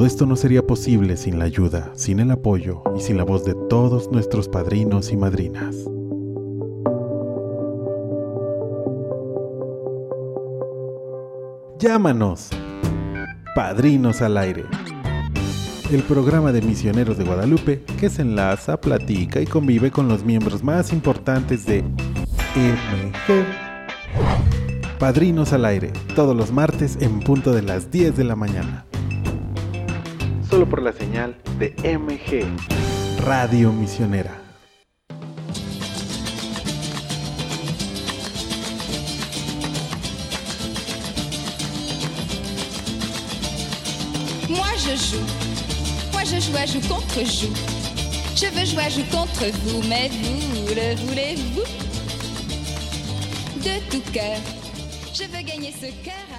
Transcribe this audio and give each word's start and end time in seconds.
Todo 0.00 0.06
esto 0.06 0.24
no 0.24 0.34
sería 0.34 0.66
posible 0.66 1.18
sin 1.18 1.38
la 1.38 1.44
ayuda, 1.44 1.92
sin 1.94 2.20
el 2.20 2.30
apoyo 2.30 2.82
y 2.96 3.00
sin 3.00 3.18
la 3.18 3.22
voz 3.22 3.44
de 3.44 3.54
todos 3.68 4.10
nuestros 4.10 4.48
padrinos 4.48 5.12
y 5.12 5.16
madrinas. 5.18 5.76
Llámanos, 11.78 12.48
Padrinos 13.54 14.22
al 14.22 14.38
Aire. 14.38 14.64
El 15.90 16.02
programa 16.04 16.50
de 16.50 16.62
misioneros 16.62 17.18
de 17.18 17.24
Guadalupe 17.24 17.82
que 18.00 18.08
se 18.08 18.22
enlaza, 18.22 18.80
platica 18.80 19.42
y 19.42 19.46
convive 19.46 19.90
con 19.90 20.08
los 20.08 20.24
miembros 20.24 20.64
más 20.64 20.94
importantes 20.94 21.66
de 21.66 21.82
MG. 22.56 23.44
Padrinos 24.98 25.52
al 25.52 25.66
Aire, 25.66 25.92
todos 26.16 26.34
los 26.34 26.52
martes 26.52 26.96
en 27.02 27.20
punto 27.20 27.52
de 27.52 27.60
las 27.60 27.90
10 27.90 28.16
de 28.16 28.24
la 28.24 28.34
mañana. 28.34 28.86
Solo 30.50 30.68
por 30.68 30.82
la 30.82 30.92
señal 30.92 31.36
de 31.60 31.72
MG, 31.84 32.44
Radio 33.24 33.70
Misionera. 33.70 34.36
Moi 44.48 44.66
je 44.76 44.96
joue, 44.96 45.24
moi 46.12 46.24
je 46.24 46.40
joue 46.40 46.56
à 46.56 46.66
joue 46.66 46.80
contre 46.88 47.20
joue. 47.24 47.54
Je 48.34 48.46
veux 48.46 48.66
jouer 48.66 48.82
à 48.82 48.88
joue 48.88 49.04
contre 49.12 49.44
vous, 49.62 49.82
mais 49.88 50.08
vous 50.08 50.74
le 50.74 50.96
voulez-vous? 51.06 51.62
De 53.60 53.78
tout 53.88 54.02
cœur, 54.12 54.38
je 55.14 55.22
veux 55.30 55.42
gagner 55.42 55.72
ce 55.80 55.86
cœur. 56.04 56.29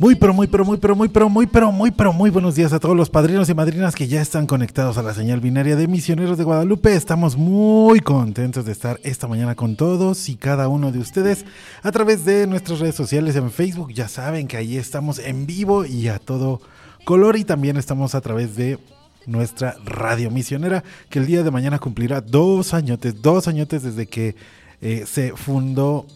Muy, 0.00 0.14
pero 0.14 0.32
muy, 0.32 0.46
pero 0.46 0.64
muy, 0.64 0.78
pero 0.78 0.96
muy, 0.96 1.08
pero 1.10 1.28
muy, 1.28 1.46
pero 1.46 1.70
muy, 1.70 1.90
pero 1.90 2.12
muy 2.14 2.30
buenos 2.30 2.54
días 2.54 2.72
a 2.72 2.80
todos 2.80 2.96
los 2.96 3.10
padrinos 3.10 3.50
y 3.50 3.54
madrinas 3.54 3.94
que 3.94 4.08
ya 4.08 4.22
están 4.22 4.46
conectados 4.46 4.96
a 4.96 5.02
la 5.02 5.12
señal 5.12 5.40
binaria 5.40 5.76
de 5.76 5.86
Misioneros 5.88 6.38
de 6.38 6.44
Guadalupe. 6.44 6.94
Estamos 6.94 7.36
muy 7.36 8.00
contentos 8.00 8.64
de 8.64 8.72
estar 8.72 8.98
esta 9.02 9.28
mañana 9.28 9.56
con 9.56 9.76
todos 9.76 10.30
y 10.30 10.36
cada 10.36 10.68
uno 10.68 10.90
de 10.90 11.00
ustedes 11.00 11.44
a 11.82 11.92
través 11.92 12.24
de 12.24 12.46
nuestras 12.46 12.78
redes 12.78 12.94
sociales 12.94 13.36
en 13.36 13.50
Facebook. 13.50 13.92
Ya 13.92 14.08
saben 14.08 14.48
que 14.48 14.56
ahí 14.56 14.78
estamos 14.78 15.18
en 15.18 15.44
vivo 15.44 15.84
y 15.84 16.08
a 16.08 16.18
todo 16.18 16.62
color 17.04 17.36
y 17.36 17.44
también 17.44 17.76
estamos 17.76 18.14
a 18.14 18.22
través 18.22 18.56
de 18.56 18.78
nuestra 19.26 19.76
radio 19.84 20.30
misionera 20.30 20.82
que 21.10 21.18
el 21.18 21.26
día 21.26 21.42
de 21.42 21.50
mañana 21.50 21.78
cumplirá 21.78 22.22
dos 22.22 22.72
añotes, 22.72 23.20
dos 23.20 23.48
añotes 23.48 23.82
desde 23.82 24.06
que 24.06 24.34
eh, 24.80 25.04
se 25.06 25.36
fundó 25.36 26.06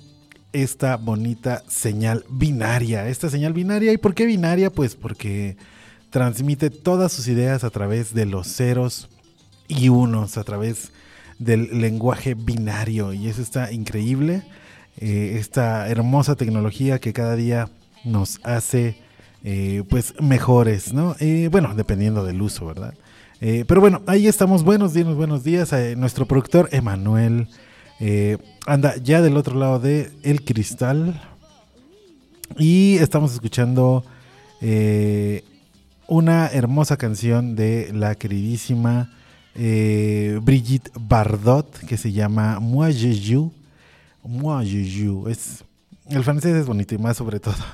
esta 0.54 0.96
bonita 0.96 1.62
señal 1.68 2.24
binaria. 2.30 3.08
Esta 3.08 3.28
señal 3.28 3.52
binaria, 3.52 3.92
¿y 3.92 3.98
por 3.98 4.14
qué 4.14 4.24
binaria? 4.24 4.70
Pues 4.70 4.94
porque 4.94 5.56
transmite 6.10 6.70
todas 6.70 7.12
sus 7.12 7.28
ideas 7.28 7.64
a 7.64 7.70
través 7.70 8.14
de 8.14 8.24
los 8.24 8.46
ceros 8.46 9.10
y 9.68 9.90
unos, 9.90 10.38
a 10.38 10.44
través 10.44 10.92
del 11.38 11.80
lenguaje 11.80 12.34
binario. 12.34 13.12
Y 13.12 13.28
eso 13.28 13.42
está 13.42 13.72
increíble. 13.72 14.44
Eh, 14.96 15.36
esta 15.38 15.88
hermosa 15.88 16.36
tecnología 16.36 17.00
que 17.00 17.12
cada 17.12 17.34
día 17.34 17.68
nos 18.04 18.38
hace 18.44 18.96
eh, 19.42 19.82
pues 19.90 20.14
mejores, 20.20 20.92
¿no? 20.92 21.16
Eh, 21.18 21.48
bueno, 21.50 21.74
dependiendo 21.74 22.24
del 22.24 22.40
uso, 22.40 22.64
¿verdad? 22.64 22.94
Pero 23.40 23.82
bueno, 23.82 24.00
ahí 24.06 24.26
estamos. 24.26 24.64
Buenos 24.64 24.94
días, 24.94 25.14
buenos 25.14 25.44
días. 25.44 25.70
Eh, 25.74 25.96
nuestro 25.96 26.24
productor 26.24 26.70
Emanuel 26.72 27.46
eh, 28.00 28.38
anda 28.66 28.96
ya 28.96 29.22
del 29.22 29.36
otro 29.36 29.58
lado 29.58 29.78
de 29.78 30.10
El 30.22 30.44
Cristal. 30.44 31.20
Y 32.58 32.96
estamos 32.96 33.32
escuchando 33.32 34.04
eh, 34.60 35.44
una 36.08 36.48
hermosa 36.48 36.96
canción 36.96 37.56
de 37.56 37.90
la 37.92 38.14
queridísima 38.14 39.12
eh, 39.54 40.38
Brigitte 40.42 40.90
Bardot 40.98 41.78
que 41.86 41.96
se 41.96 42.12
llama 42.12 42.60
Moi 42.60 42.92
je 42.92 43.14
joue. 43.14 43.52
Moi 44.24 44.64
je 44.64 44.84
joue. 44.84 45.28
Es, 45.28 45.64
el 46.08 46.22
francés 46.22 46.54
es 46.54 46.66
bonito 46.66 46.94
y 46.94 46.98
más 46.98 47.16
sobre 47.16 47.40
todo. 47.40 47.54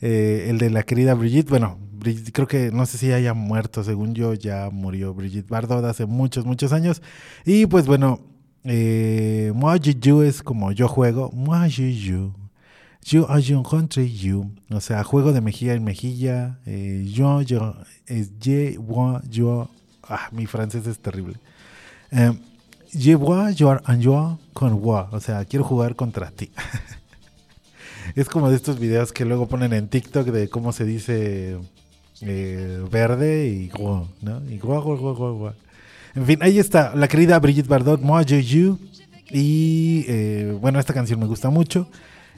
El 0.00 0.58
de 0.58 0.68
la 0.68 0.82
querida 0.82 1.14
Brigitte, 1.14 1.48
bueno, 1.48 1.78
Brigitte, 1.92 2.30
creo 2.30 2.46
que 2.46 2.70
no 2.70 2.84
sé 2.84 2.98
si 2.98 3.12
haya 3.12 3.32
muerto, 3.32 3.82
según 3.82 4.14
yo 4.14 4.34
ya 4.34 4.68
murió 4.70 5.14
Brigitte 5.14 5.48
Bardot 5.48 5.82
hace 5.86 6.04
muchos, 6.04 6.44
muchos 6.44 6.72
años. 6.72 7.00
Y 7.46 7.64
pues 7.64 7.86
bueno, 7.86 8.20
eh, 8.66 9.52
moi 9.54 9.78
je 9.78 9.92
joue 9.92 10.22
es 10.22 10.42
como 10.42 10.72
yo 10.72 10.88
juego, 10.88 11.30
moi 11.32 11.68
je 11.68 11.92
joue. 11.92 12.32
Yo 13.04 13.26
I 13.28 13.40
rencontre 13.40 14.04
you, 14.10 14.50
o 14.68 14.80
sea, 14.80 15.04
juego 15.04 15.32
de 15.32 15.40
mejilla 15.40 15.74
en 15.74 15.84
mejilla. 15.84 16.58
Eh, 16.66 17.08
yo, 17.08 17.40
yo, 17.42 17.76
es 18.06 18.32
je, 18.42 18.78
moi, 18.78 19.20
yo. 19.30 19.70
Ah, 20.08 20.28
mi 20.32 20.46
francés 20.46 20.86
es 20.88 20.98
terrible. 20.98 21.36
Je 22.92 23.14
vois, 23.14 23.54
yo, 23.54 23.78
en 23.86 24.00
yo, 24.00 24.38
con 24.52 24.72
moi, 24.72 25.06
o 25.12 25.20
sea, 25.20 25.44
quiero 25.44 25.64
jugar 25.64 25.94
contra 25.94 26.30
ti. 26.30 26.50
Es 28.14 28.28
como 28.28 28.48
de 28.50 28.56
estos 28.56 28.78
videos 28.78 29.12
que 29.12 29.24
luego 29.24 29.48
ponen 29.48 29.72
en 29.72 29.88
TikTok 29.88 30.28
de 30.28 30.48
cómo 30.48 30.72
se 30.72 30.84
dice 30.84 31.58
eh, 32.20 32.84
verde 32.90 33.48
y 33.48 33.68
guau, 33.68 34.06
¿no? 34.22 34.40
Y 34.48 34.58
guau, 34.58 34.82
guau, 34.82 35.14
guau, 35.14 35.34
guau. 35.38 35.52
En 36.16 36.24
fin, 36.24 36.38
ahí 36.40 36.58
está 36.58 36.94
la 36.94 37.08
querida 37.08 37.38
Brigitte 37.38 37.68
Bardot, 37.68 38.00
Moi 38.00 38.24
Je 38.24 38.42
You. 38.42 38.78
Y 39.30 40.06
eh, 40.08 40.56
bueno, 40.58 40.80
esta 40.80 40.94
canción 40.94 41.20
me 41.20 41.26
gusta 41.26 41.50
mucho. 41.50 41.90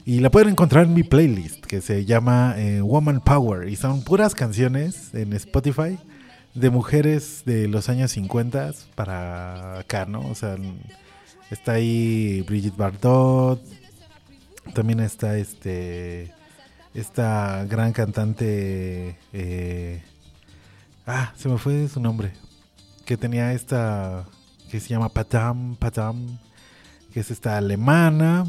Y 0.05 0.19
la 0.19 0.29
pueden 0.29 0.49
encontrar 0.49 0.83
en 0.83 0.93
mi 0.93 1.03
playlist 1.03 1.65
que 1.65 1.79
se 1.79 2.03
llama 2.03 2.55
eh, 2.57 2.81
Woman 2.81 3.21
Power. 3.21 3.69
Y 3.69 3.77
son 3.77 4.03
puras 4.03 4.35
canciones 4.35 5.13
en 5.13 5.31
Spotify 5.31 5.97
de 6.55 6.69
mujeres 6.69 7.43
de 7.45 7.69
los 7.69 7.87
años 7.87 8.11
50 8.11 8.73
para 8.95 9.79
acá, 9.79 10.05
¿no? 10.05 10.27
O 10.27 10.35
sea, 10.35 10.57
está 11.49 11.73
ahí 11.73 12.43
Brigitte 12.49 12.75
Bardot, 12.75 13.63
también 14.73 14.99
está 14.99 15.37
este 15.37 16.33
esta 16.93 17.65
gran 17.65 17.93
cantante 17.93 19.15
eh, 19.31 20.01
ah 21.05 21.33
se 21.37 21.47
me 21.47 21.59
fue 21.59 21.87
su 21.87 21.99
nombre 21.99 22.33
que 23.09 23.17
tenía 23.17 23.53
esta 23.53 24.27
que 24.69 24.79
se 24.79 24.89
llama 24.89 25.09
Patam 25.09 25.75
Patam 25.77 26.37
que 27.11 27.21
es 27.21 27.31
esta 27.31 27.57
alemana 27.57 28.45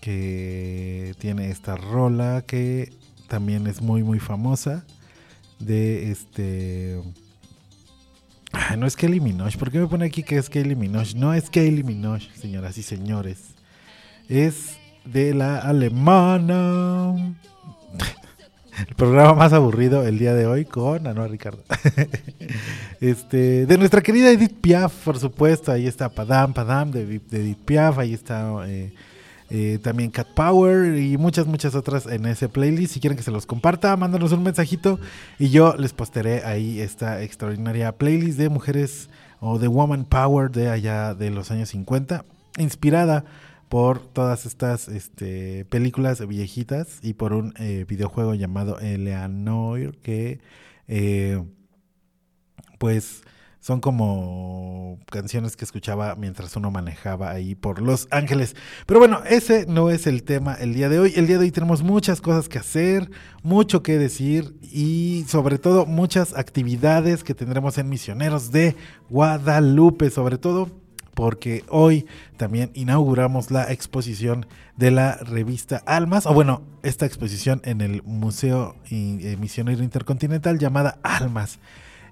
que 0.00 1.14
tiene 1.18 1.50
esta 1.50 1.76
rola 1.76 2.42
que 2.46 2.90
también 3.28 3.66
es 3.66 3.82
muy 3.82 4.02
muy 4.02 4.18
famosa 4.18 4.86
de 5.58 6.10
este 6.10 7.02
no 8.78 8.86
es 8.86 8.96
Kelly 8.96 9.20
Minogue 9.20 9.58
¿por 9.58 9.70
qué 9.70 9.78
me 9.78 9.86
pone 9.88 10.06
aquí 10.06 10.22
que 10.22 10.38
es 10.38 10.48
Kelly 10.48 10.74
Minogue? 10.74 11.12
no 11.14 11.34
es 11.34 11.50
Kelly 11.50 11.82
Minogue 11.82 12.30
señoras 12.34 12.78
y 12.78 12.82
señores 12.82 13.56
es 14.26 14.78
de 15.04 15.34
la 15.34 15.58
alemana. 15.58 17.34
El 18.78 18.94
programa 18.94 19.34
más 19.34 19.52
aburrido 19.52 20.06
el 20.06 20.18
día 20.18 20.32
de 20.34 20.46
hoy 20.46 20.64
con 20.64 21.06
Anuar 21.06 21.30
Ricardo. 21.30 21.62
este, 23.00 23.66
de 23.66 23.78
nuestra 23.78 24.00
querida 24.00 24.30
Edith 24.30 24.60
Piaf, 24.60 24.92
por 25.04 25.18
supuesto. 25.18 25.72
Ahí 25.72 25.86
está 25.86 26.08
Padam, 26.08 26.54
Padam 26.54 26.90
de, 26.90 27.02
Edith 27.02 27.58
Piaf. 27.66 27.98
Ahí 27.98 28.14
está 28.14 28.66
eh, 28.66 28.94
eh, 29.50 29.78
también 29.82 30.10
Cat 30.10 30.28
Power 30.28 30.96
y 30.96 31.18
muchas, 31.18 31.46
muchas 31.46 31.74
otras 31.74 32.06
en 32.06 32.24
ese 32.24 32.48
playlist. 32.48 32.94
Si 32.94 33.00
quieren 33.00 33.18
que 33.18 33.22
se 33.22 33.30
los 33.30 33.44
comparta, 33.44 33.94
mándanos 33.98 34.32
un 34.32 34.42
mensajito 34.42 34.98
y 35.38 35.50
yo 35.50 35.74
les 35.76 35.92
posteré 35.92 36.42
ahí 36.44 36.80
esta 36.80 37.22
extraordinaria 37.22 37.92
playlist 37.92 38.38
de 38.38 38.48
mujeres 38.48 39.10
o 39.40 39.58
de 39.58 39.68
Woman 39.68 40.06
Power 40.06 40.50
de 40.50 40.70
allá 40.70 41.12
de 41.12 41.28
los 41.28 41.50
años 41.50 41.68
50, 41.68 42.24
inspirada 42.56 43.24
por 43.72 44.00
todas 44.00 44.44
estas 44.44 44.86
este, 44.88 45.64
películas 45.64 46.28
viejitas 46.28 46.98
y 47.00 47.14
por 47.14 47.32
un 47.32 47.54
eh, 47.58 47.86
videojuego 47.88 48.34
llamado 48.34 48.78
Eleanor 48.80 49.96
que 50.02 50.40
eh, 50.88 51.42
pues 52.76 53.22
son 53.60 53.80
como 53.80 54.98
canciones 55.10 55.56
que 55.56 55.64
escuchaba 55.64 56.16
mientras 56.16 56.54
uno 56.54 56.70
manejaba 56.70 57.30
ahí 57.30 57.54
por 57.54 57.80
Los 57.80 58.08
Ángeles. 58.10 58.56
Pero 58.84 59.00
bueno, 59.00 59.22
ese 59.24 59.64
no 59.64 59.88
es 59.88 60.06
el 60.06 60.22
tema 60.22 60.52
el 60.52 60.74
día 60.74 60.90
de 60.90 60.98
hoy. 60.98 61.14
El 61.16 61.26
día 61.26 61.38
de 61.38 61.44
hoy 61.44 61.50
tenemos 61.50 61.82
muchas 61.82 62.20
cosas 62.20 62.50
que 62.50 62.58
hacer, 62.58 63.10
mucho 63.42 63.82
que 63.82 63.96
decir 63.96 64.54
y 64.60 65.24
sobre 65.28 65.56
todo 65.56 65.86
muchas 65.86 66.36
actividades 66.36 67.24
que 67.24 67.32
tendremos 67.32 67.78
en 67.78 67.88
Misioneros 67.88 68.52
de 68.52 68.76
Guadalupe, 69.08 70.10
sobre 70.10 70.36
todo 70.36 70.81
porque 71.14 71.64
hoy 71.68 72.06
también 72.36 72.70
inauguramos 72.74 73.50
la 73.50 73.70
exposición 73.70 74.46
de 74.76 74.90
la 74.90 75.16
revista 75.16 75.82
Almas, 75.86 76.26
o 76.26 76.34
bueno, 76.34 76.62
esta 76.82 77.06
exposición 77.06 77.60
en 77.64 77.80
el 77.80 78.02
Museo 78.02 78.76
Misionero 78.90 79.82
Intercontinental 79.82 80.58
llamada 80.58 80.98
Almas. 81.02 81.58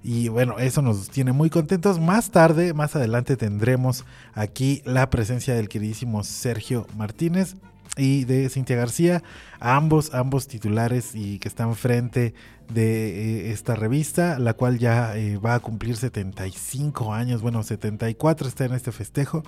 Y 0.02 0.28
bueno, 0.28 0.58
eso 0.58 0.80
nos 0.80 1.10
tiene 1.10 1.32
muy 1.32 1.50
contentos. 1.50 2.00
Más 2.00 2.30
tarde, 2.30 2.72
más 2.72 2.96
adelante 2.96 3.36
tendremos 3.36 4.06
aquí 4.32 4.82
la 4.86 5.10
presencia 5.10 5.54
del 5.54 5.68
queridísimo 5.68 6.24
Sergio 6.24 6.86
Martínez 6.96 7.56
y 7.96 8.24
de 8.24 8.48
Cintia 8.48 8.76
García, 8.76 9.22
ambos, 9.58 10.14
ambos 10.14 10.46
titulares 10.46 11.14
y 11.14 11.38
que 11.38 11.48
están 11.48 11.74
frente 11.74 12.34
de 12.72 13.48
eh, 13.48 13.52
esta 13.52 13.74
revista, 13.74 14.38
la 14.38 14.54
cual 14.54 14.78
ya 14.78 15.16
eh, 15.16 15.38
va 15.38 15.54
a 15.54 15.60
cumplir 15.60 15.96
75 15.96 17.12
años, 17.12 17.42
bueno, 17.42 17.62
74 17.62 18.48
está 18.48 18.64
en 18.64 18.74
este 18.74 18.92
festejo 18.92 19.42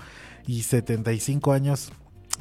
y 0.46 0.62
75 0.62 1.52
años 1.52 1.92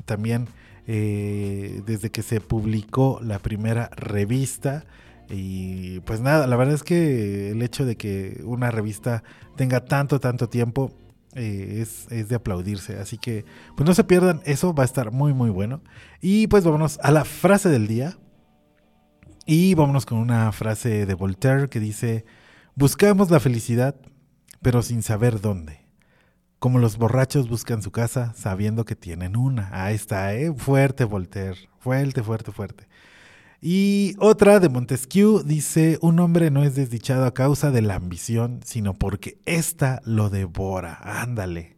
también 0.06 0.48
eh, 0.88 1.84
desde 1.86 2.10
que 2.10 2.24
se 2.24 2.42
publicó 2.42 3.20
la 3.24 3.40
primera 3.40 3.90
revista. 3.96 4.86
Y 5.30 6.02
pues 6.02 6.20
nada, 6.20 6.48
la 6.48 6.56
verdad 6.58 6.76
es 6.76 6.84
que 6.84 7.52
el 7.52 7.62
hecho 7.62 7.86
de 7.86 7.96
que 7.96 8.42
una 8.44 8.72
revista 8.72 9.24
tenga 9.56 9.86
tanto, 9.86 10.20
tanto 10.20 10.50
tiempo 10.50 10.92
eh, 11.36 11.80
es, 11.82 12.08
es, 12.12 12.30
de 12.30 12.36
aplaudirse. 12.36 12.98
Así 13.00 13.18
que 13.18 13.46
pues 13.76 13.88
no 13.88 13.94
se 13.94 14.04
pierdan, 14.04 14.42
eso 14.46 14.74
va 14.74 14.84
a 14.84 14.86
estar 14.86 15.12
muy, 15.12 15.34
muy 15.34 15.50
bueno. 15.50 15.82
Y 16.22 16.48
pues 16.48 16.64
vámonos 16.64 17.00
a 17.02 17.12
la 17.12 17.26
frase 17.26 17.70
del 17.70 17.88
día. 17.88 18.18
Y 19.46 19.74
vámonos 19.76 20.06
con 20.06 20.20
una 20.20 20.52
frase 20.52 21.06
de 21.06 21.14
Voltaire 21.14 21.68
que 21.68 21.80
dice, 21.80 22.26
buscamos 22.76 23.32
la 23.32 23.40
felicidad, 23.40 23.96
pero 24.62 24.82
sin 24.82 25.02
saber 25.02 25.42
dónde. 25.42 25.82
Como 26.60 26.78
los 26.78 26.98
borrachos 26.98 27.50
buscan 27.50 27.82
su 27.82 27.92
casa 27.92 28.34
sabiendo 28.36 28.86
que 28.86 28.96
tienen 28.96 29.36
una. 29.36 29.70
Ahí 29.74 29.96
está, 29.96 30.36
¿eh? 30.36 30.54
Fuerte 30.56 31.06
Voltaire. 31.06 31.58
Fuerte, 31.80 32.22
fuerte, 32.22 32.52
fuerte. 32.52 32.88
Y 33.64 34.16
otra 34.18 34.60
de 34.60 34.70
Montesquieu 34.70 35.44
dice, 35.44 36.00
un 36.02 36.20
hombre 36.20 36.50
no 36.50 36.64
es 36.64 36.74
desdichado 36.74 37.26
a 37.26 37.34
causa 37.36 37.70
de 37.70 37.84
la 37.84 37.94
ambición, 37.94 38.62
sino 38.66 38.96
porque 38.96 39.40
ésta 39.46 40.02
lo 40.04 40.32
devora. 40.32 40.98
Ándale. 41.04 41.78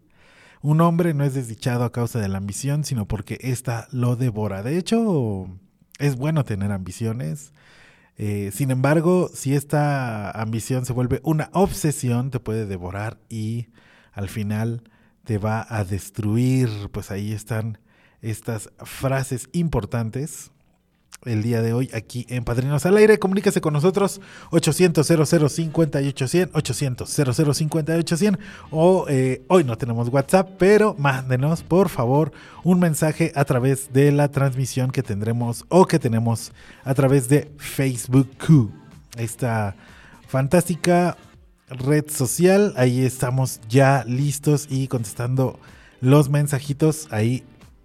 Un 0.61 0.79
hombre 0.79 1.13
no 1.13 1.25
es 1.25 1.33
desdichado 1.33 1.83
a 1.83 1.91
causa 1.91 2.19
de 2.21 2.29
la 2.29 2.37
ambición, 2.37 2.85
sino 2.85 3.05
porque 3.05 3.37
ésta 3.41 3.89
lo 3.91 4.15
devora. 4.15 4.63
De 4.63 4.77
hecho, 4.77 5.49
es 5.99 6.15
bueno 6.15 6.45
tener 6.45 6.71
ambiciones. 6.71 7.51
Eh, 8.17 8.51
sin 8.53 8.71
embargo, 8.71 9.29
si 9.33 9.53
esta 9.53 10.31
ambición 10.31 10.85
se 10.85 10.93
vuelve 10.93 11.19
una 11.23 11.49
obsesión, 11.51 12.31
te 12.31 12.39
puede 12.39 12.65
devorar 12.65 13.17
y 13.27 13.67
al 14.13 14.29
final 14.29 14.83
te 15.25 15.37
va 15.37 15.67
a 15.69 15.83
destruir. 15.83 16.69
Pues 16.93 17.11
ahí 17.11 17.33
están 17.33 17.77
estas 18.21 18.69
frases 18.85 19.49
importantes 19.51 20.53
el 21.25 21.41
día 21.41 21.61
de 21.61 21.73
hoy 21.73 21.89
aquí 21.93 22.25
en 22.29 22.43
Padrinos 22.43 22.85
al 22.85 22.97
Aire. 22.97 23.19
Comuníquese 23.19 23.61
con 23.61 23.73
nosotros 23.73 24.21
800 24.51 25.05
0058 25.05 26.49
800 26.53 27.09
0058 27.09 28.15
o 28.71 29.05
eh, 29.09 29.43
hoy 29.47 29.63
no 29.63 29.77
tenemos 29.77 30.09
WhatsApp, 30.09 30.49
pero 30.57 30.95
mándenos 30.97 31.63
por 31.63 31.89
favor 31.89 32.31
un 32.63 32.79
mensaje 32.79 33.31
a 33.35 33.45
través 33.45 33.91
de 33.93 34.11
la 34.11 34.29
transmisión 34.29 34.91
que 34.91 35.03
tendremos 35.03 35.65
o 35.69 35.85
que 35.85 35.99
tenemos 35.99 36.51
a 36.83 36.93
través 36.93 37.29
de 37.29 37.51
Facebook. 37.57 38.29
Esta 39.17 39.75
fantástica 40.27 41.17
red 41.69 42.09
social, 42.09 42.73
ahí 42.77 43.03
estamos 43.05 43.59
ya 43.69 44.03
listos 44.07 44.67
y 44.69 44.87
contestando 44.87 45.59
los 46.01 46.29
mensajitos 46.29 47.07
ahí 47.11 47.43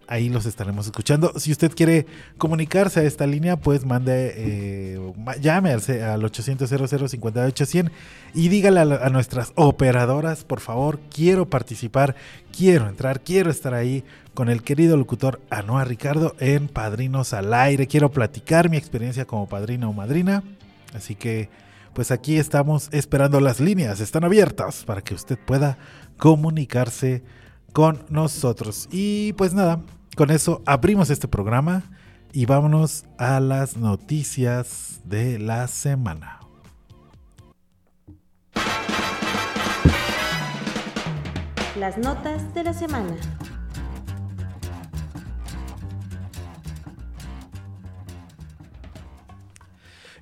ahí 0.08 0.30
los 0.30 0.46
estaremos 0.46 0.86
escuchando. 0.86 1.32
Si 1.36 1.52
usted 1.52 1.72
quiere 1.72 2.06
comunicarse 2.38 3.00
a 3.00 3.02
esta 3.04 3.26
línea, 3.26 3.56
pues 3.56 3.84
mande, 3.84 4.34
eh, 4.36 5.12
llame 5.40 5.70
al, 5.70 6.24
800 6.24 6.68
58 7.10 7.66
100 7.66 7.92
y 8.34 8.48
dígale 8.48 8.80
a, 8.80 9.08
nuestras 9.10 9.52
operadoras, 9.54 10.44
por 10.44 10.60
favor, 10.60 10.98
quiero 11.14 11.48
participar, 11.48 12.16
quiero 12.56 12.88
entrar, 12.88 13.20
quiero 13.20 13.50
estar 13.50 13.74
ahí 13.74 14.02
con 14.34 14.48
el 14.48 14.62
querido 14.62 14.96
locutor 14.96 15.40
Anoa 15.50 15.84
Ricardo 15.84 16.34
en 16.40 16.68
Padrinos 16.68 17.34
al 17.34 17.52
Aire. 17.52 17.86
Quiero 17.86 18.10
platicar 18.10 18.70
mi 18.70 18.78
experiencia 18.78 19.26
como 19.26 19.48
padrino 19.48 19.90
o 19.90 19.92
madrina. 19.92 20.42
Así 20.94 21.14
que, 21.14 21.50
pues 21.92 22.10
aquí 22.10 22.38
estamos 22.38 22.88
esperando 22.92 23.40
las 23.40 23.60
líneas, 23.60 24.00
están 24.00 24.24
abiertas 24.24 24.84
para 24.84 25.02
que 25.02 25.14
usted 25.14 25.38
pueda 25.38 25.76
comunicarse 26.16 27.22
con 27.72 28.04
nosotros. 28.08 28.88
Y 28.90 29.34
pues 29.34 29.52
nada, 29.52 29.80
con 30.18 30.32
eso 30.32 30.62
abrimos 30.66 31.10
este 31.10 31.28
programa 31.28 31.84
y 32.32 32.44
vámonos 32.44 33.04
a 33.18 33.38
las 33.38 33.76
noticias 33.76 35.00
de 35.04 35.38
la 35.38 35.68
semana. 35.68 36.40
Las 41.78 41.96
notas 41.98 42.52
de 42.52 42.64
la 42.64 42.74
semana. 42.74 43.14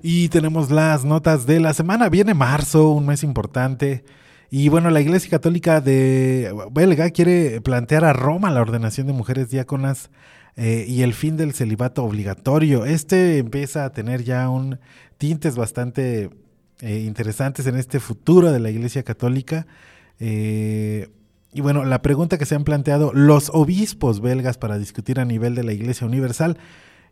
Y 0.03 0.29
tenemos 0.29 0.69
las 0.69 1.05
notas 1.05 1.47
de 1.47 1.59
la 1.59 1.73
semana. 1.73 2.07
Viene 2.09 2.35
marzo, 2.35 2.89
un 2.91 3.07
mes 3.07 3.23
importante. 3.23 4.05
Y 4.49 4.69
bueno, 4.69 4.89
la 4.89 5.01
Iglesia 5.01 5.29
Católica 5.29 5.81
de 5.81 6.53
belga 6.71 7.09
quiere 7.09 7.59
plantear 7.61 8.05
a 8.05 8.13
Roma 8.13 8.49
la 8.49 8.61
ordenación 8.61 9.07
de 9.07 9.13
mujeres 9.13 9.49
diáconas 9.49 10.09
eh, 10.55 10.85
y 10.87 11.01
el 11.01 11.13
fin 11.13 11.35
del 11.35 11.53
celibato 11.53 12.03
obligatorio. 12.03 12.85
Este 12.85 13.39
empieza 13.39 13.83
a 13.83 13.91
tener 13.91 14.23
ya 14.23 14.49
un 14.49 14.79
tintes 15.17 15.57
bastante 15.57 16.29
eh, 16.79 16.99
interesantes 16.99 17.67
en 17.67 17.75
este 17.75 17.99
futuro 17.99 18.51
de 18.53 18.59
la 18.59 18.69
Iglesia 18.69 19.03
Católica. 19.03 19.67
Eh, 20.19 21.09
y 21.53 21.61
bueno, 21.61 21.83
la 21.83 22.01
pregunta 22.01 22.37
que 22.37 22.45
se 22.45 22.55
han 22.55 22.63
planteado 22.63 23.11
los 23.13 23.51
obispos 23.53 24.21
belgas 24.21 24.57
para 24.57 24.77
discutir 24.77 25.19
a 25.19 25.25
nivel 25.25 25.55
de 25.55 25.63
la 25.63 25.73
Iglesia 25.73 26.07
Universal 26.07 26.57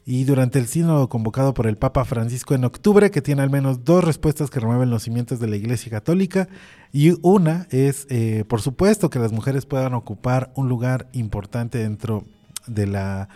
y 0.08 0.24
durante 0.24 0.60
el 0.60 0.68
sínodo 0.68 1.10
convocado 1.10 1.56
por 1.56 1.66
el 1.66 1.78
Papa 1.78 2.06
Francisco 2.06 2.54
en 2.54 2.64
octubre, 2.64 3.10
que 3.10 3.24
tiene 3.24 3.42
al 3.42 3.50
menos 3.50 3.84
dos 3.84 4.04
respuestas 4.04 4.52
que 4.52 4.60
remueven 4.60 4.92
los 4.92 5.04
cimientos 5.04 5.40
de 5.40 5.48
la 5.48 5.56
Iglesia 5.56 5.90
Católica, 5.90 6.48
y 6.94 7.18
una 7.24 7.68
es, 7.72 8.06
eh, 8.12 8.44
por 8.48 8.62
supuesto, 8.62 9.10
que 9.10 9.18
las 9.18 9.32
mujeres 9.32 9.66
puedan 9.66 9.96
ocupar 9.96 10.52
un 10.56 10.70
lugar 10.70 11.10
importante 11.14 11.80
dentro 11.80 12.24
de 12.68 12.86
la, 12.86 13.30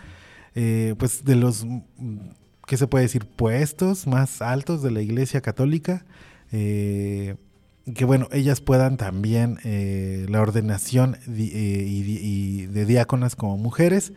eh, 0.54 0.94
pues, 0.96 1.24
de 1.24 1.34
los, 1.34 1.66
¿qué 2.66 2.76
se 2.76 2.86
puede 2.86 3.02
decir?, 3.02 3.26
puestos 3.26 4.06
más 4.06 4.40
altos 4.40 4.80
de 4.80 4.92
la 4.92 5.02
Iglesia 5.02 5.40
Católica. 5.40 6.04
Eh, 6.52 7.34
que 7.96 8.04
bueno, 8.04 8.28
ellas 8.30 8.60
puedan 8.60 8.96
también 8.96 9.58
la 10.30 10.40
ordenación 10.40 11.16
y 11.26 12.66
de 12.66 12.86
diáconas 12.86 13.34
como 13.34 13.56
mujeres 13.56 14.12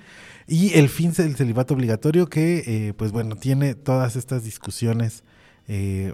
y 0.48 0.74
el 0.78 0.90
fin 0.90 1.14
del 1.14 1.36
celibato 1.36 1.74
obligatorio 1.74 2.28
que, 2.28 2.64
eh, 2.66 2.94
pues 2.94 3.12
bueno, 3.12 3.36
tiene 3.36 3.76
todas 3.76 4.16
estas 4.16 4.44
discusiones, 4.44 5.24
eh, 5.68 6.14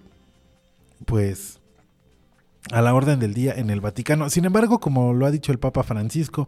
pues, 1.05 1.59
a 2.71 2.81
la 2.81 2.93
orden 2.93 3.19
del 3.19 3.33
día 3.33 3.53
en 3.53 3.69
el 3.69 3.81
Vaticano. 3.81 4.29
Sin 4.29 4.45
embargo, 4.45 4.79
como 4.79 5.13
lo 5.13 5.25
ha 5.25 5.31
dicho 5.31 5.51
el 5.51 5.59
Papa 5.59 5.83
Francisco, 5.83 6.47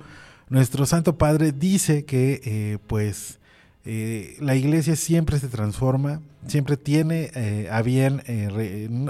nuestro 0.50 0.86
Santo 0.86 1.18
Padre 1.18 1.52
dice 1.52 2.06
que, 2.06 2.42
eh, 2.44 2.78
pues, 2.88 3.40
la 3.84 4.56
iglesia 4.56 4.96
siempre 4.96 5.40
se 5.40 5.48
transforma, 5.48 6.22
siempre 6.46 6.78
tiene 6.78 7.32
a 7.72 7.82
bien 7.82 8.22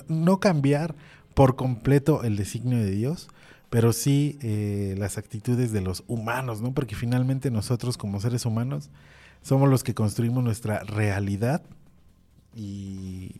no 0.07 0.39
cambiar 0.39 0.95
por 1.33 1.57
completo 1.57 2.23
el 2.23 2.37
designio 2.37 2.77
de 2.77 2.91
Dios, 2.91 3.27
pero 3.71 3.93
sí 3.93 4.37
eh, 4.41 4.95
las 4.97 5.17
actitudes 5.17 5.71
de 5.71 5.79
los 5.79 6.03
humanos, 6.07 6.61
¿no? 6.61 6.73
Porque 6.73 6.93
finalmente 6.93 7.49
nosotros 7.49 7.97
como 7.97 8.19
seres 8.19 8.45
humanos 8.45 8.89
somos 9.41 9.69
los 9.69 9.81
que 9.83 9.93
construimos 9.93 10.43
nuestra 10.43 10.81
realidad 10.83 11.63
y, 12.53 13.37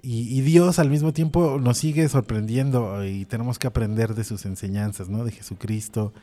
y, 0.00 0.40
Dios 0.40 0.78
al 0.78 0.88
mismo 0.88 1.12
tiempo 1.12 1.58
nos 1.60 1.76
sigue 1.76 2.08
sorprendiendo 2.08 3.04
y 3.04 3.26
tenemos 3.26 3.58
que 3.58 3.66
aprender 3.66 4.14
de 4.14 4.24
sus 4.24 4.46
enseñanzas, 4.46 5.10
¿no? 5.10 5.22
De 5.22 5.32
Jesucristo. 5.32 6.14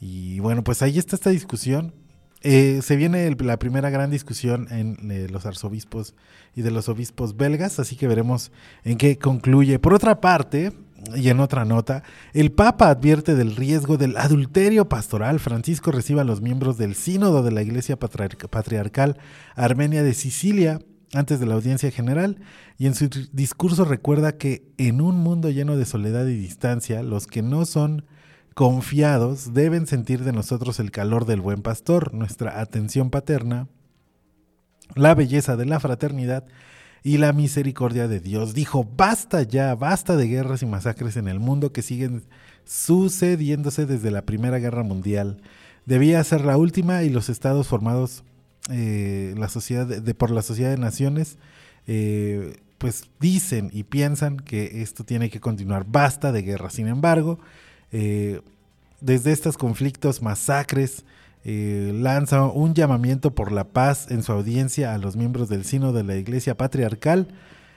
Y 0.00 0.40
bueno, 0.40 0.64
pues 0.64 0.82
ahí 0.82 0.98
está 0.98 1.14
esta 1.14 1.30
discusión 1.30 1.94
eh, 2.44 2.80
se 2.82 2.96
viene 2.96 3.36
la 3.38 3.56
primera 3.56 3.88
gran 3.90 4.10
discusión 4.10 4.66
en 4.70 5.10
eh, 5.12 5.28
los 5.30 5.46
arzobispos 5.46 6.14
y 6.56 6.62
de 6.62 6.72
los 6.72 6.88
obispos 6.88 7.36
belgas, 7.36 7.78
así 7.78 7.94
que 7.94 8.08
veremos 8.08 8.50
en 8.84 8.98
qué 8.98 9.16
concluye. 9.16 9.78
Por 9.78 9.94
otra 9.94 10.20
parte, 10.20 10.72
y 11.16 11.28
en 11.28 11.40
otra 11.40 11.64
nota, 11.64 12.02
el 12.32 12.52
Papa 12.52 12.88
advierte 12.88 13.34
del 13.34 13.56
riesgo 13.56 13.96
del 13.96 14.16
adulterio 14.16 14.88
pastoral. 14.88 15.40
Francisco 15.40 15.90
recibe 15.90 16.20
a 16.20 16.24
los 16.24 16.40
miembros 16.40 16.78
del 16.78 16.94
sínodo 16.94 17.42
de 17.42 17.50
la 17.50 17.62
Iglesia 17.62 17.98
Patriarca- 17.98 18.48
Patriarcal 18.48 19.18
Armenia 19.56 20.02
de 20.02 20.14
Sicilia 20.14 20.80
antes 21.14 21.40
de 21.40 21.46
la 21.46 21.54
audiencia 21.54 21.90
general 21.90 22.38
y 22.78 22.86
en 22.86 22.94
su 22.94 23.08
discurso 23.32 23.84
recuerda 23.84 24.38
que 24.38 24.72
en 24.78 25.00
un 25.00 25.16
mundo 25.16 25.50
lleno 25.50 25.76
de 25.76 25.84
soledad 25.84 26.26
y 26.26 26.36
distancia, 26.36 27.02
los 27.02 27.26
que 27.26 27.42
no 27.42 27.66
son 27.66 28.06
confiados 28.54 29.54
deben 29.54 29.86
sentir 29.86 30.24
de 30.24 30.32
nosotros 30.32 30.78
el 30.80 30.90
calor 30.90 31.26
del 31.26 31.40
buen 31.40 31.62
pastor, 31.62 32.14
nuestra 32.14 32.60
atención 32.60 33.10
paterna, 33.10 33.68
la 34.94 35.14
belleza 35.14 35.56
de 35.56 35.66
la 35.66 35.80
fraternidad 35.80 36.44
y 37.04 37.18
la 37.18 37.32
misericordia 37.32 38.08
de 38.08 38.20
Dios. 38.20 38.54
Dijo, 38.54 38.86
basta 38.96 39.42
ya, 39.42 39.74
basta 39.74 40.16
de 40.16 40.28
guerras 40.28 40.62
y 40.62 40.66
masacres 40.66 41.16
en 41.16 41.28
el 41.28 41.40
mundo 41.40 41.72
que 41.72 41.82
siguen 41.82 42.22
sucediéndose 42.64 43.86
desde 43.86 44.10
la 44.10 44.22
Primera 44.22 44.58
Guerra 44.58 44.82
Mundial. 44.82 45.38
Debía 45.84 46.22
ser 46.22 46.44
la 46.44 46.56
última 46.56 47.02
y 47.02 47.10
los 47.10 47.28
estados 47.28 47.66
formados 47.66 48.22
eh, 48.70 49.34
la 49.36 49.48
sociedad 49.48 49.86
de, 49.86 50.14
por 50.14 50.30
la 50.30 50.42
Sociedad 50.42 50.70
de 50.70 50.78
Naciones, 50.78 51.36
eh, 51.88 52.56
pues 52.78 53.04
dicen 53.18 53.70
y 53.72 53.82
piensan 53.82 54.36
que 54.36 54.82
esto 54.82 55.02
tiene 55.02 55.30
que 55.30 55.40
continuar. 55.40 55.84
Basta 55.88 56.30
de 56.30 56.42
guerra. 56.42 56.70
Sin 56.70 56.86
embargo, 56.86 57.40
eh, 57.90 58.40
desde 59.00 59.32
estos 59.32 59.58
conflictos, 59.58 60.22
masacres, 60.22 61.04
eh, 61.44 61.92
lanza 61.94 62.44
un 62.44 62.74
llamamiento 62.74 63.34
por 63.34 63.50
la 63.50 63.64
paz 63.64 64.10
en 64.10 64.22
su 64.22 64.32
audiencia 64.32 64.94
a 64.94 64.98
los 64.98 65.16
miembros 65.16 65.48
del 65.48 65.64
Sino 65.64 65.92
de 65.92 66.04
la 66.04 66.16
Iglesia 66.16 66.56
Patriarcal 66.56 67.28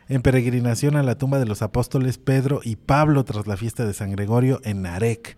en 0.08 0.22
peregrinación 0.22 0.96
a 0.96 1.04
la 1.04 1.18
tumba 1.18 1.40
de 1.40 1.46
los 1.46 1.62
apóstoles 1.62 2.18
Pedro 2.18 2.62
y 2.64 2.76
Pablo 2.76 3.26
tras 3.26 3.48
la 3.48 3.58
fiesta 3.58 3.86
de 3.86 3.94
San 3.94 4.12
Gregorio 4.12 4.62
en 4.64 4.84
Narek. 4.84 5.36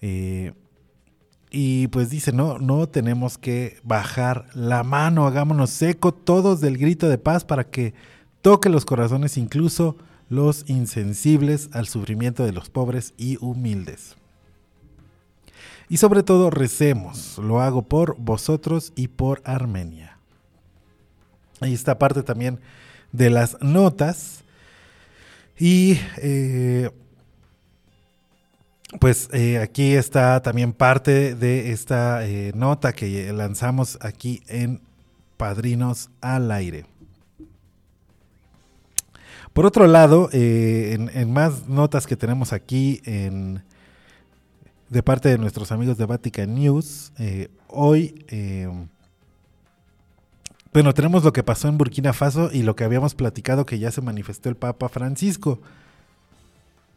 Eh, 0.00 0.52
y 1.50 1.88
pues 1.88 2.10
dice, 2.10 2.32
no, 2.32 2.58
no 2.58 2.88
tenemos 2.88 3.38
que 3.38 3.78
bajar 3.82 4.46
la 4.54 4.82
mano, 4.84 5.26
hagámonos 5.26 5.80
eco 5.82 6.12
todos 6.14 6.60
del 6.60 6.78
grito 6.78 7.08
de 7.08 7.18
paz 7.18 7.44
para 7.44 7.64
que 7.64 7.94
toque 8.40 8.68
los 8.68 8.84
corazones, 8.84 9.36
incluso 9.36 9.96
los 10.28 10.68
insensibles 10.68 11.68
al 11.72 11.88
sufrimiento 11.88 12.44
de 12.44 12.52
los 12.52 12.70
pobres 12.70 13.14
y 13.16 13.36
humildes. 13.40 14.16
Y 15.90 15.96
sobre 15.96 16.22
todo 16.22 16.50
recemos, 16.50 17.36
lo 17.38 17.60
hago 17.60 17.82
por 17.82 18.16
vosotros 18.16 18.92
y 18.94 19.08
por 19.08 19.42
Armenia. 19.44 20.18
Ahí 21.58 21.74
está 21.74 21.98
parte 21.98 22.22
también 22.22 22.60
de 23.10 23.28
las 23.28 23.60
notas. 23.60 24.44
Y 25.58 25.98
eh, 26.18 26.90
pues 29.00 29.30
eh, 29.32 29.58
aquí 29.58 29.94
está 29.94 30.40
también 30.42 30.72
parte 30.74 31.34
de 31.34 31.72
esta 31.72 32.24
eh, 32.24 32.52
nota 32.54 32.92
que 32.92 33.32
lanzamos 33.32 33.98
aquí 34.00 34.44
en 34.46 34.80
Padrinos 35.36 36.08
al 36.20 36.52
Aire. 36.52 36.86
Por 39.52 39.66
otro 39.66 39.88
lado, 39.88 40.28
en 40.30 41.32
más 41.32 41.66
notas 41.66 42.06
que 42.06 42.14
tenemos 42.14 42.52
aquí 42.52 43.02
en, 43.04 43.64
de 44.90 45.02
parte 45.04 45.28
de 45.28 45.38
nuestros 45.38 45.70
amigos 45.70 45.96
de 45.96 46.04
Vatican 46.04 46.54
News, 46.54 47.12
eh, 47.18 47.48
hoy, 47.68 48.24
eh, 48.28 48.68
bueno, 50.72 50.92
tenemos 50.92 51.22
lo 51.22 51.32
que 51.32 51.44
pasó 51.44 51.68
en 51.68 51.78
Burkina 51.78 52.12
Faso 52.12 52.50
y 52.52 52.62
lo 52.62 52.74
que 52.74 52.84
habíamos 52.84 53.14
platicado 53.14 53.66
que 53.66 53.78
ya 53.78 53.92
se 53.92 54.02
manifestó 54.02 54.48
el 54.48 54.56
Papa 54.56 54.88
Francisco. 54.88 55.60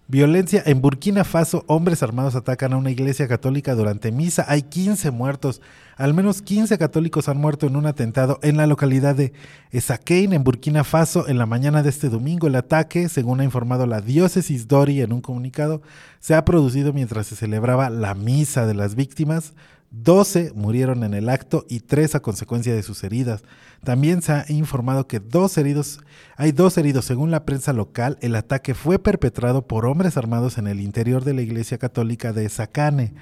Violencia 0.09 0.61
en 0.65 0.81
Burkina 0.81 1.23
Faso, 1.23 1.63
hombres 1.67 2.03
armados 2.03 2.35
atacan 2.35 2.73
a 2.73 2.77
una 2.77 2.91
iglesia 2.91 3.25
católica 3.29 3.73
durante 3.73 4.11
misa. 4.11 4.45
Hay 4.49 4.63
15 4.63 5.11
muertos. 5.11 5.61
Al 5.95 6.13
menos 6.13 6.41
15 6.41 6.77
católicos 6.77 7.29
han 7.29 7.37
muerto 7.37 7.67
en 7.67 7.77
un 7.77 7.85
atentado 7.85 8.37
en 8.43 8.57
la 8.57 8.67
localidad 8.67 9.15
de 9.15 9.31
Esaquein, 9.71 10.33
en 10.33 10.43
Burkina 10.43 10.83
Faso, 10.83 11.29
en 11.29 11.37
la 11.37 11.45
mañana 11.45 11.83
de 11.83 11.89
este 11.89 12.09
domingo. 12.09 12.47
El 12.47 12.55
ataque, 12.55 13.07
según 13.07 13.39
ha 13.39 13.45
informado 13.45 13.87
la 13.87 14.01
diócesis 14.01 14.67
Dori 14.67 15.01
en 15.01 15.13
un 15.13 15.21
comunicado, 15.21 15.81
se 16.19 16.35
ha 16.35 16.43
producido 16.43 16.91
mientras 16.91 17.27
se 17.27 17.37
celebraba 17.37 17.89
la 17.89 18.13
misa 18.13 18.65
de 18.65 18.73
las 18.73 18.95
víctimas. 18.95 19.53
12 19.93 20.53
murieron 20.55 21.03
en 21.03 21.13
el 21.13 21.29
acto 21.29 21.65
y 21.69 21.81
3 21.81 22.15
a 22.15 22.19
consecuencia 22.19 22.73
de 22.73 22.81
sus 22.81 23.03
heridas. 23.03 23.43
También 23.83 24.23
se 24.23 24.31
ha 24.31 24.45
informado 24.49 25.07
que 25.07 25.19
dos 25.19 25.55
heridos, 25.57 25.99
hay 26.35 26.51
dos 26.51 26.79
heridos 26.79 27.05
según 27.05 27.29
la 27.29 27.45
prensa 27.45 27.73
local. 27.73 28.17
El 28.21 28.35
ataque 28.35 28.73
fue 28.73 28.97
perpetrado 28.97 29.67
por 29.67 29.85
hombres 29.85 30.17
armados 30.17 30.57
en 30.57 30.65
el 30.65 30.81
interior 30.81 31.23
de 31.23 31.35
la 31.35 31.43
iglesia 31.43 31.77
católica 31.77 32.33
de 32.33 32.49
Zacane. 32.49 33.13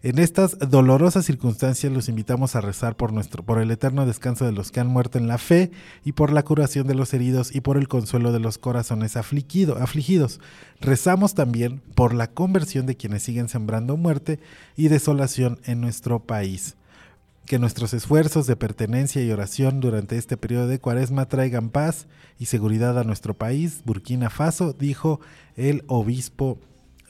En 0.00 0.20
estas 0.20 0.56
dolorosas 0.60 1.24
circunstancias 1.24 1.92
los 1.92 2.08
invitamos 2.08 2.54
a 2.54 2.60
rezar 2.60 2.96
por 2.96 3.12
nuestro 3.12 3.42
por 3.42 3.60
el 3.60 3.72
eterno 3.72 4.06
descanso 4.06 4.44
de 4.44 4.52
los 4.52 4.70
que 4.70 4.78
han 4.78 4.86
muerto 4.86 5.18
en 5.18 5.26
la 5.26 5.38
fe 5.38 5.72
y 6.04 6.12
por 6.12 6.32
la 6.32 6.44
curación 6.44 6.86
de 6.86 6.94
los 6.94 7.12
heridos 7.14 7.52
y 7.52 7.62
por 7.62 7.76
el 7.76 7.88
consuelo 7.88 8.30
de 8.30 8.38
los 8.38 8.58
corazones 8.58 9.16
afligido, 9.16 9.76
afligidos. 9.76 10.40
Rezamos 10.80 11.34
también 11.34 11.80
por 11.96 12.14
la 12.14 12.28
conversión 12.28 12.86
de 12.86 12.96
quienes 12.96 13.24
siguen 13.24 13.48
sembrando 13.48 13.96
muerte 13.96 14.38
y 14.76 14.86
desolación 14.86 15.58
en 15.64 15.80
nuestro 15.80 16.20
país. 16.20 16.76
Que 17.44 17.58
nuestros 17.58 17.92
esfuerzos 17.92 18.46
de 18.46 18.54
pertenencia 18.54 19.24
y 19.24 19.32
oración 19.32 19.80
durante 19.80 20.16
este 20.16 20.36
periodo 20.36 20.68
de 20.68 20.78
cuaresma 20.78 21.26
traigan 21.26 21.70
paz 21.70 22.06
y 22.38 22.44
seguridad 22.46 22.96
a 23.00 23.04
nuestro 23.04 23.34
país, 23.34 23.82
Burkina 23.84 24.30
Faso, 24.30 24.74
dijo 24.74 25.18
el 25.56 25.82
obispo 25.88 26.60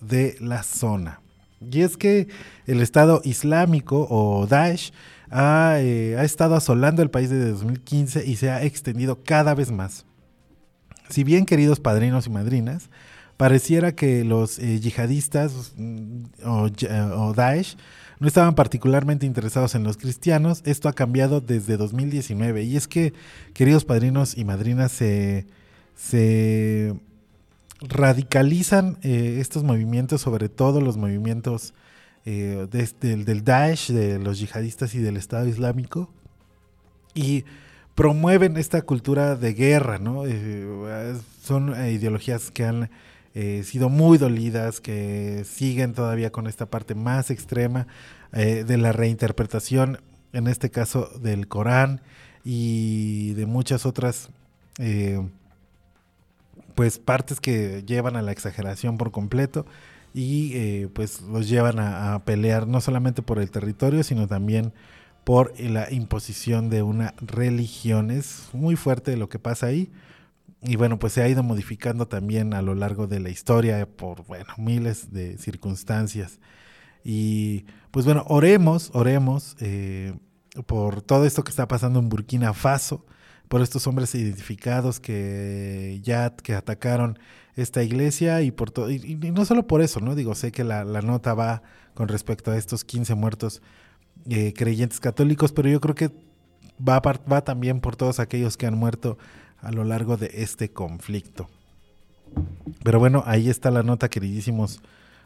de 0.00 0.36
la 0.40 0.62
zona. 0.62 1.20
Y 1.60 1.82
es 1.82 1.96
que 1.96 2.28
el 2.66 2.80
Estado 2.80 3.20
Islámico 3.24 4.06
o 4.10 4.46
Daesh 4.46 4.92
ha, 5.30 5.76
eh, 5.80 6.16
ha 6.18 6.24
estado 6.24 6.54
asolando 6.54 7.02
el 7.02 7.10
país 7.10 7.30
desde 7.30 7.50
2015 7.50 8.26
y 8.26 8.36
se 8.36 8.50
ha 8.50 8.62
extendido 8.62 9.22
cada 9.22 9.54
vez 9.54 9.70
más. 9.70 10.06
Si 11.08 11.24
bien, 11.24 11.46
queridos 11.46 11.80
padrinos 11.80 12.26
y 12.26 12.30
madrinas, 12.30 12.90
pareciera 13.36 13.92
que 13.94 14.24
los 14.24 14.58
eh, 14.58 14.80
yihadistas 14.80 15.72
mm, 15.76 16.24
o, 16.44 16.68
o 17.16 17.34
Daesh 17.34 17.76
no 18.20 18.26
estaban 18.26 18.54
particularmente 18.54 19.26
interesados 19.26 19.74
en 19.74 19.84
los 19.84 19.96
cristianos, 19.96 20.62
esto 20.64 20.88
ha 20.88 20.92
cambiado 20.92 21.40
desde 21.40 21.76
2019. 21.76 22.64
Y 22.64 22.76
es 22.76 22.88
que, 22.88 23.12
queridos 23.54 23.84
padrinos 23.84 24.36
y 24.36 24.44
madrinas, 24.44 24.92
se, 24.92 25.46
se 25.94 26.94
radicalizan 27.80 28.98
eh, 29.02 29.38
estos 29.40 29.62
movimientos, 29.62 30.20
sobre 30.20 30.48
todo 30.48 30.80
los 30.80 30.96
movimientos 30.96 31.74
eh, 32.24 32.66
este, 32.72 33.16
del, 33.16 33.44
Daesh, 33.44 33.90
de 33.90 34.18
los 34.18 34.38
yihadistas 34.38 34.94
y 34.94 34.98
del 34.98 35.16
Estado 35.16 35.46
Islámico, 35.46 36.10
y 37.14 37.44
promueven 37.94 38.56
esta 38.56 38.82
cultura 38.82 39.36
de 39.36 39.54
guerra, 39.54 39.98
¿no? 39.98 40.26
Eh, 40.26 41.14
son 41.42 41.70
ideologías 41.70 42.50
que 42.50 42.64
han 42.64 42.90
sido 43.62 43.88
muy 43.88 44.18
dolidas, 44.18 44.80
que 44.80 45.44
siguen 45.48 45.92
todavía 45.94 46.32
con 46.32 46.48
esta 46.48 46.66
parte 46.66 46.96
más 46.96 47.30
extrema 47.30 47.86
de 48.32 48.76
la 48.76 48.90
reinterpretación, 48.90 50.00
en 50.32 50.48
este 50.48 50.70
caso 50.70 51.08
del 51.22 51.46
Corán 51.46 52.00
y 52.42 53.34
de 53.34 53.46
muchas 53.46 53.86
otras 53.86 54.30
pues 56.78 57.00
partes 57.00 57.40
que 57.40 57.82
llevan 57.84 58.14
a 58.14 58.22
la 58.22 58.30
exageración 58.30 58.98
por 58.98 59.10
completo 59.10 59.66
y 60.14 60.52
eh, 60.54 60.88
pues 60.92 61.22
los 61.22 61.48
llevan 61.48 61.80
a, 61.80 62.22
pelear 62.24 62.68
no 62.68 62.80
solamente 62.80 63.20
por 63.20 63.40
el 63.40 63.50
territorio 63.50 64.04
sino 64.04 64.28
también 64.28 64.72
por 65.24 65.58
la 65.58 65.92
imposición 65.92 66.70
de 66.70 66.82
una 66.82 67.16
religión. 67.20 68.12
Es 68.12 68.50
muy 68.52 68.76
fuerte 68.76 69.16
lo 69.16 69.28
que 69.28 69.40
pasa 69.40 69.66
ahí 69.66 69.90
y 70.62 70.76
bueno 70.76 71.00
pues 71.00 71.14
se 71.14 71.22
ha 71.22 71.28
ido 71.28 71.42
modificando 71.42 72.06
también 72.06 72.54
a 72.54 72.62
lo 72.62 72.76
largo 72.76 73.08
de 73.08 73.18
la 73.18 73.30
historia 73.30 73.84
por 73.84 74.24
bueno 74.26 74.50
miles 74.56 75.12
de 75.12 75.36
circunstancias. 75.36 76.38
Y 77.02 77.66
pues 77.90 78.06
bueno 78.06 78.24
oremos 78.28 78.92
oremos 78.94 79.56
eh, 79.58 80.14
por 80.66 81.02
todo 81.02 81.24
esto 81.24 81.42
que 81.42 81.50
está 81.50 81.66
pasando 81.66 81.98
en 81.98 82.08
Burkina 82.08 82.54
Faso 82.54 83.04
por 83.48 83.62
estos 83.62 83.86
hombres 83.86 84.14
identificados 84.14 85.00
que 85.00 86.00
ya 86.02 86.30
que 86.30 86.54
atacaron 86.54 87.18
esta 87.56 87.82
iglesia 87.82 88.42
y 88.42 88.50
por 88.50 88.70
todo 88.70 88.90
y, 88.90 89.14
no 89.32 89.44
solo 89.44 89.66
por 89.66 89.82
eso 89.82 90.00
no 90.00 90.14
digo 90.14 90.34
sé 90.34 90.52
que 90.52 90.64
la, 90.64 90.84
la 90.84 91.02
nota 91.02 91.34
va 91.34 91.62
con 91.94 92.08
respecto 92.08 92.50
a 92.50 92.56
estos 92.56 92.84
15 92.84 93.14
muertos 93.14 93.62
eh, 94.28 94.52
creyentes 94.54 95.00
católicos 95.00 95.52
pero 95.52 95.68
yo 95.68 95.80
creo 95.80 95.94
que 95.94 96.10
va, 96.86 97.00
va 97.00 97.40
también 97.42 97.80
por 97.80 97.96
todos 97.96 98.20
aquellos 98.20 98.56
que 98.56 98.66
han 98.66 98.76
muerto 98.76 99.18
a 99.60 99.72
lo 99.72 99.84
largo 99.84 100.16
de 100.16 100.30
este 100.34 100.70
conflicto 100.70 101.48
pero 102.84 102.98
bueno 102.98 103.22
ahí 103.26 103.48
está 103.48 103.70
la 103.70 103.82
nota 103.82 104.08
queridísimos 104.08 104.80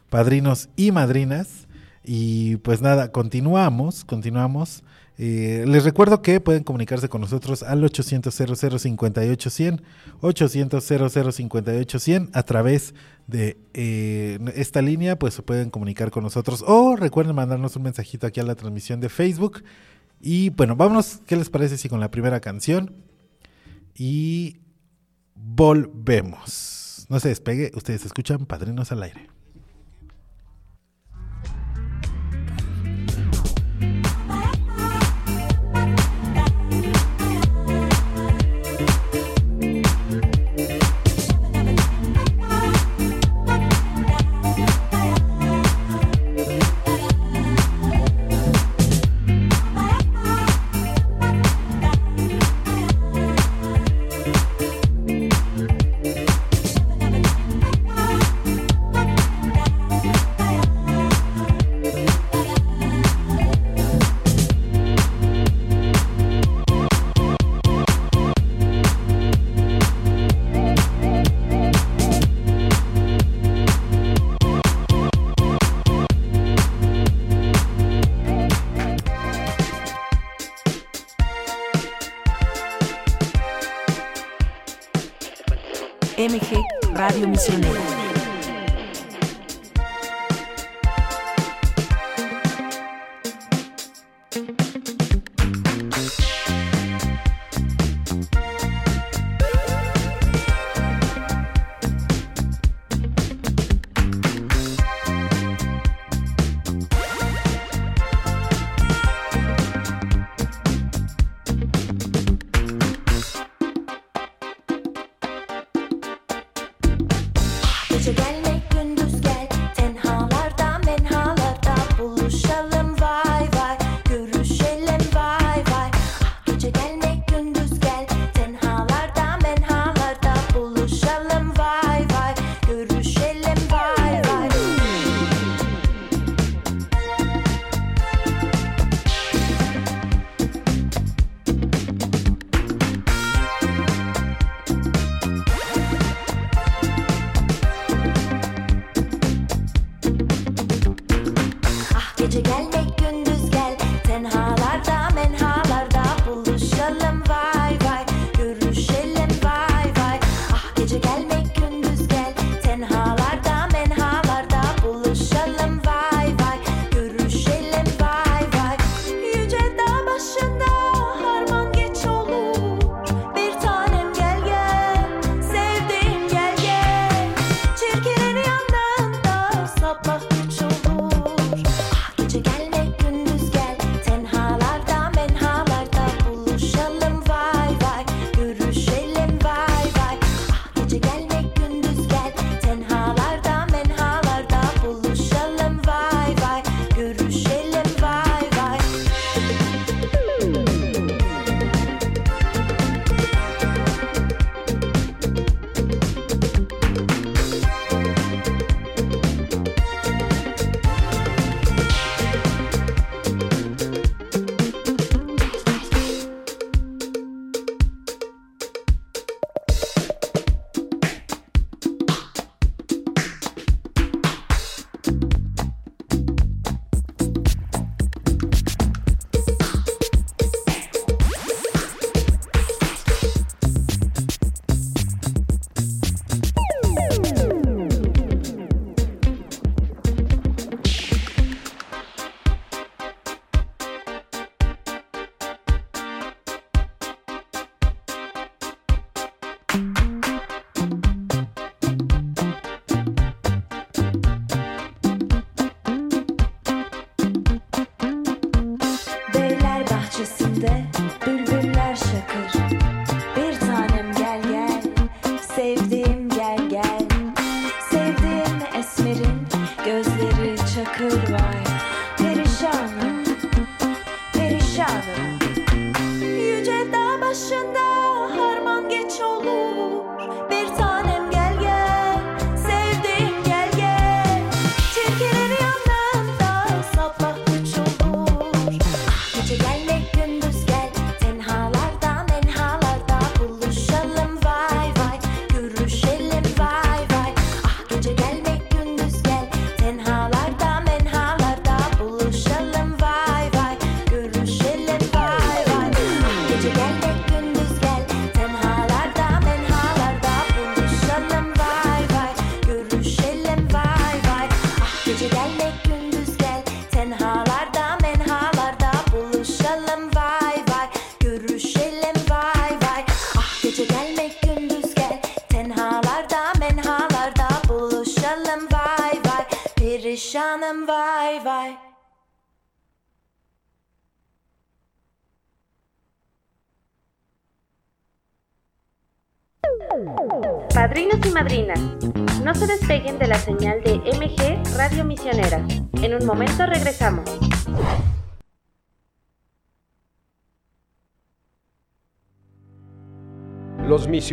padrinos 0.09 0.69
y 0.75 0.91
madrinas 0.91 1.67
Y 2.03 2.57
pues 2.57 2.81
nada, 2.81 3.11
continuamos, 3.11 4.03
continuamos. 4.03 4.83
Eh, 5.17 5.63
les 5.67 5.83
recuerdo 5.83 6.21
que 6.23 6.39
pueden 6.39 6.63
comunicarse 6.63 7.07
con 7.07 7.21
nosotros 7.21 7.61
al 7.61 7.83
800 7.83 8.33
58 8.33 9.49
100 9.49 9.81
800 10.21 10.83
58 10.83 11.99
100 11.99 12.29
a 12.33 12.43
través 12.43 12.95
de 13.27 13.57
eh, 13.73 14.39
esta 14.55 14.81
línea, 14.81 15.19
pues 15.19 15.35
se 15.35 15.43
pueden 15.43 15.69
comunicar 15.69 16.09
con 16.09 16.23
nosotros 16.23 16.63
o 16.65 16.95
recuerden 16.95 17.35
mandarnos 17.35 17.75
un 17.75 17.83
mensajito 17.83 18.25
aquí 18.25 18.39
a 18.39 18.43
la 18.43 18.55
transmisión 18.55 18.99
de 19.01 19.09
Facebook. 19.09 19.63
Y 20.19 20.49
bueno, 20.51 20.75
vámonos, 20.75 21.19
¿qué 21.27 21.35
les 21.35 21.49
parece 21.49 21.77
si 21.77 21.89
con 21.89 21.99
la 21.99 22.09
primera 22.09 22.39
canción? 22.39 22.95
Y 23.95 24.57
volvemos. 25.35 27.05
No 27.09 27.19
se 27.19 27.29
despegue, 27.29 27.71
ustedes 27.75 28.05
escuchan 28.05 28.45
Padrinos 28.45 28.91
al 28.91 29.03
aire. 29.03 29.29
MG 87.13 87.92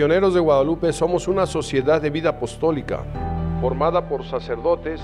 misioneros 0.00 0.32
de 0.32 0.40
Guadalupe 0.40 0.94
somos 0.94 1.28
una 1.28 1.44
sociedad 1.44 2.00
de 2.00 2.08
vida 2.08 2.30
apostólica, 2.30 3.04
formada 3.60 4.08
por 4.08 4.24
sacerdotes 4.24 4.98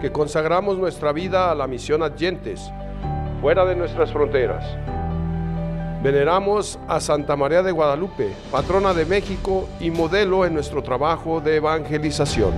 que 0.00 0.10
consagramos 0.10 0.76
nuestra 0.76 1.12
vida 1.12 1.52
a 1.52 1.54
la 1.54 1.68
misión 1.68 2.02
adyentes, 2.02 2.68
fuera 3.40 3.64
de 3.64 3.76
nuestras 3.76 4.12
fronteras. 4.12 4.64
Veneramos 6.02 6.80
a 6.88 6.98
Santa 6.98 7.36
María 7.36 7.62
de 7.62 7.70
Guadalupe, 7.70 8.32
patrona 8.50 8.92
de 8.92 9.04
México 9.04 9.68
y 9.78 9.92
modelo 9.92 10.44
en 10.44 10.54
nuestro 10.54 10.82
trabajo 10.82 11.40
de 11.40 11.58
evangelización. 11.58 12.54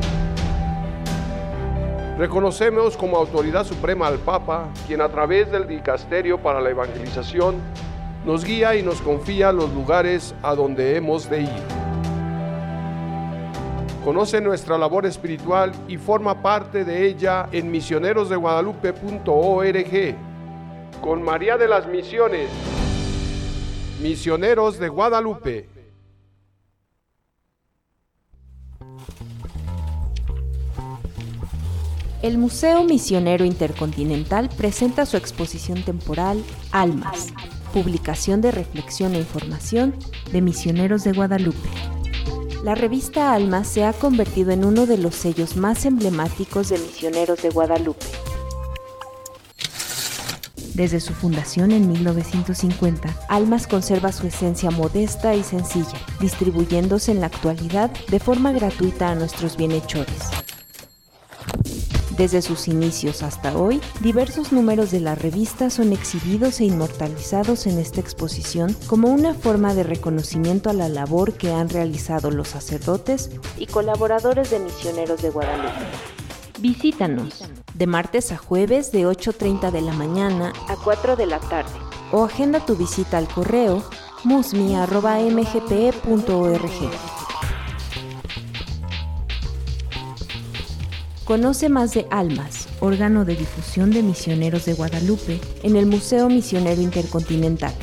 Reconocemos 2.17 2.97
como 2.97 3.19
autoridad 3.19 3.65
suprema 3.65 4.07
al 4.07 4.17
Papa, 4.17 4.71
quien 4.87 5.03
a 5.03 5.11
través 5.11 5.53
del 5.53 5.69
Dicasterio 5.69 6.39
para 6.39 6.63
la 6.63 6.71
Evangelización 6.71 7.57
nos 8.27 8.45
guía 8.45 8.77
y 8.77 8.83
nos 8.83 9.01
confía 9.01 9.53
los 9.53 9.73
lugares 9.73 10.35
a 10.43 10.55
donde 10.55 10.97
hemos 10.97 11.31
de 11.31 11.43
ir. 11.43 11.63
Conoce 14.05 14.41
nuestra 14.41 14.77
labor 14.77 15.07
espiritual 15.07 15.73
y 15.89 15.97
forma 15.97 16.43
parte 16.43 16.85
de 16.85 17.07
ella 17.07 17.49
en 17.53 17.71
misionerosdeguadalupe.org. 17.71 20.17
Con 21.01 21.23
María 21.23 21.57
de 21.57 21.69
las 21.69 21.87
Misiones, 21.87 22.51
Misioneros 24.03 24.79
de 24.79 24.89
Guadalupe. 24.89 25.69
El 32.23 32.39
Museo 32.39 32.83
Misionero 32.83 33.45
Intercontinental 33.45 34.49
presenta 34.57 35.07
su 35.07 35.17
exposición 35.17 35.83
temporal 35.83 36.43
Almas, 36.73 37.33
publicación 37.77 38.41
de 38.41 38.53
reflexión 38.53 39.15
e 39.15 39.19
información 39.19 39.95
de 40.33 40.41
misioneros 40.41 41.05
de 41.05 41.13
Guadalupe. 41.13 41.69
La 42.65 42.75
revista 42.75 43.35
Almas 43.35 43.69
se 43.69 43.85
ha 43.85 43.93
convertido 43.93 44.51
en 44.51 44.65
uno 44.65 44.87
de 44.87 44.97
los 44.97 45.15
sellos 45.15 45.59
más 45.59 45.85
emblemáticos 45.85 46.71
de 46.71 46.79
misioneros 46.79 47.43
de 47.43 47.51
Guadalupe. 47.51 48.07
Desde 50.73 51.01
su 51.01 51.13
fundación 51.13 51.71
en 51.71 51.87
1950, 51.87 53.15
Almas 53.29 53.67
conserva 53.67 54.11
su 54.11 54.27
esencia 54.27 54.71
modesta 54.71 55.35
y 55.35 55.43
sencilla, 55.43 55.99
distribuyéndose 56.19 57.13
en 57.13 57.21
la 57.21 57.27
actualidad 57.27 57.91
de 58.09 58.21
forma 58.21 58.53
gratuita 58.53 59.11
a 59.11 59.15
nuestros 59.15 59.59
bienhechores. 59.59 60.31
Desde 62.17 62.41
sus 62.41 62.67
inicios 62.67 63.23
hasta 63.23 63.59
hoy, 63.59 63.79
diversos 64.01 64.51
números 64.51 64.91
de 64.91 65.01
la 65.01 65.15
revista 65.15 65.69
son 65.69 65.93
exhibidos 65.93 66.61
e 66.61 66.65
inmortalizados 66.65 67.67
en 67.67 67.79
esta 67.79 68.01
exposición 68.01 68.75
como 68.87 69.09
una 69.09 69.35
forma 69.35 69.75
de 69.75 69.83
reconocimiento 69.83 70.71
a 70.71 70.73
la 70.73 70.89
labor 70.89 71.35
que 71.35 71.53
han 71.53 71.69
realizado 71.69 72.31
los 72.31 72.49
sacerdotes 72.49 73.31
y 73.59 73.67
colaboradores 73.67 74.51
de 74.51 74.61
Misioneros 74.61 75.21
de 75.21 75.29
Guadalupe. 75.29 75.85
Visítanos 76.59 77.45
de 77.75 77.87
martes 77.87 78.33
a 78.33 78.39
jueves 78.39 78.93
de 78.93 79.07
8.30 79.07 79.71
de 79.71 79.83
la 79.83 79.93
mañana 79.93 80.55
a 80.69 80.77
4 80.77 81.17
de 81.17 81.27
la 81.27 81.39
tarde 81.39 81.69
o 82.13 82.25
agenda 82.25 82.65
tu 82.65 82.77
visita 82.77 83.19
al 83.19 83.29
correo 83.29 83.83
musmi.mgpe.org. 84.25 87.16
Conoce 91.27 91.69
más 91.69 91.93
de 91.93 92.07
Almas, 92.11 92.69
órgano 92.79 93.25
de 93.25 93.35
difusión 93.35 93.91
de 93.91 94.01
misioneros 94.01 94.65
de 94.65 94.75
Guadalupe, 94.75 95.41
en 95.65 95.75
el 95.75 95.87
Museo 95.87 96.29
Misionero 96.29 96.81
Intercontinental. 96.81 97.75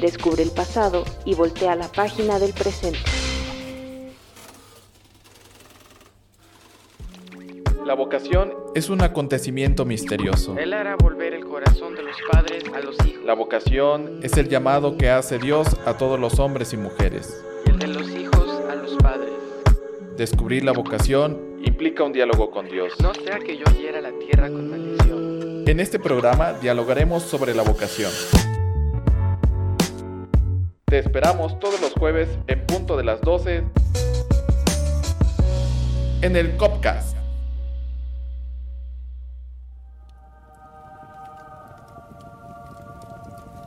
Descubre 0.00 0.42
el 0.42 0.50
pasado 0.50 1.04
y 1.24 1.36
voltea 1.36 1.76
la 1.76 1.86
página 1.86 2.40
del 2.40 2.52
presente. 2.52 2.98
La 7.86 7.94
vocación 7.94 8.52
es 8.74 8.88
un 8.90 9.02
acontecimiento 9.02 9.84
misterioso. 9.84 10.56
Él 10.58 10.72
hará 10.72 10.96
volver 10.96 11.32
el 11.34 11.44
corazón 11.44 11.94
de 11.94 12.02
los 12.02 12.16
padres 12.30 12.64
a 12.74 12.80
los 12.80 12.96
hijos 13.06 13.24
La 13.24 13.34
vocación 13.34 14.18
es 14.24 14.36
el 14.36 14.48
llamado 14.48 14.96
que 14.96 15.10
hace 15.10 15.38
Dios 15.38 15.68
a 15.86 15.96
todos 15.96 16.18
los 16.18 16.40
hombres 16.40 16.72
y 16.72 16.76
mujeres. 16.76 17.40
y 17.66 17.70
el 17.70 17.78
de 17.78 17.86
los 17.86 18.10
hijos 18.10 18.48
a 18.68 18.74
los 18.74 18.96
padres. 18.96 19.49
Descubrir 20.20 20.64
la 20.64 20.72
vocación 20.72 21.56
implica 21.64 22.04
un 22.04 22.12
diálogo 22.12 22.50
con 22.50 22.68
Dios. 22.68 22.92
No 23.00 23.14
sea 23.14 23.38
que 23.38 23.56
yo 23.56 23.64
hiera 23.72 24.02
la 24.02 24.12
tierra 24.18 24.48
con 24.48 24.68
maldición. 24.68 25.64
En 25.66 25.80
este 25.80 25.98
programa 25.98 26.52
dialogaremos 26.52 27.22
sobre 27.22 27.54
la 27.54 27.62
vocación. 27.62 28.12
Te 30.84 30.98
esperamos 30.98 31.58
todos 31.58 31.80
los 31.80 31.94
jueves 31.94 32.28
en 32.48 32.66
punto 32.66 32.98
de 32.98 33.04
las 33.04 33.22
12 33.22 33.64
en 36.20 36.36
el 36.36 36.54
Copcast. 36.58 37.19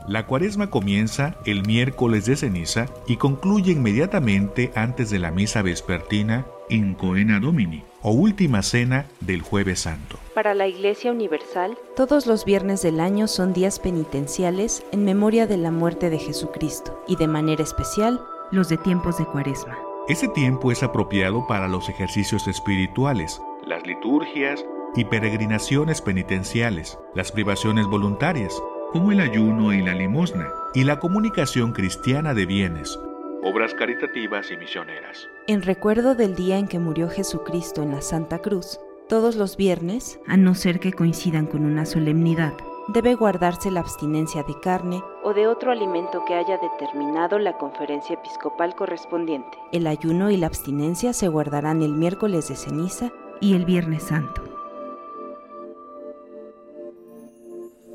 La 0.06 0.26
cuaresma 0.26 0.68
comienza 0.68 1.36
el 1.46 1.66
miércoles 1.66 2.26
de 2.26 2.36
ceniza 2.36 2.86
y 3.06 3.16
concluye 3.16 3.72
inmediatamente 3.72 4.70
antes 4.74 5.08
de 5.08 5.18
la 5.18 5.30
misa 5.30 5.62
vespertina 5.62 6.46
in 6.68 6.94
coena 6.94 7.40
domini 7.40 7.84
o 8.02 8.10
última 8.10 8.62
cena 8.62 9.06
del 9.20 9.40
jueves 9.40 9.80
santo. 9.80 10.18
Para 10.34 10.52
la 10.52 10.66
Iglesia 10.66 11.10
Universal, 11.10 11.78
todos 11.96 12.26
los 12.26 12.44
viernes 12.44 12.82
del 12.82 13.00
año 13.00 13.28
son 13.28 13.54
días 13.54 13.78
penitenciales 13.78 14.84
en 14.92 15.04
memoria 15.04 15.46
de 15.46 15.56
la 15.56 15.70
muerte 15.70 16.10
de 16.10 16.18
Jesucristo 16.18 17.02
y 17.08 17.16
de 17.16 17.26
manera 17.26 17.62
especial 17.62 18.20
los 18.50 18.68
de 18.68 18.76
tiempos 18.76 19.16
de 19.16 19.24
cuaresma. 19.24 19.78
Ese 20.06 20.28
tiempo 20.28 20.70
es 20.70 20.82
apropiado 20.82 21.46
para 21.46 21.66
los 21.66 21.88
ejercicios 21.88 22.46
espirituales, 22.46 23.40
las 23.66 23.86
liturgias 23.86 24.62
y 24.96 25.06
peregrinaciones 25.06 26.02
penitenciales, 26.02 26.98
las 27.14 27.32
privaciones 27.32 27.86
voluntarias, 27.86 28.54
como 28.94 29.10
el 29.10 29.18
ayuno 29.18 29.72
y 29.72 29.82
la 29.82 29.92
limosna, 29.92 30.52
y 30.72 30.84
la 30.84 31.00
comunicación 31.00 31.72
cristiana 31.72 32.32
de 32.32 32.46
bienes, 32.46 32.96
obras 33.42 33.74
caritativas 33.74 34.52
y 34.52 34.56
misioneras. 34.56 35.28
En 35.48 35.62
recuerdo 35.62 36.14
del 36.14 36.36
día 36.36 36.58
en 36.58 36.68
que 36.68 36.78
murió 36.78 37.08
Jesucristo 37.08 37.82
en 37.82 37.90
la 37.90 38.02
Santa 38.02 38.38
Cruz, 38.38 38.78
todos 39.08 39.34
los 39.34 39.56
viernes, 39.56 40.20
a 40.28 40.36
no 40.36 40.54
ser 40.54 40.78
que 40.78 40.92
coincidan 40.92 41.46
con 41.46 41.64
una 41.64 41.86
solemnidad, 41.86 42.52
debe 42.86 43.16
guardarse 43.16 43.72
la 43.72 43.80
abstinencia 43.80 44.44
de 44.44 44.60
carne 44.60 45.02
o 45.24 45.34
de 45.34 45.48
otro 45.48 45.72
alimento 45.72 46.24
que 46.24 46.34
haya 46.34 46.56
determinado 46.58 47.40
la 47.40 47.58
conferencia 47.58 48.14
episcopal 48.14 48.76
correspondiente. 48.76 49.58
El 49.72 49.88
ayuno 49.88 50.30
y 50.30 50.36
la 50.36 50.46
abstinencia 50.46 51.12
se 51.12 51.26
guardarán 51.26 51.82
el 51.82 51.94
miércoles 51.94 52.46
de 52.46 52.54
ceniza 52.54 53.10
y 53.40 53.56
el 53.56 53.64
viernes 53.64 54.04
santo. 54.04 54.53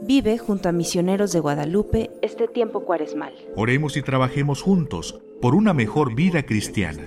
Vive 0.02 0.38
junto 0.38 0.70
a 0.70 0.72
misioneros 0.72 1.32
de 1.34 1.40
Guadalupe 1.40 2.10
este 2.22 2.48
tiempo 2.48 2.86
cuaresmal. 2.86 3.34
Oremos 3.56 3.98
y 3.98 4.02
trabajemos 4.02 4.62
juntos 4.62 5.20
por 5.42 5.56
una 5.56 5.74
mejor 5.74 6.16
vida 6.16 6.44
cristiana. 6.44 7.04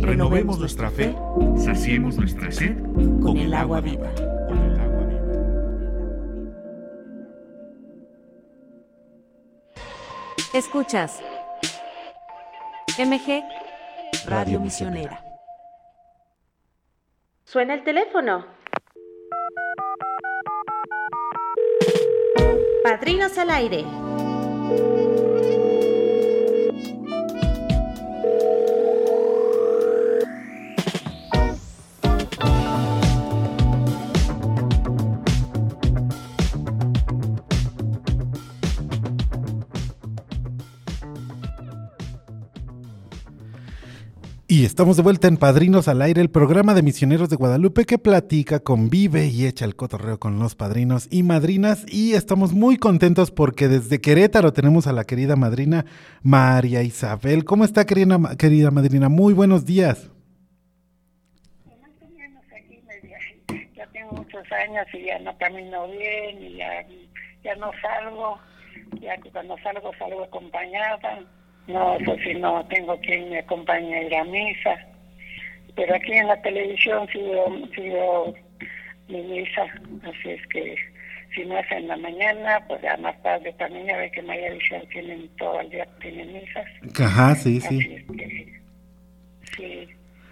Renovemos 0.00 0.58
nuestra 0.58 0.90
fe, 0.90 1.14
saciemos 1.56 2.16
nuestra 2.16 2.50
sed 2.50 2.76
con 3.20 3.36
el 3.36 3.54
agua 3.54 3.80
viva. 3.80 4.10
Escuchas 10.52 11.20
MG 12.98 13.42
Radio 14.26 14.60
Misionera. 14.60 15.24
Suena 17.44 17.74
el 17.74 17.84
teléfono. 17.84 18.61
Padrinos 23.02 23.36
al 23.36 23.50
aire. 23.50 23.84
Y 44.52 44.66
estamos 44.66 44.98
de 44.98 45.02
vuelta 45.02 45.28
en 45.28 45.38
Padrinos 45.38 45.88
al 45.88 46.02
Aire, 46.02 46.20
el 46.20 46.28
programa 46.28 46.74
de 46.74 46.82
misioneros 46.82 47.30
de 47.30 47.36
Guadalupe 47.36 47.86
que 47.86 47.96
platica, 47.96 48.60
convive 48.60 49.28
y 49.28 49.46
echa 49.46 49.64
el 49.64 49.76
cotorreo 49.76 50.20
con 50.20 50.38
los 50.38 50.56
padrinos 50.56 51.08
y 51.10 51.22
madrinas. 51.22 51.86
Y 51.88 52.12
estamos 52.12 52.52
muy 52.52 52.76
contentos 52.76 53.30
porque 53.30 53.68
desde 53.68 54.02
Querétaro 54.02 54.52
tenemos 54.52 54.86
a 54.86 54.92
la 54.92 55.04
querida 55.04 55.36
madrina 55.36 55.86
María 56.20 56.82
Isabel. 56.82 57.46
¿Cómo 57.46 57.64
está, 57.64 57.86
querida, 57.86 58.18
madrina? 58.18 59.08
Muy 59.08 59.32
buenos 59.32 59.64
días. 59.64 60.10
Ya 63.74 63.86
tengo 63.86 64.12
muchos 64.12 64.52
años 64.52 64.86
y 64.92 65.06
ya 65.06 65.18
no 65.20 65.34
camino 65.38 65.88
bien 65.88 66.42
y 66.42 66.56
ya, 66.58 66.86
ya 67.42 67.56
no 67.56 67.70
salgo. 67.80 68.38
Ya 69.00 69.18
cuando 69.32 69.56
salgo, 69.62 69.92
salgo 69.98 70.24
acompañada 70.24 71.24
no, 71.66 71.96
pues 72.04 72.20
si 72.22 72.34
no 72.34 72.64
tengo 72.66 72.98
quien 73.00 73.30
me 73.30 73.38
acompañe 73.38 73.94
a 73.96 74.02
ir 74.02 74.14
a 74.16 74.24
misa. 74.24 74.86
Pero 75.74 75.94
aquí 75.94 76.12
en 76.12 76.26
la 76.28 76.40
televisión 76.42 77.08
sigo, 77.12 77.46
sigo 77.74 78.34
mi 79.08 79.22
misa, 79.22 79.62
así 80.02 80.30
es 80.30 80.46
que 80.48 80.76
si 81.34 81.44
no 81.46 81.56
es 81.58 81.70
en 81.72 81.88
la 81.88 81.96
mañana, 81.96 82.62
pues 82.68 82.82
ya 82.82 82.94
más 82.98 83.20
tarde 83.22 83.52
también 83.54 83.86
ya 83.86 83.96
ve 83.96 84.10
que 84.10 84.20
María 84.22 84.50
Visión 84.50 84.86
tienen 84.88 85.28
todo 85.38 85.60
el 85.60 85.70
día, 85.70 85.86
tienen 86.00 86.30
misas. 86.32 86.66
Ajá, 87.00 87.34
sí, 87.36 87.58
Así 87.64 87.80
sí. 87.80 87.94
es 87.94 88.16
que, 88.16 88.60
sí, 89.56 89.88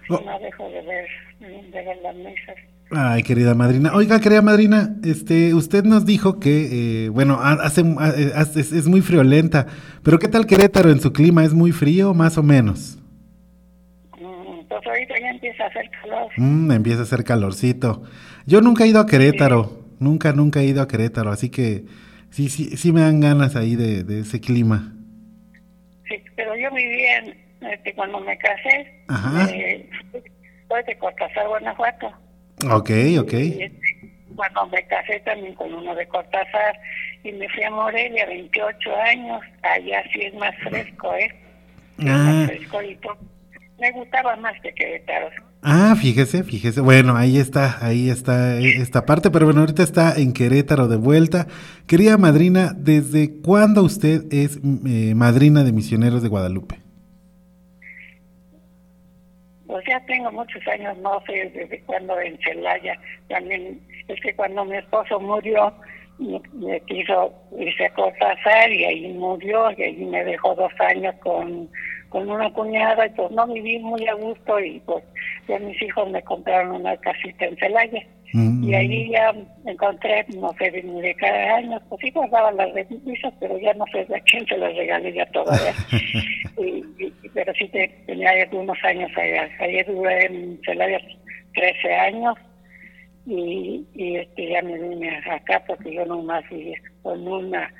Oh. 0.09 0.19
no 0.25 0.37
dejo 0.39 0.69
de 0.69 0.81
ver, 0.81 1.07
de 1.39 1.81
ver 1.83 1.97
las 2.03 2.15
misas. 2.15 2.55
Ay, 2.93 3.23
querida 3.23 3.55
madrina. 3.55 3.91
Oiga, 3.93 4.19
querida 4.19 4.41
madrina, 4.41 4.95
este, 5.05 5.53
usted 5.53 5.85
nos 5.85 6.05
dijo 6.05 6.39
que, 6.39 7.05
eh, 7.05 7.09
bueno, 7.09 7.35
ha- 7.41 7.53
hace, 7.53 7.81
ha- 7.97 8.39
hace- 8.41 8.59
es, 8.59 8.73
es 8.73 8.87
muy 8.87 9.01
friolenta, 9.01 9.65
pero 10.03 10.19
¿qué 10.19 10.27
tal 10.27 10.45
Querétaro 10.45 10.89
en 10.91 10.99
su 10.99 11.13
clima? 11.13 11.45
¿Es 11.45 11.53
muy 11.53 11.71
frío, 11.71 12.13
más 12.13 12.37
o 12.37 12.43
menos? 12.43 12.97
Mm, 14.19 14.67
Pues 14.67 14.81
ahorita 14.85 15.13
ya 15.21 15.29
empieza 15.29 15.63
a 15.63 15.67
hacer 15.67 15.89
calor. 16.01 16.27
Mm, 16.35 16.71
empieza 16.71 16.99
a 16.99 17.03
hacer 17.03 17.23
calorcito. 17.23 18.03
Yo 18.45 18.59
nunca 18.61 18.83
he 18.83 18.87
ido 18.87 18.99
a 18.99 19.05
Querétaro, 19.05 19.85
nunca, 19.99 20.33
nunca 20.33 20.59
he 20.59 20.65
ido 20.65 20.81
a 20.81 20.87
Querétaro, 20.87 21.31
así 21.31 21.49
que 21.49 21.85
sí, 22.29 22.49
sí, 22.49 22.75
sí 22.75 22.91
me 22.91 23.01
dan 23.01 23.21
ganas 23.21 23.55
ahí 23.55 23.75
de, 23.77 24.03
de 24.03 24.19
ese 24.19 24.41
clima. 24.41 24.93
Sí, 26.09 26.15
pero 26.35 26.57
yo 26.57 26.69
vivía 26.75 27.19
en, 27.19 27.69
este, 27.71 27.93
cuando 27.95 28.19
me 28.19 28.37
casé, 28.37 29.05
Ajá. 29.07 29.49
eh, 29.49 29.89
soy 30.11 30.83
de 30.85 30.97
Cortázar, 30.97 31.47
Guanajuato. 31.47 32.11
Ok, 32.69 32.89
ok. 33.19 33.33
Y, 33.33 33.63
este, 33.63 33.79
cuando 34.35 34.67
me 34.67 34.85
casé 34.87 35.19
también 35.25 35.53
con 35.55 35.73
uno 35.73 35.93
de 35.95 36.07
Cortázar 36.07 36.79
y 37.23 37.31
me 37.33 37.47
fui 37.49 37.63
a 37.63 37.71
Morelia, 37.71 38.25
28 38.27 38.95
años, 39.07 39.41
allá 39.63 40.03
sí 40.13 40.21
es 40.21 40.33
más 40.35 40.53
fresco, 40.63 41.13
¿eh? 41.15 41.25
Es 41.99 42.05
Ah. 42.07 42.17
más 42.17 42.47
fresco 42.47 42.81
y 42.81 42.95
todo. 42.97 43.17
Me 43.79 43.91
gustaba 43.91 44.35
más 44.37 44.53
que 44.61 44.71
Querétaro. 44.73 45.29
Ah, 45.63 45.95
fíjese, 45.99 46.43
fíjese. 46.43 46.81
Bueno, 46.81 47.15
ahí 47.15 47.37
está, 47.37 47.77
ahí 47.85 48.09
está 48.09 48.59
eh, 48.59 48.77
esta 48.77 49.05
parte, 49.05 49.29
pero 49.29 49.45
bueno, 49.45 49.61
ahorita 49.61 49.83
está 49.83 50.15
en 50.15 50.33
Querétaro 50.33 50.87
de 50.87 50.97
vuelta. 50.97 51.47
Querida 51.87 52.17
madrina, 52.17 52.73
¿desde 52.75 53.31
cuándo 53.41 53.83
usted 53.83 54.23
es 54.31 54.57
eh, 54.85 55.13
madrina 55.15 55.63
de 55.63 55.71
misioneros 55.71 56.23
de 56.23 56.29
Guadalupe? 56.29 56.80
Pues 59.71 59.85
ya 59.87 59.97
tengo 60.01 60.29
muchos 60.33 60.67
años, 60.67 60.97
no 60.97 61.23
sé 61.25 61.49
desde 61.55 61.79
cuándo 61.83 62.19
en 62.19 62.37
Celaya. 62.39 62.93
También 63.29 63.79
es 64.09 64.19
que 64.19 64.35
cuando 64.35 64.65
mi 64.65 64.75
esposo 64.75 65.17
murió, 65.17 65.73
me, 66.19 66.81
quiso 66.81 67.33
irse 67.57 67.85
a 67.85 67.93
Cortázar 67.93 68.69
y 68.69 68.83
ahí 68.83 69.13
murió 69.13 69.71
y 69.77 69.83
ahí 69.83 70.05
me 70.05 70.25
dejó 70.25 70.53
dos 70.55 70.73
años 70.81 71.15
con, 71.23 71.69
con 72.09 72.29
una 72.29 72.51
cuñada 72.51 73.05
y 73.05 73.11
pues 73.11 73.31
no 73.31 73.47
viví 73.47 73.79
muy 73.79 74.05
a 74.07 74.13
gusto 74.15 74.59
y 74.59 74.81
pues 74.81 75.05
ya 75.47 75.57
mis 75.59 75.81
hijos 75.81 76.09
me 76.09 76.21
compraron 76.21 76.81
una 76.81 76.97
casita 76.97 77.45
en 77.45 77.55
Celaya. 77.55 78.05
Mm. 78.33 78.63
Y 78.65 78.75
ahí 78.75 79.09
ya 79.09 79.33
encontré, 79.65 80.25
no 80.35 80.53
sé, 80.59 80.69
de, 80.69 80.81
de 80.81 81.15
cada 81.15 81.55
año, 81.55 81.81
pues 81.87 82.01
sí 82.01 82.11
guardaba 82.11 82.51
las 82.51 82.73
revistas, 82.73 83.33
pero 83.39 83.57
ya 83.57 83.73
no 83.75 83.85
sé 83.93 84.03
de 84.03 84.21
quién 84.21 84.45
se 84.47 84.57
las 84.57 84.75
regalé 84.75 85.13
ya 85.13 85.25
todavía. 85.27 85.73
pero 87.43 87.53
sí 87.57 87.67
te- 87.69 87.87
tenía 88.05 88.29
algunos 88.29 88.77
años 88.83 89.09
allá. 89.17 89.49
Ayer 89.59 89.85
duré 89.87 90.25
en 90.25 90.59
Celaya 90.63 90.99
13 91.55 91.93
años 91.95 92.35
y, 93.25 93.83
y 93.95 94.15
este 94.17 94.49
ya 94.49 94.61
me 94.61 94.77
vine 94.77 95.09
acá 95.29 95.63
porque 95.65 95.91
yo 95.93 96.05
nomás 96.05 96.47
viví 96.51 96.75
con 97.01 97.27
una 97.27 97.73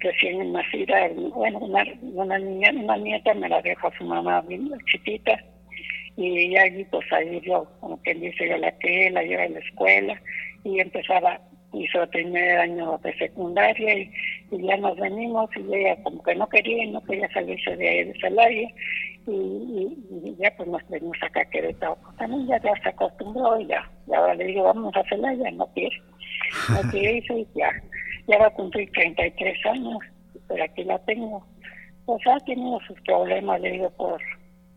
recién 0.00 0.52
nacida, 0.52 1.08
bueno, 1.34 1.58
una, 1.60 1.82
una 2.02 2.38
niña, 2.38 2.70
una 2.74 2.96
nieta 2.98 3.32
me 3.32 3.48
la 3.48 3.62
dejó 3.62 3.88
a 3.88 3.96
su 3.96 4.04
mamá 4.04 4.44
chiquita 4.92 5.42
y 6.18 6.54
allí 6.56 6.84
pues 6.84 7.10
ahí 7.12 7.40
yo, 7.42 7.66
como 7.80 8.00
quien 8.02 8.20
dice, 8.20 8.46
yo 8.48 8.58
la 8.58 8.70
crié, 8.78 9.10
la 9.10 9.22
llevé 9.22 9.44
a 9.44 9.48
la 9.48 9.58
escuela 9.60 10.20
y 10.64 10.80
empezaba, 10.80 11.40
hizo 11.84 12.02
el 12.02 12.08
primer 12.08 12.58
año 12.58 12.98
de 13.02 13.16
secundaria 13.18 13.94
y, 13.98 14.10
y 14.50 14.66
ya 14.66 14.76
nos 14.76 14.96
venimos 14.98 15.48
y 15.56 15.74
ella 15.74 15.96
como 16.02 16.22
que 16.22 16.34
no 16.34 16.48
quería, 16.48 16.86
no 16.90 17.02
quería 17.04 17.28
salirse 17.32 17.76
de 17.76 17.88
ahí 17.88 18.04
de 18.04 18.20
Celaya 18.20 18.68
y, 19.26 19.30
y- 19.30 19.96
y 20.24 20.36
ya 20.38 20.52
pues 20.56 20.68
nos 20.68 20.88
venimos 20.88 21.16
acá 21.22 21.40
a 21.42 21.50
Querétaro. 21.50 21.96
Pues 22.02 22.16
también 22.16 22.46
ya, 22.46 22.60
ya 22.62 22.72
se 22.82 22.88
acostumbró 22.88 23.60
y 23.60 23.66
ya, 23.66 23.90
y 24.08 24.14
ahora 24.14 24.34
le 24.34 24.44
digo 24.44 24.62
vamos 24.64 24.94
a 24.96 25.02
Celaya, 25.08 25.50
no 25.52 25.66
quiere, 25.74 25.96
no 26.70 26.80
quiere 26.90 27.16
irse 27.18 27.34
y 27.40 27.46
ya, 27.54 27.70
ya 28.28 28.38
va 28.38 28.46
a 28.46 28.50
cumplir 28.50 28.90
33 28.92 29.66
años, 29.66 29.98
pero 30.48 30.64
aquí 30.64 30.84
la 30.84 30.98
tengo. 31.00 31.44
Pues 32.06 32.24
ha 32.28 32.38
tenido 32.44 32.78
sus 32.86 33.00
problemas, 33.02 33.60
le 33.60 33.72
digo, 33.72 33.90
por, 33.90 34.20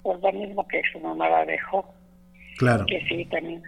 por 0.01 0.19
lo 0.23 0.31
mismo 0.33 0.67
que 0.67 0.81
su 0.91 0.99
mamá 0.99 1.29
la 1.29 1.45
dejó. 1.45 1.93
Claro. 2.57 2.85
Que 2.88 2.99
sí, 3.07 3.23
también, 3.25 3.62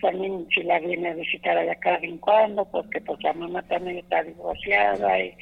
también 0.00 0.46
si 0.54 0.62
la 0.62 0.78
viene 0.78 1.10
a 1.10 1.14
visitar 1.14 1.56
allá 1.56 1.74
cada 1.76 1.98
vez 1.98 2.10
en 2.10 2.18
cuando, 2.18 2.64
porque 2.66 3.00
pues 3.00 3.22
la 3.22 3.32
mamá 3.32 3.62
también 3.62 3.98
está 3.98 4.22
divorciada 4.22 5.18
y, 5.18 5.34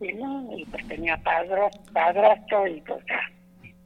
y 0.00 0.12
no, 0.14 0.50
y 0.56 0.64
pues 0.66 0.86
tenía 0.88 1.16
padro, 1.18 1.70
padrastro 1.92 2.66
y 2.66 2.80
pues 2.82 3.04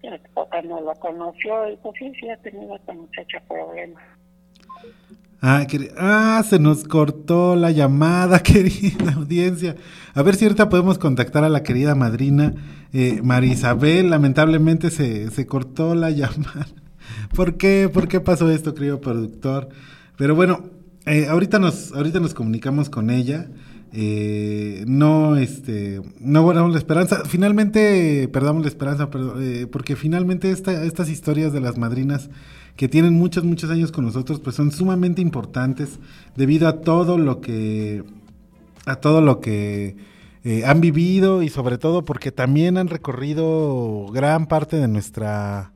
ya, 0.03 0.19
papá 0.35 0.63
no 0.63 0.81
lo 0.81 0.95
conoció 0.95 1.71
y 1.71 1.77
pues 1.77 1.95
sí, 1.99 2.13
sí 2.21 2.29
ha 2.29 2.37
tenido 2.39 2.77
esta 2.77 2.93
muchacha 2.93 3.41
problemas. 3.49 4.03
Ah, 5.43 5.67
ah, 5.99 6.43
se 6.49 6.59
nos 6.59 6.85
cortó 6.85 7.57
la 7.57 7.71
llamada, 7.71 8.39
querida 8.43 9.13
audiencia. 9.15 9.77
A 10.15 10.23
ver 10.23 10.35
si 10.35 10.45
ahorita 10.45 10.69
podemos 10.69 10.99
contactar 10.99 11.45
a 11.45 11.49
la 11.49 11.63
querida 11.63 11.95
madrina 11.95 12.55
eh, 12.93 13.21
María 13.23 13.53
Isabel. 13.53 14.11
Lamentablemente 14.11 14.91
se, 14.91 15.31
se 15.31 15.47
cortó 15.47 15.95
la 15.95 16.11
llamada. 16.13 16.67
¿Por 17.35 17.57
qué? 17.59 17.91
¿Por 17.93 18.09
qué 18.09 18.21
pasó 18.21 18.51
esto, 18.51 18.75
querido 18.75 19.01
productor? 19.01 19.69
Pero 20.17 20.35
bueno, 20.35 20.65
eh, 21.07 21.27
ahorita 21.29 21.59
nos, 21.59 21.93
ahorita 21.93 22.21
nos 22.21 22.35
comunicamos 22.35 22.89
con 22.91 23.11
ella. 23.11 23.49
Eh, 23.93 24.85
no, 24.87 25.37
este, 25.37 26.01
no 26.21 26.43
guardamos 26.43 26.73
la 26.73 26.79
esperanza. 26.79 27.23
Finalmente, 27.25 28.29
perdamos 28.33 28.63
la 28.63 28.69
esperanza, 28.69 29.11
perdón, 29.11 29.39
eh, 29.41 29.67
porque 29.71 29.97
finalmente 29.97 30.51
esta- 30.51 30.85
estas 30.85 31.09
historias 31.09 31.53
de 31.53 31.61
las 31.61 31.79
madrinas 31.79 32.29
que 32.77 32.89
tienen 32.89 33.15
muchos, 33.15 33.45
muchos 33.45 33.71
años 33.71 33.93
con 33.93 34.05
nosotros, 34.05 34.41
pues 34.41 34.57
son 34.57 34.71
sumamente 34.73 35.23
importantes 35.23 35.99
debido 36.37 36.69
a 36.69 36.81
todo 36.81 37.17
lo 37.17 37.41
que, 37.41 38.05
a 38.85 38.97
todo 38.97 39.21
lo 39.23 39.41
que 39.41 39.97
eh, 40.45 40.65
han 40.67 40.81
vivido 40.81 41.43
y 41.43 41.49
sobre 41.49 41.79
todo 41.79 42.05
porque 42.05 42.33
también 42.33 42.77
han 42.77 42.89
recorrido 42.89 44.07
gran 44.13 44.47
parte 44.47 44.77
de 44.77 44.89
nuestra 44.89 45.73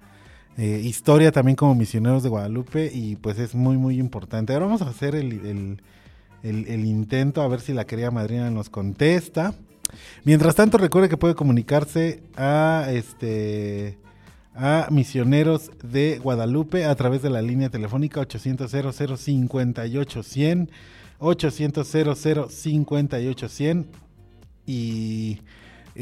eh, 0.58 0.80
historia 0.84 1.32
también 1.32 1.56
como 1.56 1.74
misioneros 1.74 2.22
de 2.22 2.28
Guadalupe 2.28 2.90
y 2.92 3.16
pues 3.16 3.38
es 3.38 3.54
muy, 3.54 3.76
muy 3.76 3.98
importante. 3.98 4.52
Ahora 4.52 4.66
vamos 4.66 4.82
a 4.82 4.88
hacer 4.88 5.14
el, 5.14 5.32
el- 5.32 5.80
el- 6.42 6.84
intento 6.84 7.42
a 7.42 7.48
ver 7.48 7.60
si 7.60 7.72
la 7.72 7.86
querida 7.86 8.10
madrina 8.10 8.50
nos 8.50 8.68
contesta. 8.70 9.54
Mientras 10.24 10.54
tanto, 10.54 10.78
recuerde 10.78 11.08
que 11.08 11.16
puede 11.16 11.34
comunicarse 11.34 12.22
a 12.36 12.86
este 12.90 13.98
a 14.54 14.88
misioneros 14.90 15.70
de 15.82 16.18
Guadalupe 16.18 16.84
a 16.84 16.94
través 16.94 17.22
de 17.22 17.30
la 17.30 17.40
línea 17.40 17.70
telefónica 17.70 18.20
800 18.20 18.70
58 19.16 20.22
100 20.22 20.70
800 21.18 21.88
58 22.50 23.48
100 23.48 23.86
y 24.66 25.40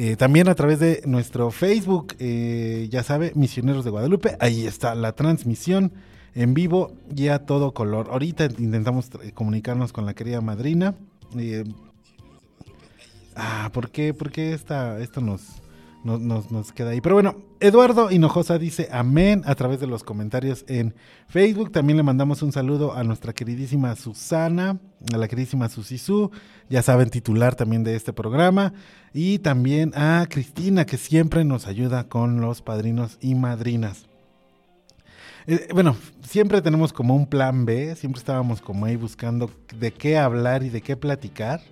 eh, 0.00 0.14
también 0.14 0.48
a 0.48 0.54
través 0.54 0.78
de 0.78 1.02
nuestro 1.06 1.50
Facebook, 1.50 2.14
eh, 2.20 2.86
ya 2.88 3.02
sabe, 3.02 3.32
Misioneros 3.34 3.84
de 3.84 3.90
Guadalupe, 3.90 4.36
ahí 4.38 4.64
está 4.64 4.94
la 4.94 5.10
transmisión 5.10 5.92
en 6.36 6.54
vivo 6.54 6.92
y 7.16 7.26
a 7.26 7.40
todo 7.46 7.74
color. 7.74 8.06
Ahorita 8.12 8.44
intentamos 8.44 9.10
eh, 9.24 9.32
comunicarnos 9.34 9.92
con 9.92 10.06
la 10.06 10.14
querida 10.14 10.40
madrina. 10.40 10.94
eh, 11.36 11.64
ah, 13.34 13.70
¿por 13.72 13.90
qué, 13.90 14.14
por 14.14 14.30
qué 14.30 14.52
esta, 14.52 15.00
esto 15.00 15.20
nos, 15.20 15.42
nos, 16.04 16.72
queda 16.72 16.90
ahí? 16.90 17.00
Pero 17.00 17.14
bueno, 17.14 17.36
Eduardo 17.60 18.10
Hinojosa 18.10 18.58
dice 18.58 18.88
amén 18.92 19.42
a 19.46 19.54
través 19.54 19.80
de 19.80 19.86
los 19.86 20.04
comentarios 20.04 20.64
en 20.68 20.94
Facebook. 21.28 21.72
También 21.72 21.96
le 21.96 22.02
mandamos 22.02 22.42
un 22.42 22.52
saludo 22.52 22.94
a 22.94 23.04
nuestra 23.04 23.32
queridísima 23.32 23.94
Susana, 23.96 24.78
a 25.12 25.16
la 25.16 25.28
queridísima 25.28 25.68
Susisú, 25.68 26.30
ya 26.68 26.82
saben, 26.82 27.10
titular 27.10 27.54
también 27.54 27.84
de 27.84 27.96
este 27.96 28.12
programa. 28.12 28.72
Y 29.12 29.38
también 29.38 29.92
a 29.94 30.26
Cristina, 30.28 30.86
que 30.86 30.98
siempre 30.98 31.44
nos 31.44 31.66
ayuda 31.66 32.04
con 32.04 32.40
los 32.40 32.62
padrinos 32.62 33.18
y 33.20 33.34
madrinas. 33.34 34.06
Eh, 35.46 35.68
bueno, 35.72 35.96
siempre 36.22 36.60
tenemos 36.60 36.92
como 36.92 37.16
un 37.16 37.26
plan 37.26 37.64
B, 37.64 37.96
siempre 37.96 38.18
estábamos 38.18 38.60
como 38.60 38.84
ahí 38.84 38.96
buscando 38.96 39.50
de 39.78 39.92
qué 39.92 40.18
hablar 40.18 40.62
y 40.62 40.68
de 40.68 40.82
qué 40.82 40.94
platicar. 40.94 41.62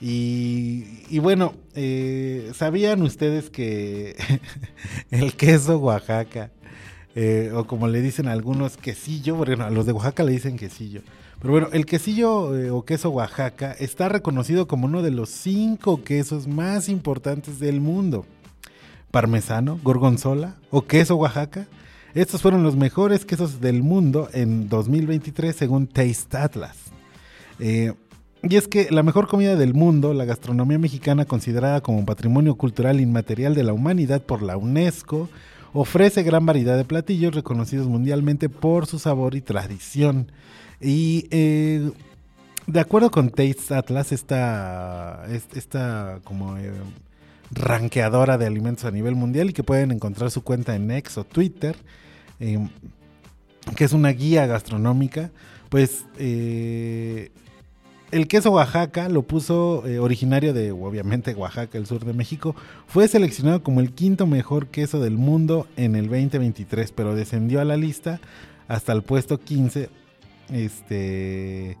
Y, 0.00 1.18
bueno, 1.18 1.54
eh, 1.74 2.52
¿sabían 2.54 3.02
ustedes 3.02 3.50
que 3.50 4.16
el 5.10 5.34
queso 5.34 5.78
Oaxaca, 5.78 6.50
eh, 7.16 7.50
o 7.54 7.66
como 7.66 7.88
le 7.88 8.00
dicen 8.00 8.28
algunos, 8.28 8.76
quesillo, 8.76 9.34
bueno, 9.34 9.64
a 9.64 9.70
los 9.70 9.86
de 9.86 9.92
Oaxaca 9.92 10.22
le 10.22 10.32
dicen 10.32 10.56
quesillo, 10.56 11.02
pero 11.40 11.52
bueno, 11.52 11.68
el 11.72 11.84
quesillo 11.86 12.56
eh, 12.56 12.70
o 12.70 12.84
queso 12.84 13.10
Oaxaca 13.10 13.72
está 13.72 14.08
reconocido 14.08 14.68
como 14.68 14.86
uno 14.86 15.02
de 15.02 15.10
los 15.10 15.30
cinco 15.30 16.02
quesos 16.04 16.46
más 16.46 16.88
importantes 16.88 17.58
del 17.58 17.80
mundo. 17.80 18.26
Parmesano, 19.10 19.80
gorgonzola 19.82 20.56
o 20.70 20.82
queso 20.82 21.16
Oaxaca. 21.16 21.66
Estos 22.14 22.42
fueron 22.42 22.62
los 22.62 22.76
mejores 22.76 23.24
quesos 23.24 23.60
del 23.60 23.82
mundo 23.82 24.28
en 24.32 24.68
2023 24.68 25.54
según 25.54 25.86
Taste 25.86 26.36
Atlas. 26.36 26.76
Y 28.42 28.56
es 28.56 28.68
que 28.68 28.88
la 28.90 29.02
mejor 29.02 29.28
comida 29.28 29.56
del 29.56 29.74
mundo, 29.74 30.14
la 30.14 30.24
gastronomía 30.24 30.78
mexicana 30.78 31.24
considerada 31.24 31.80
como 31.80 32.04
patrimonio 32.04 32.54
cultural 32.56 33.00
inmaterial 33.00 33.54
de 33.54 33.64
la 33.64 33.72
humanidad 33.72 34.22
por 34.22 34.42
la 34.42 34.56
UNESCO, 34.56 35.28
ofrece 35.72 36.22
gran 36.22 36.46
variedad 36.46 36.76
de 36.76 36.84
platillos 36.84 37.34
reconocidos 37.34 37.88
mundialmente 37.88 38.48
por 38.48 38.86
su 38.86 38.98
sabor 38.98 39.34
y 39.34 39.40
tradición. 39.40 40.30
Y 40.80 41.26
eh, 41.30 41.90
de 42.68 42.80
acuerdo 42.80 43.10
con 43.10 43.30
Taste 43.30 43.74
Atlas, 43.74 44.12
esta, 44.12 45.24
esta 45.54 46.20
como 46.22 46.58
eh, 46.58 46.70
ranqueadora 47.50 48.36
de 48.36 48.46
alimentos 48.46 48.84
a 48.84 48.90
nivel 48.90 49.14
mundial 49.14 49.50
y 49.50 49.52
que 49.54 49.64
pueden 49.64 49.90
encontrar 49.90 50.30
su 50.30 50.42
cuenta 50.42 50.76
en 50.76 50.90
X 50.90 51.18
o 51.18 51.24
Twitter, 51.24 51.76
eh, 52.40 52.58
que 53.74 53.84
es 53.84 53.92
una 53.92 54.10
guía 54.10 54.46
gastronómica, 54.46 55.30
pues 55.70 56.04
eh, 56.18 57.30
el 58.10 58.26
queso 58.26 58.50
Oaxaca 58.52 59.08
lo 59.08 59.22
puso 59.22 59.86
eh, 59.86 59.98
originario 59.98 60.52
de, 60.54 60.72
obviamente, 60.72 61.34
Oaxaca, 61.34 61.76
el 61.76 61.86
sur 61.86 62.04
de 62.04 62.12
México. 62.12 62.54
Fue 62.86 63.06
seleccionado 63.08 63.62
como 63.62 63.80
el 63.80 63.92
quinto 63.92 64.26
mejor 64.26 64.68
queso 64.68 65.00
del 65.00 65.18
mundo 65.18 65.66
en 65.76 65.94
el 65.94 66.08
2023, 66.08 66.92
pero 66.92 67.14
descendió 67.14 67.60
a 67.60 67.64
la 67.64 67.76
lista 67.76 68.20
hasta 68.66 68.92
el 68.92 69.02
puesto 69.02 69.38
15, 69.38 69.90
este, 70.52 71.70
eh, 71.72 71.76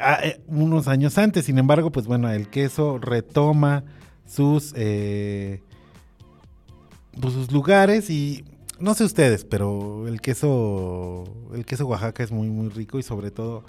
ah, 0.00 0.20
eh, 0.22 0.40
unos 0.46 0.86
años 0.88 1.18
antes. 1.18 1.46
Sin 1.46 1.58
embargo, 1.58 1.90
pues 1.90 2.06
bueno, 2.06 2.30
el 2.30 2.48
queso 2.48 2.98
retoma 2.98 3.82
sus, 4.26 4.72
pues, 4.72 5.60
sus 7.20 7.50
lugares 7.50 8.08
y 8.10 8.44
no 8.78 8.94
sé 8.94 9.04
ustedes, 9.04 9.44
pero 9.44 10.06
el 10.06 10.20
queso, 10.20 11.24
el 11.54 11.64
queso 11.64 11.86
Oaxaca 11.86 12.22
es 12.22 12.30
muy, 12.30 12.48
muy 12.48 12.68
rico 12.68 13.00
y 13.00 13.02
sobre 13.02 13.32
todo 13.32 13.64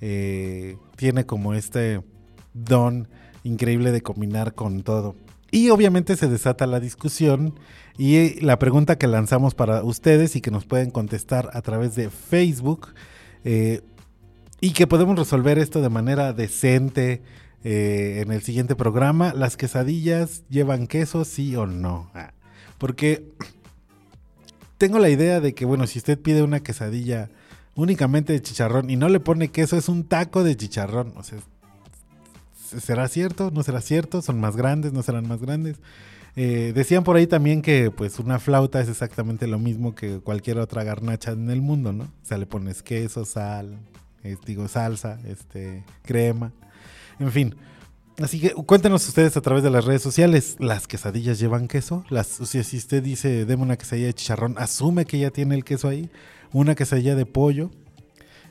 eh, 0.00 0.76
tiene 0.96 1.26
como 1.26 1.54
este 1.54 2.02
don 2.54 3.08
increíble 3.44 3.92
de 3.92 4.02
combinar 4.02 4.54
con 4.54 4.82
todo. 4.82 5.14
Y 5.50 5.70
obviamente 5.70 6.16
se 6.16 6.28
desata 6.28 6.66
la 6.66 6.80
discusión 6.80 7.58
y 7.98 8.16
eh, 8.16 8.38
la 8.40 8.58
pregunta 8.58 8.96
que 8.96 9.06
lanzamos 9.06 9.54
para 9.54 9.82
ustedes 9.82 10.36
y 10.36 10.40
que 10.40 10.50
nos 10.50 10.64
pueden 10.64 10.90
contestar 10.90 11.50
a 11.52 11.62
través 11.62 11.96
de 11.96 12.08
Facebook 12.08 12.94
eh, 13.44 13.82
y 14.60 14.72
que 14.72 14.86
podemos 14.86 15.18
resolver 15.18 15.58
esto 15.58 15.82
de 15.82 15.88
manera 15.88 16.32
decente 16.32 17.22
en 17.62 18.32
el 18.32 18.40
siguiente 18.40 18.74
programa. 18.74 19.34
¿Las 19.34 19.58
quesadillas 19.58 20.44
llevan 20.48 20.86
queso, 20.86 21.26
sí 21.26 21.54
o 21.56 21.66
no? 21.66 22.10
Ah, 22.14 22.32
porque 22.78 23.26
tengo 24.78 24.98
la 24.98 25.10
idea 25.10 25.40
de 25.40 25.52
que, 25.54 25.66
bueno, 25.66 25.86
si 25.86 25.98
usted 25.98 26.18
pide 26.18 26.42
una 26.42 26.60
quesadilla 26.60 27.28
únicamente 27.74 28.32
de 28.32 28.42
chicharrón 28.42 28.90
y 28.90 28.96
no 28.96 29.08
le 29.08 29.20
pone 29.20 29.48
queso, 29.48 29.76
es 29.76 29.88
un 29.88 30.04
taco 30.04 30.44
de 30.44 30.56
chicharrón. 30.56 31.12
O 31.16 31.22
sea, 31.22 31.38
¿será 32.78 33.08
cierto? 33.08 33.50
¿No 33.50 33.62
será 33.62 33.80
cierto? 33.80 34.22
¿Son 34.22 34.40
más 34.40 34.56
grandes? 34.56 34.92
¿No 34.92 35.02
serán 35.02 35.28
más 35.28 35.40
grandes? 35.40 35.76
Eh, 36.36 36.72
decían 36.74 37.02
por 37.02 37.16
ahí 37.16 37.26
también 37.26 37.60
que 37.60 37.90
pues 37.90 38.18
una 38.18 38.38
flauta 38.38 38.80
es 38.80 38.88
exactamente 38.88 39.46
lo 39.46 39.58
mismo 39.58 39.94
que 39.94 40.20
cualquier 40.20 40.58
otra 40.58 40.84
garnacha 40.84 41.32
en 41.32 41.50
el 41.50 41.60
mundo, 41.60 41.92
¿no? 41.92 42.04
O 42.04 42.26
sea, 42.26 42.38
le 42.38 42.46
pones 42.46 42.82
queso, 42.82 43.24
sal, 43.24 43.78
eh, 44.22 44.36
digo 44.46 44.68
salsa, 44.68 45.18
este, 45.26 45.84
crema, 46.02 46.52
en 47.18 47.32
fin. 47.32 47.56
Así 48.22 48.38
que 48.38 48.50
cuéntenos 48.50 49.08
ustedes 49.08 49.36
a 49.36 49.40
través 49.40 49.62
de 49.62 49.70
las 49.70 49.86
redes 49.86 50.02
sociales, 50.02 50.56
¿las 50.58 50.86
quesadillas 50.86 51.38
llevan 51.38 51.68
queso? 51.68 52.04
Las, 52.10 52.40
o 52.40 52.46
sea, 52.46 52.62
si 52.62 52.76
usted 52.76 53.02
dice, 53.02 53.46
deme 53.46 53.62
una 53.62 53.76
quesadilla 53.76 54.08
de 54.08 54.14
chicharrón, 54.14 54.56
asume 54.58 55.06
que 55.06 55.18
ya 55.18 55.30
tiene 55.30 55.54
el 55.54 55.64
queso 55.64 55.88
ahí 55.88 56.10
una 56.52 56.74
quesadilla 56.74 57.14
de 57.14 57.26
pollo. 57.26 57.70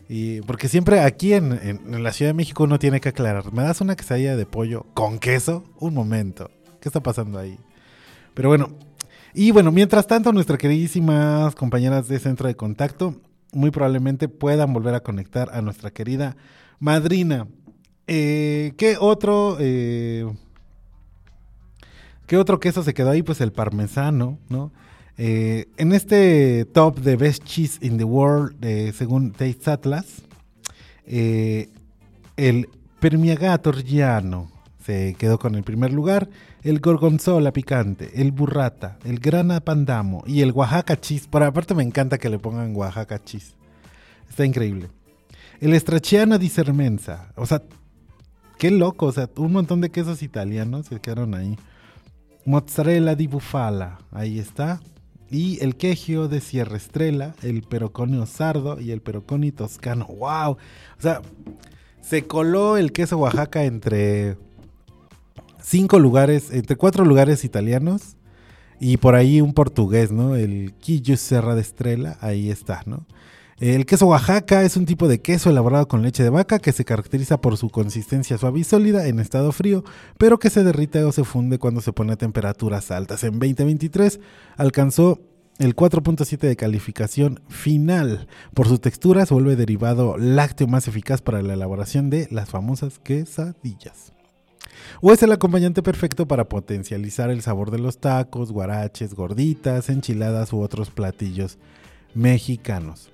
Y 0.07 0.41
porque 0.41 0.67
siempre 0.67 1.01
aquí 1.01 1.33
en, 1.33 2.03
la 2.03 2.11
Ciudad 2.11 2.29
de 2.29 2.33
México 2.33 2.63
uno 2.63 2.79
tiene 2.79 2.99
que 2.99 3.09
aclarar, 3.09 3.53
¿me 3.53 3.61
das 3.61 3.79
una 3.81 3.95
quesadilla 3.95 4.35
de 4.35 4.45
pollo 4.45 4.85
con 4.95 5.19
queso? 5.19 5.63
Un 5.79 5.93
momento, 5.93 6.49
¿qué 6.81 6.89
está 6.89 7.01
pasando 7.01 7.37
ahí? 7.37 7.59
Pero 8.33 8.49
bueno, 8.49 8.71
y 9.35 9.51
bueno, 9.51 9.71
mientras 9.71 10.07
tanto 10.07 10.31
nuestras 10.33 10.57
queridísimas 10.57 11.53
compañeras 11.53 12.07
de 12.07 12.17
Centro 12.17 12.47
de 12.47 12.55
Contacto 12.55 13.21
muy 13.51 13.71
probablemente 13.71 14.27
puedan 14.27 14.73
volver 14.73 14.95
a 14.95 15.01
conectar 15.01 15.49
a 15.53 15.61
nuestra 15.61 15.91
querida 15.91 16.35
madrina. 16.79 17.47
Eh, 18.07 18.73
¿Qué 18.77 18.97
otro... 18.99 19.57
Eh, 19.59 20.25
¿Qué 22.25 22.37
otro 22.37 22.59
queso 22.59 22.83
se 22.83 22.93
quedó 22.93 23.09
ahí? 23.09 23.23
Pues 23.23 23.41
el 23.41 23.51
parmesano, 23.51 24.37
¿no? 24.49 24.71
Eh, 25.21 25.67
en 25.75 25.91
este 25.91 26.63
top 26.63 26.99
de 26.99 27.17
Best 27.17 27.43
Cheese 27.43 27.85
in 27.85 27.97
the 27.97 28.05
World, 28.05 28.55
eh, 28.63 28.93
según 28.95 29.33
Taste 29.33 29.69
Atlas, 29.69 30.21
eh, 31.05 31.67
el 32.37 32.69
Permiagato 33.01 33.73
Reggiano 33.73 34.49
se 34.81 35.17
quedó 35.19 35.37
con 35.37 35.55
el 35.55 35.63
primer 35.63 35.91
lugar, 35.91 36.29
el 36.63 36.79
Gorgonzola 36.79 37.51
picante, 37.51 38.21
el 38.21 38.31
Burrata, 38.31 38.97
el 39.03 39.19
Grana 39.19 39.59
Pandamo 39.59 40.23
y 40.25 40.39
el 40.39 40.53
Oaxaca 40.53 40.95
Cheese. 40.95 41.27
Por 41.27 41.43
aparte 41.43 41.75
me 41.75 41.83
encanta 41.83 42.17
que 42.17 42.29
le 42.29 42.39
pongan 42.39 42.73
Oaxaca 42.73 43.21
Cheese. 43.21 43.55
Está 44.29 44.45
increíble. 44.45 44.87
El 45.59 45.77
Stracciano 45.77 46.37
di 46.37 46.47
Sermenza. 46.47 47.33
O 47.35 47.45
sea, 47.45 47.61
qué 48.57 48.71
loco. 48.71 49.07
O 49.07 49.11
sea, 49.11 49.29
un 49.35 49.51
montón 49.51 49.81
de 49.81 49.89
quesos 49.89 50.23
italianos 50.23 50.85
se 50.85 51.01
quedaron 51.01 51.35
ahí. 51.35 51.57
Mozzarella 52.45 53.15
di 53.15 53.27
Bufala. 53.27 53.99
Ahí 54.11 54.39
está 54.39 54.79
y 55.31 55.63
el 55.63 55.75
quejio 55.75 56.27
de 56.27 56.41
Sierra 56.41 56.77
Estrella, 56.77 57.35
el 57.43 57.61
peroconio 57.61 58.25
sardo 58.25 58.79
y 58.79 58.91
el 58.91 59.01
peroconi 59.01 59.51
toscano. 59.51 60.05
¡Wow! 60.05 60.51
O 60.51 60.57
sea, 61.01 61.21
se 62.01 62.25
coló 62.25 62.77
el 62.77 62.91
queso 62.91 63.17
Oaxaca 63.17 63.63
entre 63.65 64.37
cinco 65.61 65.99
lugares, 65.99 66.51
entre 66.51 66.75
cuatro 66.75 67.05
lugares 67.05 67.43
italianos 67.43 68.15
y 68.79 68.97
por 68.97 69.15
ahí 69.15 69.41
un 69.41 69.53
portugués, 69.53 70.11
¿no? 70.11 70.35
El 70.35 70.73
quillo 70.79 71.17
Serra 71.17 71.53
de 71.55 71.61
Estrella, 71.61 72.17
ahí 72.21 72.49
está, 72.49 72.81
¿no? 72.85 73.05
El 73.59 73.85
queso 73.85 74.07
Oaxaca 74.07 74.63
es 74.63 74.77
un 74.77 74.85
tipo 74.85 75.09
de 75.09 75.19
queso 75.19 75.49
elaborado 75.49 75.85
con 75.89 76.01
leche 76.01 76.23
de 76.23 76.29
vaca 76.29 76.59
que 76.59 76.71
se 76.71 76.85
caracteriza 76.85 77.41
por 77.41 77.57
su 77.57 77.69
consistencia 77.69 78.37
suave 78.37 78.61
y 78.61 78.63
sólida 78.63 79.07
en 79.07 79.19
estado 79.19 79.51
frío, 79.51 79.83
pero 80.17 80.39
que 80.39 80.49
se 80.49 80.63
derrite 80.63 81.03
o 81.03 81.11
se 81.11 81.25
funde 81.25 81.59
cuando 81.59 81.81
se 81.81 81.91
pone 81.91 82.13
a 82.13 82.15
temperaturas 82.15 82.89
altas. 82.89 83.25
En 83.25 83.33
2023 83.33 84.21
alcanzó 84.55 85.19
el 85.57 85.75
4.7 85.75 86.37
de 86.37 86.55
calificación 86.55 87.41
final. 87.49 88.29
Por 88.53 88.69
su 88.69 88.79
textura 88.79 89.25
se 89.25 89.33
vuelve 89.33 89.57
derivado 89.57 90.15
lácteo 90.17 90.67
más 90.67 90.87
eficaz 90.87 91.21
para 91.21 91.41
la 91.41 91.55
elaboración 91.55 92.09
de 92.09 92.29
las 92.31 92.49
famosas 92.49 92.99
quesadillas. 92.99 94.13
O 95.01 95.11
es 95.11 95.21
el 95.21 95.33
acompañante 95.33 95.83
perfecto 95.83 96.29
para 96.29 96.47
potencializar 96.47 97.29
el 97.29 97.41
sabor 97.41 97.71
de 97.71 97.79
los 97.79 97.97
tacos, 97.97 98.53
guaraches, 98.53 99.15
gorditas, 99.15 99.89
enchiladas 99.89 100.53
u 100.53 100.61
otros 100.61 100.91
platillos 100.91 101.57
mexicanos. 102.13 103.11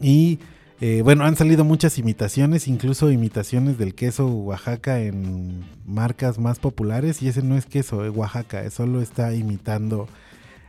Y 0.00 0.38
eh, 0.80 1.00
bueno, 1.02 1.24
han 1.24 1.36
salido 1.36 1.64
muchas 1.64 1.98
imitaciones, 1.98 2.68
incluso 2.68 3.10
imitaciones 3.10 3.78
del 3.78 3.94
queso 3.94 4.26
Oaxaca 4.26 5.00
en 5.00 5.64
marcas 5.86 6.38
más 6.38 6.58
populares. 6.58 7.22
Y 7.22 7.28
ese 7.28 7.42
no 7.42 7.56
es 7.56 7.66
queso, 7.66 8.04
es 8.04 8.14
Oaxaca, 8.14 8.68
solo 8.70 9.00
está 9.00 9.34
imitando 9.34 10.08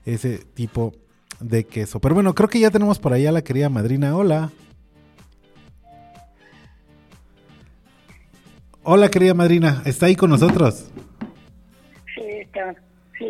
ese 0.06 0.38
tipo 0.38 0.94
de 1.40 1.66
queso. 1.66 2.00
Pero 2.00 2.16
bueno, 2.16 2.34
creo 2.34 2.50
que 2.50 2.60
ya 2.60 2.72
tenemos 2.72 3.00
por 3.00 3.14
ahí 3.14 3.26
a 3.26 3.32
la 3.32 3.44
querida 3.44 3.70
madrina. 3.70 4.16
Hola. 4.16 4.52
Hola, 8.84 9.10
querida 9.10 9.34
madrina, 9.34 9.82
¿está 9.86 10.06
ahí 10.06 10.16
con 10.16 10.30
nosotros? 10.30 10.90
Sí, 12.16 12.22
está. 12.40 12.74
Sí, 13.20 13.26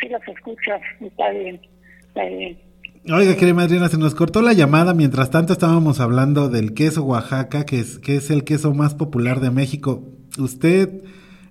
sí 0.00 0.08
las 0.08 0.26
escuchas, 0.26 0.80
está 1.00 1.30
bien, 1.30 1.60
está 2.08 2.24
bien. 2.24 2.65
Oiga, 3.08 3.36
querida 3.36 3.54
madrina, 3.54 3.88
se 3.88 3.98
nos 3.98 4.16
cortó 4.16 4.42
la 4.42 4.52
llamada. 4.52 4.92
Mientras 4.92 5.30
tanto 5.30 5.52
estábamos 5.52 6.00
hablando 6.00 6.48
del 6.48 6.74
queso 6.74 7.04
Oaxaca, 7.04 7.64
que 7.64 7.78
es, 7.78 8.00
que 8.00 8.16
es 8.16 8.30
el 8.30 8.42
queso 8.42 8.74
más 8.74 8.94
popular 8.94 9.38
de 9.38 9.52
México. 9.52 10.02
¿Usted 10.38 11.04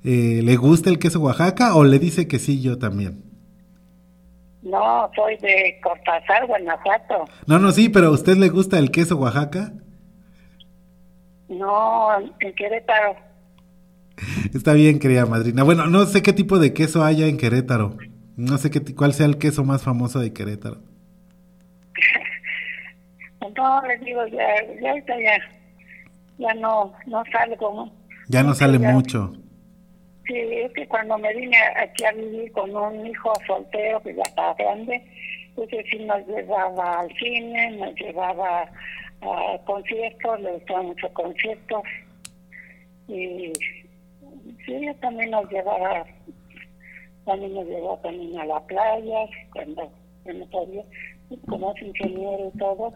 eh, 0.03 0.41
le 0.43 0.55
gusta 0.57 0.89
el 0.89 0.99
queso 0.99 1.21
Oaxaca 1.21 1.75
o 1.75 1.85
le 1.85 1.97
dice 1.97 2.27
que 2.27 2.39
sí 2.39 2.61
yo 2.61 2.77
también? 2.77 3.23
No, 4.63 5.09
soy 5.15 5.37
de 5.37 5.79
Cortázar, 5.81 6.45
Guanajuato. 6.45 7.23
No, 7.47 7.57
no, 7.57 7.71
sí, 7.71 7.87
pero 7.87 8.07
¿a 8.07 8.11
usted 8.11 8.35
le 8.35 8.49
gusta 8.49 8.77
el 8.77 8.91
queso 8.91 9.15
Oaxaca? 9.15 9.71
No, 11.47 12.19
en 12.19 12.53
Querétaro. 12.53 13.15
Está 14.53 14.73
bien, 14.73 14.99
querida 14.99 15.25
madrina. 15.25 15.63
Bueno, 15.63 15.85
no 15.85 16.05
sé 16.05 16.21
qué 16.21 16.33
tipo 16.33 16.59
de 16.59 16.73
queso 16.73 17.01
haya 17.01 17.27
en 17.27 17.37
Querétaro. 17.37 17.95
No 18.35 18.57
sé 18.57 18.69
qué, 18.71 18.81
cuál 18.93 19.13
sea 19.13 19.25
el 19.25 19.37
queso 19.37 19.63
más 19.63 19.83
famoso 19.83 20.19
de 20.19 20.33
Querétaro. 20.33 20.94
No, 23.55 23.81
les 23.87 24.01
digo, 24.01 24.25
ya, 24.27 24.47
ya 24.81 24.95
ya, 25.07 25.37
ya 26.37 26.53
no, 26.55 26.93
no 27.07 27.23
salgo. 27.31 27.89
Ya 28.27 28.43
no 28.43 28.53
sale 28.53 28.79
ya- 28.79 28.91
mucho. 28.91 29.33
Sí, 30.27 30.33
es 30.35 30.71
que 30.73 30.87
cuando 30.87 31.17
me 31.19 31.31
vine 31.35 31.55
aquí 31.77 32.03
a 32.03 32.11
vivir 32.11 32.51
con 32.51 32.75
un 32.75 33.05
hijo 33.05 33.31
soltero 33.45 34.01
que 34.01 34.15
ya 34.15 34.23
estaba 34.23 34.55
grande, 34.55 35.01
pues 35.55 35.71
él 35.71 35.85
sí 35.91 35.99
nos 36.03 36.25
llevaba 36.27 36.99
al 37.01 37.13
cine, 37.15 37.71
nos 37.77 37.93
llevaba 37.95 38.63
a 39.21 39.57
conciertos, 39.65 40.41
le 40.41 40.51
gustaban 40.53 40.87
muchos 40.87 41.11
conciertos. 41.11 41.83
Y 43.07 43.53
sí, 44.65 44.73
ella 44.73 44.95
también 44.95 45.29
nos 45.29 45.47
llevaba, 45.51 46.05
también 47.25 47.53
nos 47.53 47.67
llevaba 47.67 48.01
también 48.01 48.39
a 48.39 48.45
la 48.45 48.59
playa, 48.65 49.27
cuando 49.53 49.91
cuando 50.23 50.49
podía, 50.49 50.83
como 51.47 51.71
es 51.75 51.81
ingeniero 51.83 52.51
y 52.53 52.57
todo, 52.57 52.93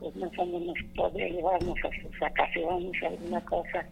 pues 0.00 0.16
más 0.16 0.30
o 0.38 0.46
menos 0.46 0.74
podía 0.96 1.28
llevarnos 1.28 1.76
a 1.84 2.02
sus 2.02 2.18
vacaciones, 2.20 2.92
alguna 3.02 3.40
cosa. 3.42 3.84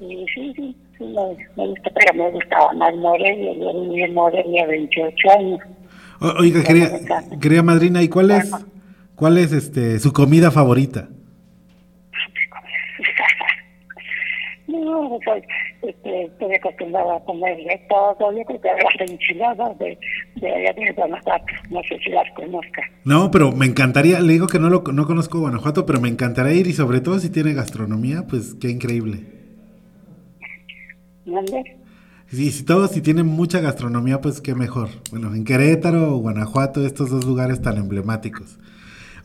Y 0.00 0.26
sí, 0.34 0.52
sí, 0.56 0.76
sí, 0.98 1.04
me, 1.04 1.36
me 1.56 1.68
gusta, 1.68 1.90
pero 1.94 2.14
me 2.14 2.30
gustaba 2.30 2.72
más 2.74 2.94
Morelia, 2.96 3.52
yo 3.54 3.80
viví 3.82 4.02
en 4.02 4.14
Morelia 4.14 4.66
28 4.66 5.30
años. 5.38 5.60
O- 6.20 6.34
oiga, 6.40 6.62
querida, 6.62 6.90
querida 7.40 7.62
madrina, 7.62 8.02
¿y 8.02 8.08
cuál 8.08 8.30
es, 8.30 8.50
cuál 9.14 9.38
es 9.38 9.52
este, 9.52 9.98
su 9.98 10.12
comida 10.12 10.50
favorita? 10.50 11.08
No, 14.68 15.18
soy, 15.24 15.42
este, 15.82 16.24
estoy 16.24 16.54
acostumbrada 16.54 17.16
a 17.16 17.20
comer 17.24 17.56
de 17.56 17.80
todo, 17.88 18.32
yo 18.32 18.44
creo 18.44 18.60
que 18.60 18.68
las 18.68 19.10
enchiladas 19.10 19.78
de, 19.78 19.98
de 20.36 20.54
allá 20.54 20.72
de 20.72 20.92
Guanajuato, 20.92 21.46
no 21.70 21.82
sé 21.84 21.98
si 21.98 22.10
las 22.10 22.30
conozca. 22.34 22.82
No, 23.04 23.30
pero 23.30 23.52
me 23.52 23.66
encantaría, 23.66 24.20
le 24.20 24.32
digo 24.32 24.46
que 24.46 24.58
no 24.58 24.70
lo 24.70 24.82
no 24.92 25.06
conozco 25.06 25.40
Guanajuato, 25.40 25.86
pero 25.86 26.00
me 26.00 26.08
encantaría 26.08 26.54
ir 26.54 26.66
y 26.66 26.72
sobre 26.72 27.00
todo 27.00 27.18
si 27.18 27.30
tiene 27.30 27.54
gastronomía, 27.54 28.26
pues 28.28 28.54
qué 28.54 28.68
increíble. 28.70 29.20
¿Dónde? 31.24 31.76
Y 32.32 32.50
si 32.50 32.64
todo, 32.64 32.88
si 32.88 33.00
tiene 33.02 33.22
mucha 33.22 33.60
gastronomía, 33.60 34.20
pues 34.20 34.40
qué 34.40 34.54
mejor. 34.54 34.88
Bueno, 35.10 35.32
en 35.34 35.44
Querétaro 35.44 36.14
o 36.14 36.18
Guanajuato, 36.18 36.84
estos 36.84 37.10
dos 37.10 37.24
lugares 37.24 37.62
tan 37.62 37.76
emblemáticos. 37.76 38.58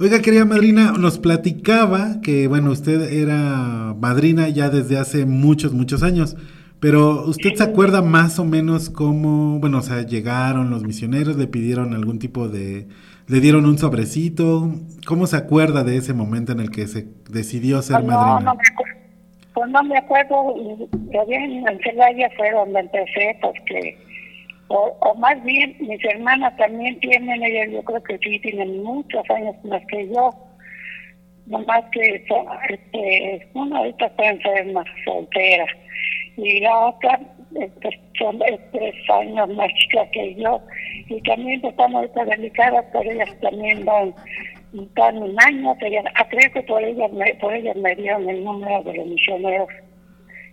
Oiga, 0.02 0.20
querida 0.20 0.46
madrina, 0.46 0.94
nos 0.98 1.20
platicaba 1.20 2.22
que, 2.24 2.48
bueno, 2.48 2.72
usted 2.72 3.14
era 3.14 3.94
madrina 4.00 4.50
ya 4.50 4.72
desde 4.72 4.98
hace 4.98 5.28
muchos, 5.28 5.74
muchos 5.74 6.02
años, 6.02 6.36
pero 6.80 7.24
¿usted 7.28 7.54
se 7.54 7.62
acuerda 7.62 8.02
más 8.02 8.40
o 8.40 8.44
menos 8.44 8.90
cómo, 8.90 9.60
bueno, 9.60 9.78
o 9.78 9.82
sea, 9.84 10.02
llegaron 10.02 10.72
los 10.72 10.82
misioneros, 10.82 11.38
le 11.38 11.46
pidieron 11.46 11.94
algún 11.94 12.18
tipo 12.18 12.50
de, 12.50 12.88
le 13.28 13.40
dieron 13.42 13.68
un 13.68 13.78
sobrecito? 13.78 14.74
¿Cómo 15.06 15.28
se 15.28 15.38
acuerda 15.38 15.84
de 15.84 15.98
ese 15.98 16.16
momento 16.16 16.52
en 16.52 16.62
el 16.62 16.72
que 16.72 16.88
se 16.88 17.06
decidió 17.30 17.80
ser 17.84 17.98
Pues 17.98 18.08
no, 18.08 18.12
madrina? 18.18 18.40
no 18.40 18.56
me 18.56 18.62
acuerdo. 18.74 19.00
Pues 19.54 19.70
no 19.70 19.84
me 19.84 19.98
acuerdo, 20.00 20.56
y 21.12 21.16
allá 21.16 21.46
en 21.46 21.68
en 21.68 21.80
Celaya 21.84 22.28
fue 22.36 22.50
donde 22.50 22.80
empecé, 22.80 23.38
porque, 23.40 24.00
o, 24.74 25.16
más 25.16 25.44
bien, 25.44 25.76
mis 25.80 26.04
hermanas 26.06 26.56
también 26.58 27.00
tienen, 27.00 27.44
ellas 27.44 27.70
yo 27.72 27.84
creo 27.84 28.04
que 28.04 28.18
sí, 28.20 28.40
tienen 28.40 28.84
muchos 28.84 29.30
años 29.30 29.56
más 29.66 29.82
que 29.88 30.08
yo, 30.10 30.30
nomás 31.46 31.84
que 31.92 32.24
son, 32.28 32.46
este, 32.70 33.48
una 33.54 33.80
ahorita 33.80 34.06
está 34.06 34.30
enferma, 34.30 34.84
soltera, 35.06 35.66
y 36.38 36.60
la 36.62 36.78
otra 36.88 37.20
este, 37.60 38.00
son 38.18 38.42
es 38.44 38.60
tres 38.72 38.96
años 39.10 39.50
más 39.50 39.68
chica 39.74 40.10
que 40.12 40.36
yo, 40.36 40.62
y 41.08 41.22
también 41.24 41.66
están 41.66 41.96
ahorita 41.96 42.26
delicadas, 42.26 42.86
pero 42.94 43.12
ellas 43.12 43.30
también 43.42 43.86
van 43.86 44.14
están 44.74 45.18
un 45.22 45.36
año, 45.46 45.78
que 45.80 45.92
ya, 45.92 46.02
ah, 46.16 46.28
creo 46.30 46.50
que 46.54 46.62
por 46.64 46.82
ellas, 46.82 47.12
me, 47.12 47.34
por 47.36 47.54
ellas 47.54 47.76
me 47.76 47.94
dieron 47.96 48.30
el 48.30 48.44
número 48.44 48.82
de 48.84 48.94
los 48.94 49.08
misioneros. 49.08 49.68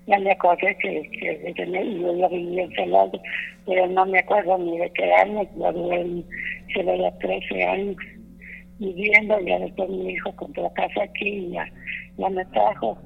Ya 0.09 0.19
me 0.19 0.33
acordé 0.33 0.77
que, 0.79 1.03
que, 1.21 1.53
que 1.55 1.67
me- 1.67 2.01
yo 2.01 2.17
ya 2.17 2.29
viví 2.29 2.59
en 2.59 2.73
pero 3.69 3.87
no 3.87 4.07
me 4.07 4.19
acuerdo 4.21 4.57
ni 4.59 4.79
de 4.79 4.91
qué 4.93 5.13
año, 5.13 5.43
ya 5.59 5.71
duré 5.73 6.01
en 6.01 6.25
Celaya 6.75 7.13
13 7.19 7.63
años 7.65 7.97
viviendo, 8.79 9.39
ya 9.41 9.59
después 9.59 9.89
mi 9.91 10.13
hijo 10.13 10.35
compró 10.37 10.73
casa 10.73 11.03
aquí 11.03 11.29
y 11.29 11.51
ya, 11.51 11.67
ya 12.17 12.29
me 12.31 12.45
trajo, 12.47 12.97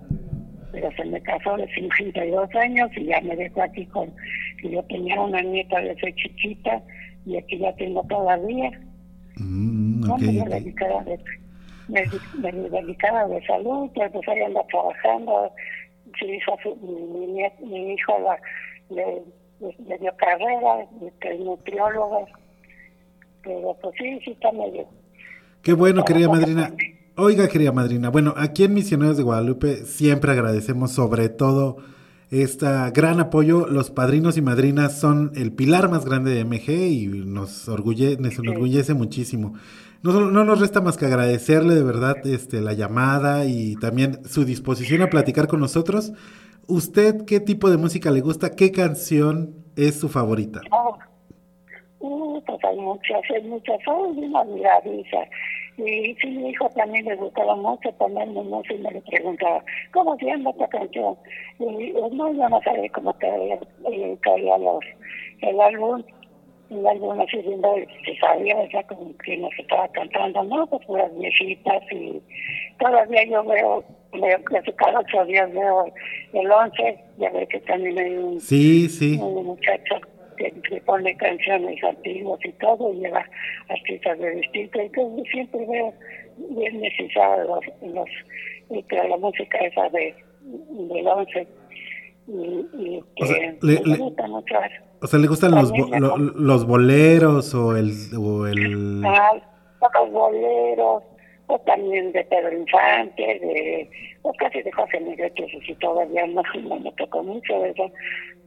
pero 0.70 0.90
se 0.92 1.04
me 1.06 1.20
casó 1.22 1.56
de 1.56 1.66
52 1.74 2.54
años 2.54 2.90
y 2.96 3.06
ya 3.06 3.20
me 3.22 3.34
dejó 3.36 3.62
aquí 3.62 3.84
con, 3.86 4.14
que 4.60 4.70
yo 4.70 4.82
tenía 4.84 5.20
una 5.20 5.40
nieta 5.42 5.80
desde 5.80 6.14
chiquita 6.14 6.80
y 7.26 7.36
aquí 7.36 7.58
ya 7.58 7.74
tengo 7.76 8.02
todavía. 8.04 8.70
Mm, 9.36 10.06
No, 10.06 10.14
ok, 10.14 10.22
me 10.22 10.42
ok. 10.42 10.48
dedicaba 10.48 11.04
de, 11.04 11.18
me, 11.88 12.08
me 12.38 12.52
dedicaba 12.52 13.26
de 13.28 13.44
salud, 13.46 13.90
pero 13.94 14.10
pues 14.12 14.28
ahí 14.28 14.40
anda 14.42 14.62
trabajando. 14.68 15.50
Su 16.18 16.26
hijo, 16.26 16.56
su- 16.62 16.76
mi, 16.76 17.26
mi, 17.26 17.42
mi 17.66 17.94
hijo 17.94 18.18
la, 18.20 18.38
le, 18.94 19.22
le- 19.86 19.98
dio 19.98 20.12
carrera, 20.16 20.86
que 21.20 21.32
es 21.34 21.40
nutrióloga. 21.40 22.26
Pero 23.42 23.76
pues 23.80 23.94
sí, 23.98 24.18
sí 24.24 24.30
está 24.32 24.52
medio. 24.52 24.86
Qué 25.62 25.72
bueno, 25.72 26.04
querida 26.04 26.28
madrina. 26.28 26.72
Oiga, 27.16 27.46
querida 27.48 27.72
madrina, 27.72 28.08
bueno, 28.08 28.32
aquí 28.38 28.64
en 28.64 28.72
Misioneros 28.72 29.18
de 29.18 29.22
Guadalupe 29.22 29.84
siempre 29.84 30.32
agradecemos 30.32 30.92
sobre 30.92 31.28
todo 31.28 31.76
este 32.30 32.66
gran 32.94 33.20
apoyo. 33.20 33.66
Los 33.66 33.90
padrinos 33.90 34.38
y 34.38 34.42
madrinas 34.42 34.98
son 34.98 35.30
el 35.34 35.52
pilar 35.52 35.90
más 35.90 36.06
grande 36.06 36.32
de 36.34 36.44
MG 36.46 36.70
y 36.70 37.06
nos, 37.08 37.68
orgulle, 37.68 38.16
nos 38.18 38.38
enorgullece 38.38 38.94
muchísimo. 38.94 39.54
No, 40.02 40.30
no 40.30 40.42
nos 40.44 40.58
resta 40.60 40.80
más 40.80 40.96
que 40.96 41.04
agradecerle 41.04 41.74
de 41.74 41.82
verdad 41.84 42.16
este, 42.26 42.60
la 42.62 42.72
llamada 42.72 43.44
y 43.44 43.76
también 43.76 44.20
su 44.24 44.44
disposición 44.46 45.02
a 45.02 45.10
platicar 45.10 45.46
con 45.48 45.60
nosotros. 45.60 46.12
¿Usted 46.68 47.24
qué 47.26 47.40
tipo 47.40 47.70
de 47.70 47.76
música 47.76 48.10
le 48.10 48.20
gusta? 48.20 48.54
¿Qué 48.54 48.70
canción 48.70 49.64
es 49.76 49.98
su 49.98 50.08
favorita? 50.08 50.60
Oh, 50.70 50.96
uh, 52.00 52.40
pues 52.44 52.64
hay 52.64 52.76
muchas, 52.76 53.22
hay 53.34 53.42
muchas, 53.42 53.78
soy 53.84 54.18
una 54.18 54.44
miradiza. 54.44 55.18
Y 55.78 56.14
sí, 56.20 56.26
mi 56.28 56.50
hijo 56.50 56.68
también 56.70 57.04
le 57.06 57.16
gustaba 57.16 57.56
mucho 57.56 57.90
ponerme 57.92 58.42
música 58.42 58.74
y 58.74 58.78
me 58.78 58.90
le 58.90 59.00
preguntaba, 59.02 59.64
¿cómo 59.92 60.16
se 60.18 60.26
llama 60.26 60.50
esta 60.50 60.68
canción? 60.68 61.16
Y 61.58 61.92
yo, 61.92 62.08
no, 62.10 62.32
yo 62.32 62.48
no 62.48 62.60
sabía 62.62 62.90
cómo 62.90 63.12
caía, 63.14 63.58
eh, 63.90 64.18
caía 64.20 64.58
los, 64.58 64.84
el 65.40 65.60
álbum. 65.60 66.02
El 66.72 66.86
álbum 66.86 67.20
así 67.20 67.36
lindo, 67.42 67.74
se 68.04 68.16
sabía, 68.16 68.56
¿verdad? 68.56 68.84
Como 68.88 69.16
que 69.18 69.36
nos 69.36 69.52
estaba 69.58 69.86
cantando, 69.88 70.42
¿no? 70.44 70.66
Pues 70.66 70.84
puras 70.86 71.10
viejitas 71.18 71.82
y 71.90 72.20
todavía 72.78 73.24
yo 73.24 73.44
veo, 73.44 73.84
veo 74.12 74.44
que 74.44 74.72
cada 74.74 75.00
ocho 75.00 75.24
días 75.26 75.52
veo 75.52 75.84
el 76.32 76.50
11, 76.50 76.98
ya 77.18 77.30
ve 77.30 77.46
que 77.48 77.60
también 77.60 77.98
hay 77.98 78.16
un 78.16 78.40
Sí, 78.40 78.88
sí. 78.88 79.18
un 79.20 79.44
muchacho 79.46 79.96
que, 80.36 80.50
que 80.62 80.80
pone 80.80 81.14
canciones 81.16 81.82
antiguas 81.84 82.40
y 82.44 82.52
todo, 82.52 82.92
y 82.92 83.00
lleva 83.00 83.24
artistas 83.68 84.18
de 84.18 84.30
distinto, 84.36 84.80
entonces 84.80 85.26
siempre 85.30 85.66
veo 85.66 85.92
viernes 86.50 86.92
y 86.98 87.10
sábados 87.10 87.64
los, 87.82 88.08
y 88.70 88.82
que 88.84 88.96
la 88.96 89.16
música 89.18 89.58
esa 89.58 89.88
de 89.90 90.14
del 90.40 91.06
once 91.06 91.46
y, 92.26 92.32
y 92.72 93.02
que 93.16 93.24
O 93.24 93.26
sea, 93.26 93.38
le- 93.62 93.80
me 93.80 93.86
le- 93.90 93.96
gusta 93.98 94.26
mucho 94.26 94.54
eso. 94.62 94.82
O 95.02 95.06
sea, 95.06 95.18
¿le 95.18 95.26
gustan 95.26 95.50
los, 95.52 95.70
bo- 95.72 95.88
lo- 95.98 96.16
los 96.16 96.66
boleros 96.66 97.54
o 97.54 97.76
el... 97.76 97.92
O 98.16 98.46
el... 98.46 99.02
Ah, 99.04 99.32
los 100.00 100.12
boleros, 100.12 101.02
o 101.48 101.58
también 101.60 102.12
de 102.12 102.24
Pedro 102.24 102.56
Infante, 102.56 103.22
de, 103.22 103.90
o 104.22 104.32
casi 104.34 104.62
de 104.62 104.70
José 104.72 105.00
Miguel, 105.00 105.32
que 105.34 105.46
sí 105.66 105.74
todavía 105.80 106.24
no, 106.28 106.42
no 106.68 106.78
me 106.78 106.92
tocó 106.92 107.22
mucho 107.22 107.52
de 107.60 107.70
eso, 107.70 107.90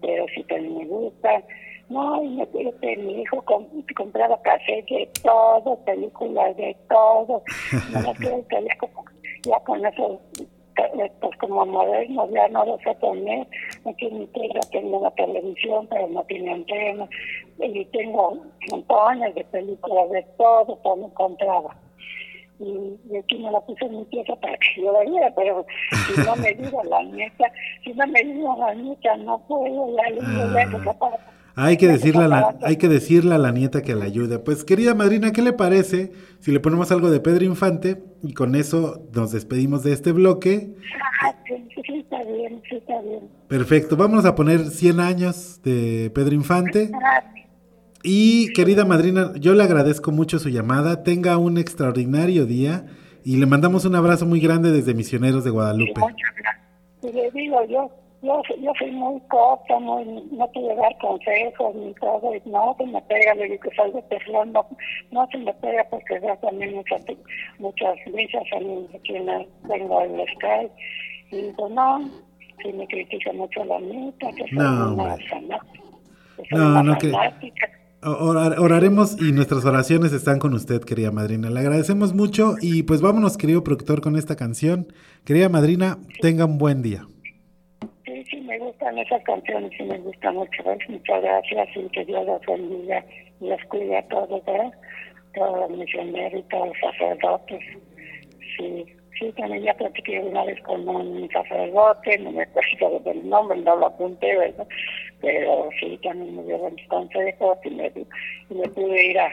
pero 0.01 0.25
sí 0.33 0.43
también 0.43 0.77
me 0.77 0.85
gusta. 0.85 1.43
No, 1.89 2.23
y 2.23 2.29
me 2.29 2.47
que 2.81 2.97
mi 2.97 3.21
hijo 3.21 3.41
com- 3.43 3.67
compraba 3.95 4.41
cassette 4.41 4.87
de 4.89 5.09
todo, 5.23 5.77
películas 5.85 6.55
de 6.57 6.75
todo. 6.89 7.43
No 7.93 8.13
que 8.15 8.43
ya, 8.49 8.77
como- 8.79 9.05
ya 9.43 9.59
con 9.65 9.85
eso, 9.85 10.21
pues 11.21 11.37
como 11.37 11.65
modernos, 11.65 12.29
ya 12.31 12.47
no 12.49 12.65
lo 12.65 12.77
sé 12.79 12.93
poner. 12.95 13.47
Aquí 13.85 14.07
en 14.07 14.19
mi 14.19 14.27
tierra 14.27 14.61
tengo 14.71 14.99
una 14.99 15.11
televisión, 15.11 15.87
pero 15.89 16.07
no 16.07 16.23
tiene 16.23 16.51
antena. 16.51 17.07
Y 17.59 17.85
tengo 17.85 18.37
montones 18.69 19.35
de 19.35 19.43
películas 19.45 20.09
de 20.11 20.23
todo, 20.37 20.75
todo 20.77 20.95
me 20.95 21.13
compraba 21.13 21.75
y, 22.59 22.99
y 23.11 23.17
aquí 23.17 23.37
me 23.37 23.51
la 23.51 23.59
puse 23.61 23.85
en 23.85 23.97
mi 23.97 24.03
pieza 24.05 24.35
para 24.37 24.57
que 24.57 24.81
yo 24.81 24.91
la 24.91 25.31
pero 25.35 25.65
si 26.07 26.21
no 26.21 26.35
me 26.35 26.53
digo 26.53 26.81
la 26.83 27.03
neta, 27.03 27.51
si 27.83 27.93
no 27.93 28.07
me 28.07 28.23
digo 28.23 28.55
la 28.57 28.73
neta, 28.73 29.17
no 29.17 29.39
puedo, 29.39 29.95
le 29.95 30.13
digo, 30.13 30.53
ya. 30.53 31.34
Hay 31.57 31.77
que, 31.77 31.87
decirle 31.87 32.25
a 32.25 32.27
la, 32.27 32.57
hay 32.63 32.75
que 32.75 32.89
decirle 32.89 33.33
a 33.33 33.37
la 33.37 33.51
nieta 33.51 33.81
que 33.81 33.95
la 33.95 34.05
ayude. 34.05 34.39
Pues 34.39 34.65
querida 34.65 34.93
madrina, 34.93 35.31
¿qué 35.31 35.41
le 35.41 35.53
parece 35.53 36.11
si 36.39 36.51
le 36.51 36.59
ponemos 36.59 36.91
algo 36.91 37.09
de 37.09 37.21
Pedro 37.21 37.45
Infante 37.45 38.03
y 38.21 38.33
con 38.33 38.55
eso 38.55 39.07
nos 39.13 39.31
despedimos 39.31 39.81
de 39.83 39.93
este 39.93 40.11
bloque? 40.11 40.75
Ah, 41.23 41.33
sí, 41.47 41.53
sí, 41.85 41.99
está 41.99 42.21
bien, 42.23 42.61
sí, 42.69 42.75
está 42.75 43.01
bien. 43.01 43.29
Perfecto, 43.47 43.95
vamos 43.95 44.25
a 44.25 44.35
poner 44.35 44.65
100 44.65 44.99
años 44.99 45.61
de 45.63 46.11
Pedro 46.13 46.35
Infante. 46.35 46.91
Y 48.03 48.51
querida 48.53 48.83
madrina, 48.83 49.31
yo 49.35 49.53
le 49.55 49.63
agradezco 49.63 50.11
mucho 50.11 50.39
su 50.39 50.49
llamada. 50.49 51.03
Tenga 51.03 51.37
un 51.37 51.57
extraordinario 51.57 52.45
día 52.45 52.85
y 53.23 53.37
le 53.37 53.45
mandamos 53.45 53.85
un 53.85 53.95
abrazo 53.95 54.25
muy 54.25 54.39
grande 54.39 54.71
desde 54.71 54.93
Misioneros 54.93 55.43
de 55.43 55.49
Guadalupe. 55.49 56.01
Y 57.01 57.11
le 57.11 57.31
digo, 57.31 57.65
yo, 57.67 57.89
yo, 58.25 58.41
yo 58.61 58.71
soy 58.79 58.91
muy 58.91 59.19
corta, 59.29 59.79
muy, 59.79 60.03
no 60.31 60.49
quiero 60.51 60.75
dar 60.75 60.97
consejos 60.99 61.75
ni 61.75 61.93
todo, 61.95 62.33
y 62.35 62.41
no 62.49 62.75
se 62.77 62.85
me 62.87 63.01
pega, 63.03 63.33
le 63.35 63.43
digo 63.49 63.59
que 63.61 63.75
salgo 63.75 64.01
teflón, 64.09 64.51
no, 64.51 64.65
no 65.11 65.27
se 65.31 65.37
me 65.37 65.53
pega 65.53 65.85
porque 65.89 66.19
veo 66.19 66.35
también 66.37 66.75
muchas, 66.75 67.01
muchas 67.59 67.95
misas 68.13 68.43
en, 68.53 68.87
en 69.15 69.29
el, 69.29 69.47
tengo 69.67 70.01
el 70.01 70.11
Sky, 70.35 70.67
y 71.31 71.41
digo, 71.43 71.69
no, 71.69 72.09
si 72.61 72.73
me 72.73 72.87
critica 72.87 73.31
mucho 73.33 73.63
la 73.65 73.79
mitad, 73.79 74.29
que 74.35 74.43
soy 74.49 74.57
No, 74.57 74.93
una 74.93 75.03
hombre. 75.11 75.25
fanática, 75.29 75.83
que 76.37 76.43
soy 76.49 76.57
No, 76.59 76.67
una 76.71 76.83
no, 76.83 76.97
que-. 76.97 77.11
Orar- 78.07 78.59
oraremos 78.59 79.19
y 79.19 79.31
nuestras 79.31 79.65
oraciones 79.65 80.13
están 80.13 80.37
con 80.37 80.53
usted, 80.53 80.79
querida 80.81 81.09
madrina. 81.11 81.49
Le 81.49 81.59
agradecemos 81.59 82.13
mucho 82.13 82.53
y 82.61 82.83
pues 82.83 83.01
vámonos, 83.01 83.35
querido 83.35 83.63
productor, 83.63 83.99
con 84.01 84.15
esta 84.15 84.35
canción. 84.35 84.85
Querida 85.25 85.49
madrina, 85.49 85.97
tenga 86.21 86.45
un 86.45 86.59
buen 86.59 86.83
día. 86.83 87.07
Esas 88.93 89.23
canciones, 89.23 89.71
sí 89.75 89.83
me 89.83 89.97
gustan 89.97 90.35
mucho. 90.35 90.63
¿ves? 90.63 90.89
Muchas 90.89 91.21
gracias 91.21 91.69
y 91.75 91.89
que 91.89 92.05
Dios 92.05 92.25
los 92.25 92.41
bendiga 92.45 93.03
y 93.41 93.47
los 93.47 93.63
cuide 93.65 93.97
a 93.97 94.07
todos, 94.07 94.45
¿verdad? 94.45 94.71
Todos 95.33 95.69
los 95.69 95.79
misioneros 95.79 96.39
y 96.39 96.43
todos 96.43 96.67
los 96.67 96.77
sacerdotes. 96.79 97.59
Sí, 98.57 98.85
sí, 99.19 99.33
también 99.35 99.63
ya 99.63 99.73
platiqué 99.73 100.19
una 100.19 100.45
vez 100.45 100.61
con 100.61 100.87
un 100.87 101.27
sacerdote, 101.31 102.19
no 102.19 102.31
me 102.31 102.43
acuerdo 102.43 102.99
del 102.99 103.27
nombre, 103.27 103.57
no 103.57 103.75
lo 103.75 103.87
apunté, 103.87 104.37
¿verdad? 104.37 104.67
Pero 105.19 105.69
sí, 105.79 105.99
también 106.03 106.35
me 106.35 106.43
dio 106.43 106.57
buenos 106.59 106.81
consejos 106.87 107.57
y 107.65 107.69
me, 107.71 107.91
y 108.49 108.53
me 108.53 108.67
pude 108.69 109.05
ir 109.07 109.19
a, 109.19 109.31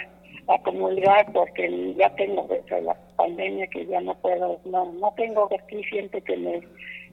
a 0.48 0.58
comulgar 0.62 1.30
porque 1.32 1.94
ya 1.94 2.08
tengo 2.16 2.48
eso, 2.50 2.80
la 2.80 2.96
pandemia 3.16 3.66
que 3.68 3.86
ya 3.86 4.00
no 4.00 4.14
puedo, 4.14 4.58
no, 4.64 4.92
no 4.92 5.12
tengo 5.16 5.48
aquí 5.56 5.84
siempre 5.84 6.22
que 6.22 6.36
me, 6.36 6.60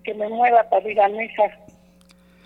que 0.04 0.14
me 0.14 0.30
mueva 0.30 0.64
para 0.70 0.90
ir 0.90 1.00
a 1.02 1.10
misa. 1.10 1.44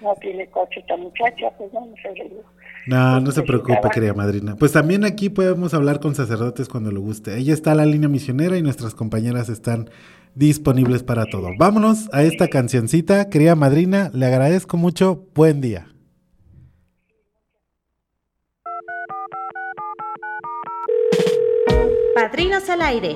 No 0.04 0.14
tiene 0.20 0.45
coche 0.47 0.82
esta 0.82 0.97
muchacha, 0.97 1.49
pues 1.58 1.72
no, 1.72 1.80
no 1.86 2.14
digo. 2.14 2.43
No, 2.88 3.22
no 3.22 3.32
se 3.32 3.41
preocupe, 3.43 3.89
querida 3.93 4.14
madrina. 4.14 4.56
Pues 4.58 4.74
también 4.74 5.06
aquí 5.06 5.30
podemos 5.30 5.74
hablar 5.74 6.01
con 6.01 6.14
sacerdotes 6.14 6.68
cuando 6.68 6.91
lo 6.91 6.99
guste. 6.99 7.38
Ella 7.38 7.54
está 7.54 7.72
a 7.72 7.76
la 7.76 7.86
línea 7.86 8.10
misionera 8.10 8.58
y 8.58 8.62
nuestras 8.62 8.93
compañeras 8.93 9.47
están 9.47 9.89
disponibles 10.36 11.04
para 11.04 11.26
todo. 11.26 11.51
Vámonos 11.58 12.10
a 12.12 12.24
esta 12.24 12.49
cancioncita, 12.49 13.30
querida 13.30 13.56
madrina. 13.56 14.12
Le 14.14 14.26
agradezco 14.26 14.76
mucho. 14.76 15.26
Buen 15.34 15.62
día. 15.62 15.88
Padrinos 22.14 22.70
al 22.70 22.82
aire. 22.82 23.16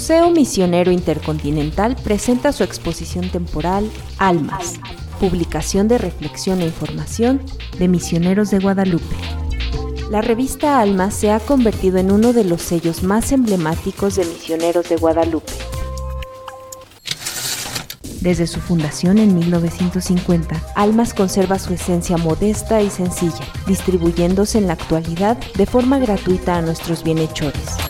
Museo 0.00 0.30
Misionero 0.30 0.90
Intercontinental 0.90 1.94
presenta 1.94 2.52
su 2.52 2.64
exposición 2.64 3.28
temporal 3.28 3.86
Almas, 4.16 4.80
publicación 5.20 5.88
de 5.88 5.98
reflexión 5.98 6.62
e 6.62 6.64
información 6.64 7.42
de 7.78 7.86
misioneros 7.86 8.50
de 8.50 8.60
Guadalupe. 8.60 9.14
La 10.10 10.22
revista 10.22 10.80
Almas 10.80 11.12
se 11.12 11.30
ha 11.30 11.38
convertido 11.38 11.98
en 11.98 12.10
uno 12.10 12.32
de 12.32 12.44
los 12.44 12.62
sellos 12.62 13.02
más 13.02 13.30
emblemáticos 13.30 14.16
de 14.16 14.24
misioneros 14.24 14.88
de 14.88 14.96
Guadalupe. 14.96 15.52
Desde 18.22 18.46
su 18.46 18.60
fundación 18.60 19.18
en 19.18 19.34
1950, 19.34 20.72
Almas 20.76 21.12
conserva 21.12 21.58
su 21.58 21.74
esencia 21.74 22.16
modesta 22.16 22.80
y 22.80 22.88
sencilla, 22.88 23.44
distribuyéndose 23.66 24.56
en 24.56 24.66
la 24.66 24.72
actualidad 24.72 25.36
de 25.58 25.66
forma 25.66 25.98
gratuita 25.98 26.56
a 26.56 26.62
nuestros 26.62 27.04
bienhechores. 27.04 27.89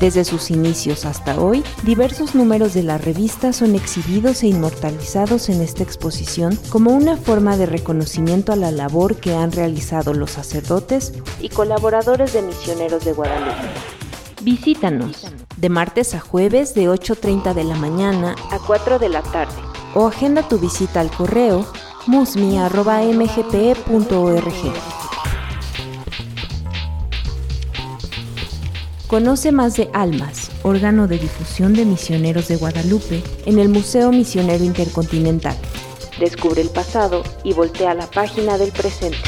Desde 0.00 0.24
sus 0.24 0.50
inicios 0.50 1.04
hasta 1.06 1.40
hoy, 1.40 1.64
diversos 1.82 2.34
números 2.34 2.74
de 2.74 2.82
la 2.82 2.98
revista 2.98 3.54
son 3.54 3.74
exhibidos 3.74 4.42
e 4.42 4.48
inmortalizados 4.48 5.48
en 5.48 5.62
esta 5.62 5.82
exposición 5.82 6.58
como 6.68 6.90
una 6.90 7.16
forma 7.16 7.56
de 7.56 7.64
reconocimiento 7.64 8.52
a 8.52 8.56
la 8.56 8.70
labor 8.70 9.16
que 9.16 9.34
han 9.34 9.52
realizado 9.52 10.12
los 10.12 10.32
sacerdotes 10.32 11.14
y 11.40 11.48
colaboradores 11.48 12.34
de 12.34 12.42
Misioneros 12.42 13.06
de 13.06 13.14
Guadalupe. 13.14 13.56
Visítanos 14.42 15.32
de 15.56 15.68
martes 15.70 16.14
a 16.14 16.20
jueves 16.20 16.74
de 16.74 16.90
8.30 16.90 17.54
de 17.54 17.64
la 17.64 17.76
mañana 17.76 18.36
a 18.50 18.58
4 18.58 18.98
de 18.98 19.08
la 19.08 19.22
tarde 19.22 19.54
o 19.94 20.08
agenda 20.08 20.46
tu 20.46 20.58
visita 20.58 21.00
al 21.00 21.10
correo 21.10 21.64
musmi.mgpe.org. 22.06 25.05
Conoce 29.06 29.52
más 29.52 29.76
de 29.76 29.88
Almas, 29.92 30.50
órgano 30.64 31.06
de 31.06 31.18
difusión 31.18 31.74
de 31.74 31.84
misioneros 31.84 32.48
de 32.48 32.56
Guadalupe, 32.56 33.22
en 33.44 33.60
el 33.60 33.68
Museo 33.68 34.10
Misionero 34.10 34.64
Intercontinental. 34.64 35.56
Descubre 36.18 36.60
el 36.60 36.70
pasado 36.70 37.22
y 37.44 37.52
voltea 37.52 37.94
la 37.94 38.10
página 38.10 38.58
del 38.58 38.72
presente. 38.72 39.18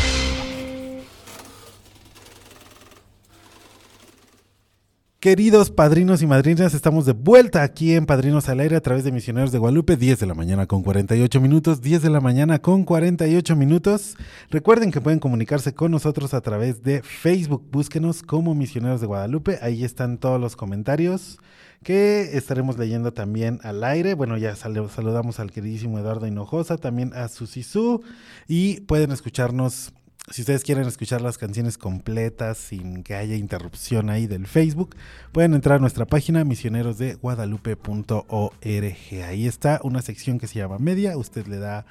Queridos 5.20 5.72
padrinos 5.72 6.22
y 6.22 6.28
madrinas, 6.28 6.74
estamos 6.74 7.04
de 7.04 7.12
vuelta 7.12 7.64
aquí 7.64 7.96
en 7.96 8.06
Padrinos 8.06 8.48
al 8.48 8.60
Aire 8.60 8.76
a 8.76 8.80
través 8.80 9.02
de 9.02 9.10
Misioneros 9.10 9.50
de 9.50 9.58
Guadalupe, 9.58 9.96
10 9.96 10.20
de 10.20 10.26
la 10.26 10.34
mañana 10.34 10.68
con 10.68 10.84
48 10.84 11.40
minutos, 11.40 11.82
10 11.82 12.02
de 12.02 12.10
la 12.10 12.20
mañana 12.20 12.60
con 12.60 12.84
48 12.84 13.56
minutos. 13.56 14.14
Recuerden 14.48 14.92
que 14.92 15.00
pueden 15.00 15.18
comunicarse 15.18 15.74
con 15.74 15.90
nosotros 15.90 16.34
a 16.34 16.40
través 16.40 16.84
de 16.84 17.02
Facebook, 17.02 17.64
búsquenos 17.68 18.22
como 18.22 18.54
Misioneros 18.54 19.00
de 19.00 19.08
Guadalupe, 19.08 19.58
ahí 19.60 19.82
están 19.82 20.18
todos 20.18 20.40
los 20.40 20.54
comentarios 20.54 21.40
que 21.82 22.36
estaremos 22.36 22.78
leyendo 22.78 23.12
también 23.12 23.58
al 23.64 23.82
aire. 23.82 24.14
Bueno, 24.14 24.36
ya 24.36 24.54
sal 24.54 24.88
saludamos 24.88 25.40
al 25.40 25.50
queridísimo 25.50 25.98
Eduardo 25.98 26.28
Hinojosa, 26.28 26.76
también 26.76 27.12
a 27.14 27.26
Susisú 27.26 28.02
y 28.46 28.82
pueden 28.82 29.10
escucharnos 29.10 29.92
si 30.30 30.42
ustedes 30.42 30.64
quieren 30.64 30.86
escuchar 30.86 31.20
las 31.20 31.38
canciones 31.38 31.78
completas 31.78 32.58
sin 32.58 33.02
que 33.02 33.14
haya 33.14 33.36
interrupción 33.36 34.10
ahí 34.10 34.26
del 34.26 34.46
Facebook, 34.46 34.96
pueden 35.32 35.54
entrar 35.54 35.76
a 35.76 35.80
nuestra 35.80 36.06
página 36.06 36.44
misionerosdeguadalupe.org. 36.44 39.24
Ahí 39.26 39.46
está 39.46 39.80
una 39.82 40.02
sección 40.02 40.38
que 40.38 40.46
se 40.46 40.58
llama 40.58 40.78
Media. 40.78 41.16
Usted 41.16 41.46
le 41.46 41.58
da 41.58 41.86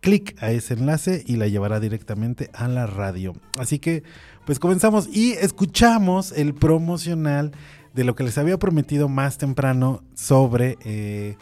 clic 0.00 0.36
a 0.42 0.50
ese 0.50 0.74
enlace 0.74 1.22
y 1.26 1.36
la 1.36 1.48
llevará 1.48 1.80
directamente 1.80 2.50
a 2.52 2.68
la 2.68 2.86
radio. 2.86 3.34
Así 3.58 3.78
que, 3.78 4.02
pues 4.46 4.58
comenzamos 4.58 5.08
y 5.08 5.32
escuchamos 5.32 6.32
el 6.32 6.54
promocional 6.54 7.52
de 7.94 8.04
lo 8.04 8.14
que 8.14 8.24
les 8.24 8.38
había 8.38 8.58
prometido 8.58 9.08
más 9.08 9.38
temprano 9.38 10.02
sobre 10.14 10.78
eh, 10.84 11.36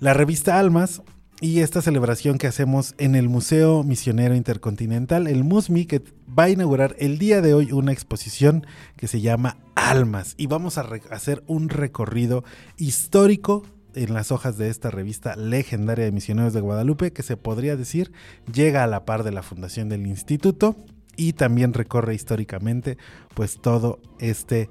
la 0.00 0.14
revista 0.14 0.58
Almas 0.58 1.02
y 1.44 1.60
esta 1.60 1.82
celebración 1.82 2.38
que 2.38 2.46
hacemos 2.46 2.94
en 2.96 3.14
el 3.14 3.28
Museo 3.28 3.82
Misionero 3.84 4.34
Intercontinental, 4.34 5.26
el 5.26 5.44
MUSMI, 5.44 5.84
que 5.84 6.00
va 6.26 6.44
a 6.44 6.48
inaugurar 6.48 6.96
el 6.98 7.18
día 7.18 7.42
de 7.42 7.52
hoy 7.52 7.70
una 7.70 7.92
exposición 7.92 8.66
que 8.96 9.08
se 9.08 9.20
llama 9.20 9.58
Almas. 9.74 10.36
Y 10.38 10.46
vamos 10.46 10.78
a 10.78 10.88
hacer 11.10 11.44
un 11.46 11.68
recorrido 11.68 12.44
histórico 12.78 13.62
en 13.94 14.14
las 14.14 14.32
hojas 14.32 14.56
de 14.56 14.70
esta 14.70 14.90
revista 14.90 15.36
legendaria 15.36 16.06
de 16.06 16.12
Misioneros 16.12 16.54
de 16.54 16.62
Guadalupe, 16.62 17.12
que 17.12 17.22
se 17.22 17.36
podría 17.36 17.76
decir 17.76 18.10
llega 18.50 18.82
a 18.82 18.86
la 18.86 19.04
par 19.04 19.22
de 19.22 19.32
la 19.32 19.42
fundación 19.42 19.90
del 19.90 20.06
instituto 20.06 20.76
y 21.14 21.34
también 21.34 21.74
recorre 21.74 22.14
históricamente 22.14 22.96
pues 23.34 23.60
todo 23.60 24.00
este, 24.18 24.70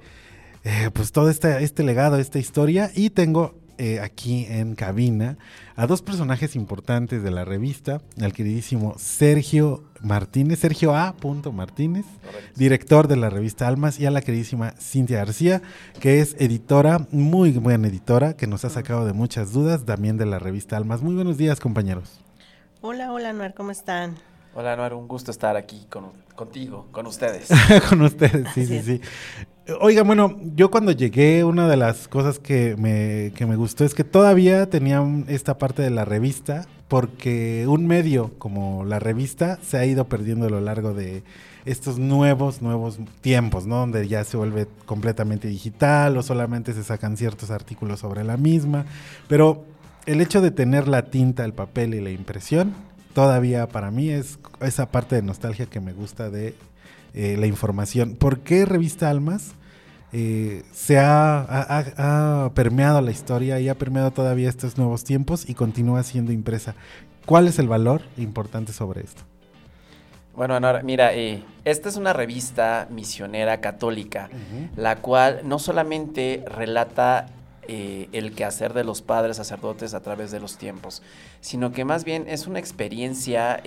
eh, 0.64 0.90
pues 0.92 1.12
todo 1.12 1.30
este, 1.30 1.62
este 1.62 1.84
legado, 1.84 2.18
esta 2.18 2.40
historia. 2.40 2.90
Y 2.96 3.10
tengo 3.10 3.62
eh, 3.78 4.00
aquí 4.00 4.46
en 4.48 4.74
cabina 4.74 5.36
a 5.76 5.86
dos 5.86 6.02
personajes 6.02 6.56
importantes 6.56 7.22
de 7.22 7.30
la 7.30 7.44
revista, 7.44 8.00
al 8.20 8.32
queridísimo 8.32 8.94
Sergio 8.98 9.84
Martínez, 10.00 10.60
Sergio 10.60 10.94
A. 10.94 11.14
Martínez, 11.52 12.04
director 12.54 13.08
de 13.08 13.16
la 13.16 13.30
revista 13.30 13.66
Almas, 13.66 13.98
y 13.98 14.06
a 14.06 14.10
la 14.10 14.20
queridísima 14.20 14.72
Cintia 14.78 15.18
García, 15.18 15.62
que 16.00 16.20
es 16.20 16.36
editora, 16.38 17.06
muy 17.10 17.52
buena 17.52 17.88
editora, 17.88 18.34
que 18.34 18.46
nos 18.46 18.64
ha 18.64 18.70
sacado 18.70 19.06
de 19.06 19.12
muchas 19.12 19.52
dudas, 19.52 19.84
también 19.84 20.16
de 20.16 20.26
la 20.26 20.38
revista 20.38 20.76
Almas. 20.76 21.02
Muy 21.02 21.14
buenos 21.14 21.36
días, 21.36 21.60
compañeros. 21.60 22.20
Hola, 22.80 23.12
hola, 23.12 23.32
Noar, 23.32 23.54
¿cómo 23.54 23.70
están? 23.70 24.16
Hola, 24.54 24.76
Noar, 24.76 24.94
un 24.94 25.08
gusto 25.08 25.30
estar 25.30 25.56
aquí 25.56 25.86
con, 25.90 26.12
contigo, 26.36 26.86
con 26.92 27.06
ustedes. 27.06 27.48
con 27.88 28.02
ustedes, 28.02 28.46
sí, 28.54 28.66
sí, 28.66 28.82
sí. 28.82 29.00
Oiga, 29.80 30.02
bueno, 30.02 30.36
yo 30.54 30.70
cuando 30.70 30.92
llegué, 30.92 31.42
una 31.42 31.66
de 31.68 31.78
las 31.78 32.06
cosas 32.06 32.38
que 32.38 32.76
me, 32.76 33.32
que 33.34 33.46
me 33.46 33.56
gustó 33.56 33.86
es 33.86 33.94
que 33.94 34.04
todavía 34.04 34.68
tenían 34.68 35.24
esta 35.26 35.56
parte 35.56 35.80
de 35.80 35.88
la 35.88 36.04
revista, 36.04 36.66
porque 36.86 37.64
un 37.66 37.86
medio 37.86 38.32
como 38.36 38.84
la 38.84 38.98
revista 38.98 39.58
se 39.62 39.78
ha 39.78 39.86
ido 39.86 40.04
perdiendo 40.04 40.48
a 40.48 40.50
lo 40.50 40.60
largo 40.60 40.92
de 40.92 41.22
estos 41.64 41.98
nuevos, 41.98 42.60
nuevos 42.60 42.98
tiempos, 43.22 43.66
¿no? 43.66 43.76
Donde 43.76 44.06
ya 44.06 44.22
se 44.24 44.36
vuelve 44.36 44.66
completamente 44.84 45.48
digital 45.48 46.14
o 46.18 46.22
solamente 46.22 46.74
se 46.74 46.84
sacan 46.84 47.16
ciertos 47.16 47.50
artículos 47.50 48.00
sobre 48.00 48.22
la 48.22 48.36
misma. 48.36 48.84
Pero 49.28 49.64
el 50.04 50.20
hecho 50.20 50.42
de 50.42 50.50
tener 50.50 50.88
la 50.88 51.06
tinta, 51.06 51.42
el 51.42 51.54
papel 51.54 51.94
y 51.94 52.02
la 52.02 52.10
impresión, 52.10 52.74
todavía 53.14 53.66
para 53.66 53.90
mí 53.90 54.10
es 54.10 54.38
esa 54.60 54.90
parte 54.90 55.16
de 55.16 55.22
nostalgia 55.22 55.64
que 55.64 55.80
me 55.80 55.94
gusta 55.94 56.28
de 56.28 56.54
eh, 57.16 57.36
la 57.38 57.46
información. 57.46 58.16
¿Por 58.16 58.40
qué 58.40 58.64
Revista 58.64 59.08
Almas 59.08 59.52
eh, 60.12 60.64
se 60.72 60.98
ha, 60.98 62.50
permeado 62.54 63.00
la 63.00 63.12
historia 63.12 63.60
y 63.60 63.68
ha 63.68 63.76
permeado 63.76 64.10
todavía 64.10 64.48
estos 64.48 64.78
nuevos 64.78 65.04
tiempos 65.04 65.48
y 65.48 65.54
continúa 65.54 66.02
siendo 66.02 66.32
impresa? 66.32 66.74
¿Cuál 67.24 67.46
es 67.46 67.60
el 67.60 67.68
valor 67.68 68.02
importante 68.16 68.72
sobre 68.72 69.02
esto? 69.02 69.22
Bueno, 70.34 70.58
mira, 70.82 71.14
eh, 71.14 71.44
esta 71.64 71.88
es 71.88 71.96
una 71.96 72.12
revista 72.12 72.88
misionera 72.90 73.60
católica, 73.60 74.28
la 74.74 74.96
cual 74.96 75.42
no 75.44 75.60
solamente 75.60 76.44
relata 76.48 77.26
el 77.68 78.34
quehacer 78.34 78.74
de 78.74 78.82
los 78.82 79.02
padres 79.02 79.36
sacerdotes 79.36 79.94
a 79.94 80.00
través 80.00 80.32
de 80.32 80.40
los 80.40 80.58
tiempos, 80.58 81.00
sino 81.40 81.70
que 81.70 81.84
más 81.84 82.02
bien 82.04 82.24
es 82.26 82.48
una 82.48 82.58
experiencia 82.58 83.60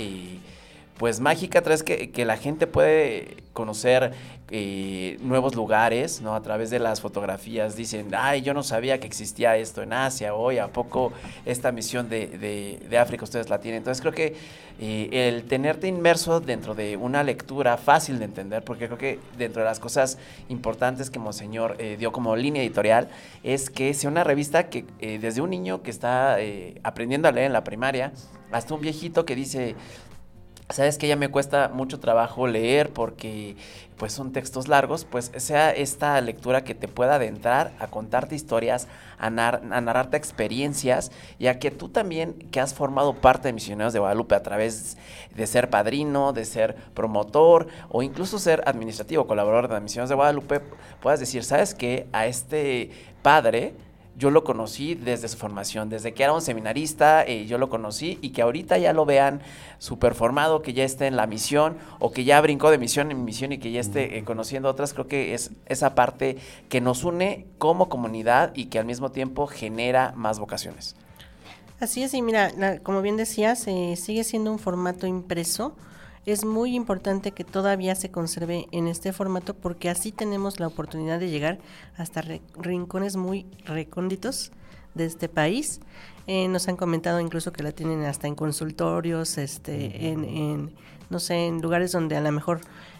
pues 0.97 1.19
mágica, 1.19 1.61
tres 1.61 1.83
que, 1.83 2.09
que 2.11 2.25
la 2.25 2.37
gente 2.37 2.65
puede 2.65 3.37
conocer 3.53 4.13
eh, 4.49 5.17
nuevos 5.21 5.55
lugares, 5.55 6.21
¿no? 6.21 6.33
A 6.35 6.41
través 6.41 6.69
de 6.69 6.79
las 6.79 7.01
fotografías 7.01 7.75
dicen, 7.75 8.07
ay, 8.15 8.41
yo 8.41 8.53
no 8.53 8.63
sabía 8.63 8.99
que 8.99 9.05
existía 9.07 9.57
esto 9.57 9.81
en 9.83 9.93
Asia, 9.93 10.33
hoy 10.33 10.57
a 10.57 10.67
poco 10.69 11.11
esta 11.45 11.71
misión 11.71 12.07
de, 12.09 12.27
de- 12.27 12.79
de 12.89 12.97
África 12.97 13.23
ustedes 13.25 13.49
la 13.49 13.59
tienen. 13.59 13.79
Entonces 13.79 14.01
creo 14.01 14.13
que 14.13 14.35
eh, 14.79 15.09
el 15.11 15.43
tenerte 15.43 15.87
inmerso 15.87 16.39
dentro 16.39 16.73
de 16.75 16.97
una 16.97 17.23
lectura 17.23 17.77
fácil 17.77 18.19
de 18.19 18.25
entender, 18.25 18.63
porque 18.63 18.85
creo 18.87 18.97
que 18.97 19.19
dentro 19.37 19.61
de 19.61 19.67
las 19.67 19.79
cosas 19.79 20.17
importantes 20.49 21.09
que 21.09 21.19
Monseñor 21.19 21.75
eh, 21.79 21.95
dio 21.99 22.11
como 22.11 22.35
línea 22.35 22.61
editorial, 22.63 23.09
es 23.43 23.69
que 23.69 23.93
sea 23.93 24.09
una 24.09 24.23
revista 24.23 24.69
que 24.69 24.85
desde 25.19 25.41
un 25.41 25.49
niño 25.49 25.81
que 25.83 25.91
está 25.91 26.37
aprendiendo 26.83 27.27
a 27.27 27.31
leer 27.31 27.47
en 27.47 27.53
la 27.53 27.63
primaria, 27.63 28.13
hasta 28.51 28.73
un 28.73 28.81
viejito 28.81 29.25
que 29.25 29.35
dice, 29.35 29.75
sabes 30.69 30.97
que 30.97 31.07
ya 31.07 31.15
me 31.15 31.29
cuesta 31.29 31.69
mucho 31.69 31.99
trabajo 31.99 32.45
leer 32.47 32.91
porque 32.91 33.55
pues 33.97 34.13
son 34.13 34.31
textos 34.31 34.67
largos, 34.67 35.05
pues 35.05 35.31
sea 35.37 35.71
esta 35.71 36.19
lectura 36.21 36.63
que 36.63 36.75
te 36.75 36.87
pueda 36.87 37.15
adentrar 37.15 37.73
a 37.79 37.87
contarte 37.87 38.35
historias, 38.35 38.87
a, 39.17 39.27
a 39.27 39.31
narrarte 39.81 40.17
experiencias, 40.17 41.11
y 41.39 41.47
a 41.47 41.57
que 41.57 41.71
tú 41.71 41.89
también, 41.89 42.33
que 42.51 42.59
has 42.59 42.75
formado 42.75 43.15
parte 43.15 43.47
de 43.47 43.53
Misioneros 43.53 43.93
de 43.93 43.99
Guadalupe 43.99 44.35
a 44.35 44.43
través 44.43 44.97
de 45.35 45.47
ser 45.47 45.69
padrino, 45.69 46.31
de 46.31 46.45
ser 46.45 46.75
promotor 46.93 47.67
o 47.89 48.03
incluso 48.03 48.37
ser 48.37 48.61
administrativo, 48.67 49.25
colaborador 49.25 49.67
de 49.67 49.81
Misioneros 49.81 50.09
de 50.09 50.15
Guadalupe, 50.15 50.61
puedas 51.01 51.19
decir, 51.19 51.43
sabes 51.43 51.73
que 51.73 52.07
a 52.11 52.27
este 52.27 52.91
padre 53.23 53.73
yo 54.17 54.31
lo 54.31 54.43
conocí 54.43 54.95
desde 54.95 55.27
su 55.27 55.37
formación, 55.37 55.89
desde 55.89 56.13
que 56.13 56.23
era 56.23 56.33
un 56.33 56.41
seminarista, 56.41 57.23
eh, 57.23 57.45
yo 57.45 57.57
lo 57.59 57.69
conocí 57.69 58.17
y 58.21 58.31
que 58.31 58.41
ahorita 58.41 58.77
ya 58.79 58.91
lo 58.91 59.05
vean 59.05 59.41
súper 59.77 60.15
formado, 60.15 60.61
que 60.63 60.73
ya 60.73 60.83
esté 60.83 61.05
en 61.05 61.15
la 61.15 61.27
misión 61.27 61.77
o 61.99 62.11
que 62.11 62.23
ya 62.23 62.41
brincó 62.41 62.71
de 62.71 62.79
misión 62.79 63.11
en 63.11 63.23
misión 63.23 63.51
y 63.51 63.59
que 63.59 63.71
ya 63.71 63.79
esté 63.79 64.17
eh, 64.17 64.23
conociendo 64.23 64.69
otras, 64.69 64.93
creo 64.93 65.07
que 65.07 65.35
es 65.35 65.51
esa 65.67 65.93
parte 65.93 66.37
que 66.67 66.81
nos 66.81 67.03
une 67.03 67.45
como 67.59 67.89
comunidad 67.89 68.51
y 68.55 68.65
que 68.65 68.79
al 68.79 68.85
mismo 68.85 69.11
tiempo 69.11 69.45
genera 69.45 70.13
más 70.15 70.39
vocaciones. 70.39 70.95
Así 71.79 72.01
es, 72.01 72.13
y 72.15 72.23
mira, 72.23 72.51
la- 72.57 72.79
como 72.79 73.03
bien 73.03 73.17
decías, 73.17 73.67
eh, 73.67 73.95
sigue 73.97 74.23
siendo 74.23 74.51
un 74.51 74.57
formato 74.57 75.05
impreso. 75.05 75.75
Es 76.27 76.43
muy 76.43 76.75
importante 76.75 77.31
que 77.31 77.45
todavía 77.45 77.95
se 77.95 78.11
conserve 78.11 78.67
en 78.73 78.89
este 78.89 79.13
formato 79.13 79.53
porque 79.53 79.89
así 79.89 80.11
tenemos 80.11 80.59
la 80.59 80.67
oportunidad 80.67 81.21
de 81.21 81.29
llegar 81.29 81.57
hasta 81.95 82.21
rincones 82.57 83.15
muy 83.15 83.45
recónditos 83.63 84.51
de 84.93 85.05
este 85.05 85.29
país. 85.29 85.79
Eh, 86.27 86.49
nos 86.49 86.67
han 86.67 86.75
comentado 86.75 87.21
incluso 87.21 87.53
que 87.53 87.63
la 87.63 87.71
tienen 87.71 88.03
hasta 88.03 88.27
en 88.27 88.35
consultorios, 88.35 89.37
este, 89.37 90.09
en, 90.09 90.25
en, 90.25 90.75
no 91.09 91.19
sé, 91.19 91.47
en 91.47 91.61
lugares 91.61 91.93
donde 91.93 92.17
a 92.17 92.21
lo 92.21 92.33
mejor 92.33 92.59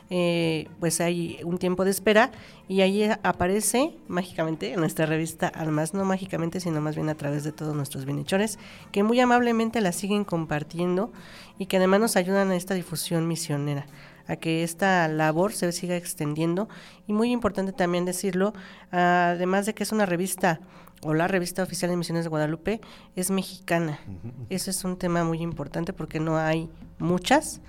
eh, 0.09 0.69
pues 0.79 1.01
hay 1.01 1.39
un 1.43 1.57
tiempo 1.57 1.83
de 1.83 1.91
espera 1.91 2.31
y 2.69 2.79
ahí 2.79 3.09
aparece 3.23 3.93
mágicamente 4.07 4.71
en 4.71 4.79
nuestra 4.79 5.05
revista 5.05 5.49
Almas, 5.49 5.93
no 5.93 6.05
mágicamente, 6.05 6.61
sino 6.61 6.79
más 6.79 6.95
bien 6.95 7.09
a 7.09 7.15
través 7.15 7.43
de 7.43 7.51
todos 7.51 7.75
nuestros 7.75 8.05
bienhechores, 8.05 8.57
que 8.93 9.03
muy 9.03 9.19
amablemente 9.19 9.81
la 9.81 9.91
siguen 9.91 10.23
compartiendo 10.23 11.11
y 11.57 11.65
que 11.65 11.77
además 11.77 11.99
nos 11.99 12.15
ayudan 12.15 12.51
a 12.51 12.55
esta 12.55 12.73
difusión 12.73 13.27
misionera 13.27 13.85
a 14.27 14.35
que 14.35 14.63
esta 14.63 15.07
labor 15.07 15.53
se 15.53 15.71
siga 15.71 15.95
extendiendo 15.95 16.67
y 17.07 17.13
muy 17.13 17.31
importante 17.31 17.71
también 17.71 18.05
decirlo, 18.05 18.53
además 18.91 19.65
de 19.65 19.73
que 19.73 19.83
es 19.83 19.91
una 19.91 20.05
revista 20.05 20.59
o 21.01 21.13
la 21.13 21.27
revista 21.27 21.63
oficial 21.63 21.91
de 21.91 21.97
Misiones 21.97 22.25
de 22.25 22.29
Guadalupe 22.29 22.81
es 23.15 23.29
mexicana. 23.31 23.99
Eso 24.49 24.69
es 24.69 24.83
un 24.83 24.97
tema 24.97 25.23
muy 25.23 25.41
importante 25.41 25.93
porque 25.93 26.19
no 26.19 26.37
hay 26.37 26.69
muchas 26.99 27.61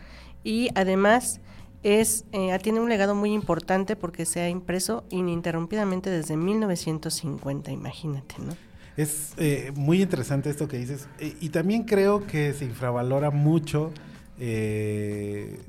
y 0.43 0.70
además 0.74 1.41
es 1.82 2.24
eh, 2.32 2.59
tiene 2.61 2.80
un 2.80 2.89
legado 2.89 3.14
muy 3.14 3.32
importante 3.32 3.95
porque 3.95 4.24
se 4.24 4.41
ha 4.41 4.49
impreso 4.49 5.05
ininterrumpidamente 5.11 6.11
desde 6.11 6.36
1950, 6.36 7.70
imagínate, 7.70 8.34
¿no? 8.41 8.67
Es 8.99 9.32
eh, 9.36 9.70
muy 9.76 10.03
interesante 10.03 10.51
esto 10.51 10.66
que 10.66 10.76
dices. 10.76 11.07
Eh, 11.20 11.36
y 11.40 11.51
también 11.51 11.84
creo 11.84 12.26
que 12.26 12.53
se 12.53 12.64
infravalora 12.64 13.30
mucho 13.30 13.92
eh, 14.40 15.61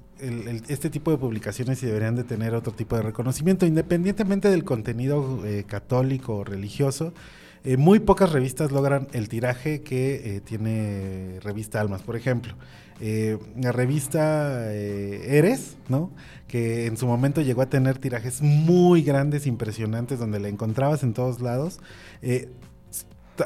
este 0.67 0.89
tipo 0.89 1.11
de 1.11 1.17
publicaciones 1.17 1.83
y 1.83 1.85
deberían 1.85 2.15
de 2.15 2.23
tener 2.23 2.55
otro 2.55 2.73
tipo 2.73 2.95
de 2.95 3.03
reconocimiento, 3.03 3.67
independientemente 3.67 4.49
del 4.49 4.63
contenido 4.63 5.41
católico 5.67 6.37
o 6.37 6.43
religioso. 6.43 7.13
muy 7.77 7.99
pocas 7.99 8.31
revistas 8.31 8.71
logran 8.71 9.07
el 9.13 9.29
tiraje 9.29 9.81
que 9.81 10.41
tiene 10.43 11.39
Revista 11.41 11.79
Almas, 11.79 12.01
por 12.01 12.17
ejemplo. 12.17 12.55
La 13.55 13.71
revista 13.71 14.73
Eres, 14.73 15.77
¿no? 15.87 16.11
Que 16.49 16.87
en 16.87 16.97
su 16.97 17.07
momento 17.07 17.39
llegó 17.39 17.61
a 17.61 17.69
tener 17.69 17.97
tirajes 17.97 18.41
muy 18.41 19.03
grandes, 19.03 19.47
impresionantes, 19.47 20.19
donde 20.19 20.41
la 20.41 20.49
encontrabas 20.49 21.03
en 21.03 21.13
todos 21.13 21.39
lados. 21.39 21.79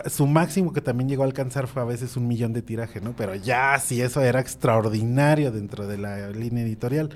Su 0.07 0.27
máximo 0.27 0.73
que 0.73 0.81
también 0.81 1.09
llegó 1.09 1.23
a 1.23 1.25
alcanzar 1.25 1.67
fue 1.67 1.81
a 1.81 1.85
veces 1.85 2.17
un 2.17 2.27
millón 2.27 2.53
de 2.53 2.61
tiraje, 2.61 3.01
¿no? 3.01 3.15
Pero 3.15 3.35
ya 3.35 3.77
sí, 3.79 4.01
eso 4.01 4.21
era 4.21 4.39
extraordinario 4.39 5.51
dentro 5.51 5.87
de 5.87 5.97
la 5.97 6.29
línea 6.29 6.63
editorial. 6.63 7.09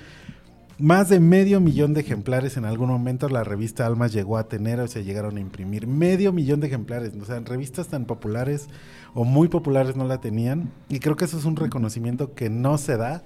Más 0.80 1.09
de 1.09 1.19
medio 1.19 1.59
millón 1.59 1.95
de 1.95 2.01
ejemplares 2.01 2.55
en 2.55 2.63
algún 2.63 2.89
momento 2.89 3.30
la 3.30 3.43
revista 3.43 3.88
Almas 3.88 4.13
llegó 4.13 4.38
a 4.38 4.47
tener 4.47 4.80
o 4.80 4.88
se 4.88 5.03
llegaron 5.03 5.38
a 5.38 5.39
imprimir. 5.39 5.88
Medio 5.88 6.32
millón 6.32 6.59
de 6.59 6.67
ejemplares. 6.67 7.13
O 7.19 7.25
sea, 7.25 7.39
revistas 7.39 7.88
tan 7.88 8.05
populares 8.05 8.67
o 9.15 9.23
muy 9.23 9.47
populares 9.47 9.95
no 9.95 10.05
la 10.05 10.21
tenían. 10.21 10.71
Y 10.88 10.99
creo 10.99 11.15
que 11.15 11.25
eso 11.25 11.39
es 11.39 11.45
un 11.45 11.55
reconocimiento 11.55 12.36
que 12.36 12.51
no 12.51 12.78
se 12.78 12.95
da. 12.95 13.23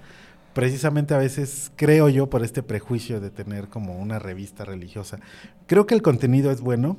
Precisamente 0.54 1.12
a 1.12 1.18
veces 1.18 1.72
creo 1.76 2.08
yo 2.08 2.30
por 2.30 2.42
este 2.42 2.62
prejuicio 2.62 3.20
de 3.20 3.28
tener 3.28 3.68
como 3.68 3.98
una 3.98 4.18
revista 4.18 4.64
religiosa. 4.64 5.18
Creo 5.66 5.84
que 5.86 5.94
el 5.94 6.00
contenido 6.00 6.50
es 6.50 6.62
bueno. 6.62 6.96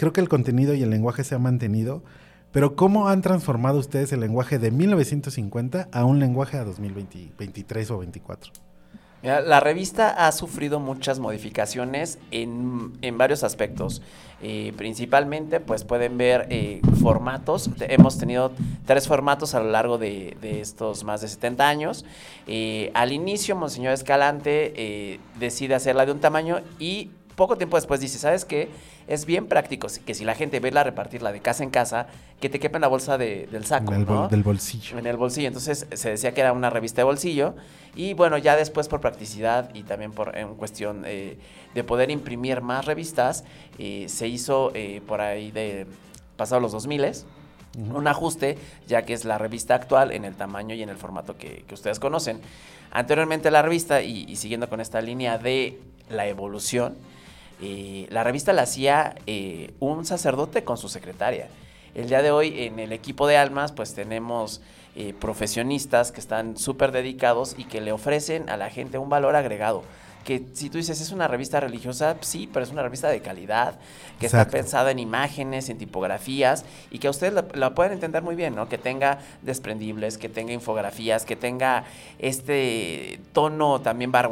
Creo 0.00 0.14
que 0.14 0.22
el 0.22 0.30
contenido 0.30 0.72
y 0.72 0.82
el 0.82 0.88
lenguaje 0.88 1.24
se 1.24 1.34
han 1.34 1.42
mantenido. 1.42 2.02
Pero 2.52 2.74
¿cómo 2.74 3.08
han 3.08 3.20
transformado 3.20 3.78
ustedes 3.78 4.10
el 4.14 4.20
lenguaje 4.20 4.58
de 4.58 4.70
1950 4.70 5.88
a 5.92 6.04
un 6.06 6.18
lenguaje 6.18 6.56
a 6.56 6.64
2023 6.64 7.90
o 7.90 7.98
24? 7.98 8.50
Mira, 9.22 9.42
la 9.42 9.60
revista 9.60 10.26
ha 10.26 10.32
sufrido 10.32 10.80
muchas 10.80 11.18
modificaciones 11.18 12.18
en, 12.30 12.94
en 13.02 13.18
varios 13.18 13.44
aspectos. 13.44 14.00
Eh, 14.42 14.72
principalmente, 14.78 15.60
pues 15.60 15.84
pueden 15.84 16.16
ver 16.16 16.46
eh, 16.48 16.80
formatos. 17.02 17.68
Hemos 17.80 18.16
tenido 18.16 18.52
tres 18.86 19.06
formatos 19.06 19.54
a 19.54 19.60
lo 19.60 19.70
largo 19.70 19.98
de, 19.98 20.34
estos 20.40 21.04
más 21.04 21.20
de 21.20 21.28
70 21.28 21.68
años. 21.68 22.06
Eh, 22.46 22.90
al 22.94 23.12
inicio, 23.12 23.54
Monseñor 23.54 23.92
Escalante 23.92 25.20
decide 25.38 25.74
hacerla 25.74 26.06
de 26.06 26.12
un 26.12 26.20
tamaño 26.20 26.62
y 26.78 27.10
poco 27.36 27.56
tiempo 27.56 27.76
después 27.76 28.00
dice, 28.00 28.18
¿sabes 28.18 28.44
qué? 28.44 28.68
Es 29.08 29.24
bien 29.24 29.46
práctico 29.46 29.88
que 30.04 30.14
si 30.14 30.24
la 30.24 30.34
gente 30.34 30.60
ve 30.60 30.70
la 30.72 30.84
repartirla 30.84 31.32
de 31.32 31.40
casa 31.40 31.62
en 31.64 31.70
casa, 31.70 32.06
que 32.40 32.48
te 32.48 32.58
quepa 32.60 32.76
en 32.78 32.82
la 32.82 32.88
bolsa 32.88 33.16
de- 33.18 33.46
del 33.50 33.64
saco, 33.64 33.92
En 33.94 34.00
el 34.00 34.28
del 34.28 34.42
bolsillo. 34.42 34.98
En 34.98 35.06
el 35.06 35.16
bolsillo. 35.16 35.48
Entonces 35.48 35.86
se 35.92 36.10
decía 36.10 36.32
que 36.32 36.40
era 36.42 36.52
una 36.52 36.70
revista 36.70 37.00
de 37.00 37.04
bolsillo. 37.04 37.54
Y 37.96 38.14
bueno, 38.14 38.36
ya 38.38 38.56
después 38.56 38.88
por 38.88 39.00
practicidad 39.00 39.74
y 39.74 39.82
también 39.82 40.12
por 40.12 40.36
en 40.36 40.54
cuestión 40.54 41.02
eh, 41.06 41.38
de 41.74 41.84
poder 41.84 42.10
imprimir 42.10 42.60
más 42.60 42.84
revistas, 42.86 43.44
eh, 43.78 44.06
se 44.08 44.28
hizo 44.28 44.70
eh, 44.74 45.00
por 45.06 45.20
ahí 45.20 45.50
de 45.50 45.86
pasados 46.36 46.62
los 46.62 46.72
2000 46.72 47.24
Ujú. 47.78 47.98
un 47.98 48.08
ajuste, 48.08 48.58
ya 48.88 49.02
que 49.02 49.12
es 49.12 49.24
la 49.24 49.38
revista 49.38 49.76
actual 49.76 50.10
en 50.10 50.24
el 50.24 50.34
tamaño 50.34 50.74
y 50.74 50.82
en 50.82 50.88
el 50.88 50.96
formato 50.96 51.36
que, 51.36 51.64
que 51.68 51.74
ustedes 51.74 52.00
conocen. 52.00 52.40
Anteriormente 52.90 53.50
la 53.52 53.62
revista, 53.62 54.02
y, 54.02 54.24
y 54.28 54.36
siguiendo 54.36 54.68
con 54.68 54.80
esta 54.80 55.00
línea 55.00 55.38
de 55.38 55.78
la 56.08 56.26
evolución, 56.26 56.96
eh, 57.62 58.06
la 58.10 58.24
revista 58.24 58.52
la 58.52 58.62
hacía 58.62 59.14
eh, 59.26 59.72
un 59.80 60.04
sacerdote 60.04 60.64
con 60.64 60.78
su 60.78 60.88
secretaria. 60.88 61.48
El 61.94 62.08
día 62.08 62.22
de 62.22 62.30
hoy 62.30 62.64
en 62.64 62.78
el 62.78 62.92
equipo 62.92 63.26
de 63.26 63.36
Almas 63.36 63.72
pues 63.72 63.94
tenemos 63.94 64.60
eh, 64.96 65.14
profesionistas 65.18 66.12
que 66.12 66.20
están 66.20 66.56
súper 66.56 66.92
dedicados 66.92 67.54
y 67.58 67.64
que 67.64 67.80
le 67.80 67.92
ofrecen 67.92 68.48
a 68.48 68.56
la 68.56 68.70
gente 68.70 68.98
un 68.98 69.08
valor 69.08 69.36
agregado. 69.36 69.82
Que 70.24 70.46
si 70.52 70.70
tú 70.70 70.78
dices 70.78 71.00
es 71.00 71.12
una 71.12 71.28
revista 71.28 71.60
religiosa, 71.60 72.16
sí, 72.20 72.48
pero 72.52 72.64
es 72.64 72.70
una 72.70 72.82
revista 72.82 73.08
de 73.08 73.20
calidad, 73.20 73.78
que 74.18 74.26
Exacto. 74.26 74.48
está 74.48 74.58
pensada 74.58 74.90
en 74.90 74.98
imágenes, 74.98 75.70
en 75.70 75.78
tipografías 75.78 76.64
y 76.90 76.98
que 76.98 77.08
ustedes 77.08 77.32
la, 77.32 77.46
la 77.54 77.74
pueden 77.74 77.92
entender 77.92 78.22
muy 78.22 78.36
bien, 78.36 78.54
¿no? 78.54 78.68
Que 78.68 78.78
tenga 78.78 79.18
desprendibles, 79.42 80.18
que 80.18 80.28
tenga 80.28 80.52
infografías, 80.52 81.24
que 81.24 81.36
tenga 81.36 81.84
este 82.18 83.20
tono 83.32 83.80
también 83.80 84.10
ah, 84.14 84.28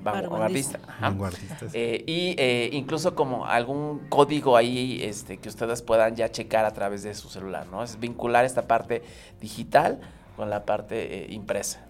vanguardista. 0.00 0.78
Vanguardistas. 1.00 1.74
Eh, 1.74 2.04
y 2.06 2.34
eh, 2.38 2.70
incluso 2.72 3.14
como 3.14 3.46
algún 3.46 4.00
código 4.08 4.56
ahí 4.56 5.00
este, 5.02 5.38
que 5.38 5.48
ustedes 5.48 5.82
puedan 5.82 6.16
ya 6.16 6.30
checar 6.30 6.64
a 6.64 6.72
través 6.72 7.02
de 7.02 7.14
su 7.14 7.28
celular, 7.28 7.66
¿no? 7.66 7.82
Es 7.82 7.98
vincular 7.98 8.44
esta 8.44 8.66
parte 8.66 9.02
digital 9.40 10.00
con 10.36 10.50
la 10.50 10.64
parte 10.64 11.24
eh, 11.24 11.32
impresa. 11.32 11.80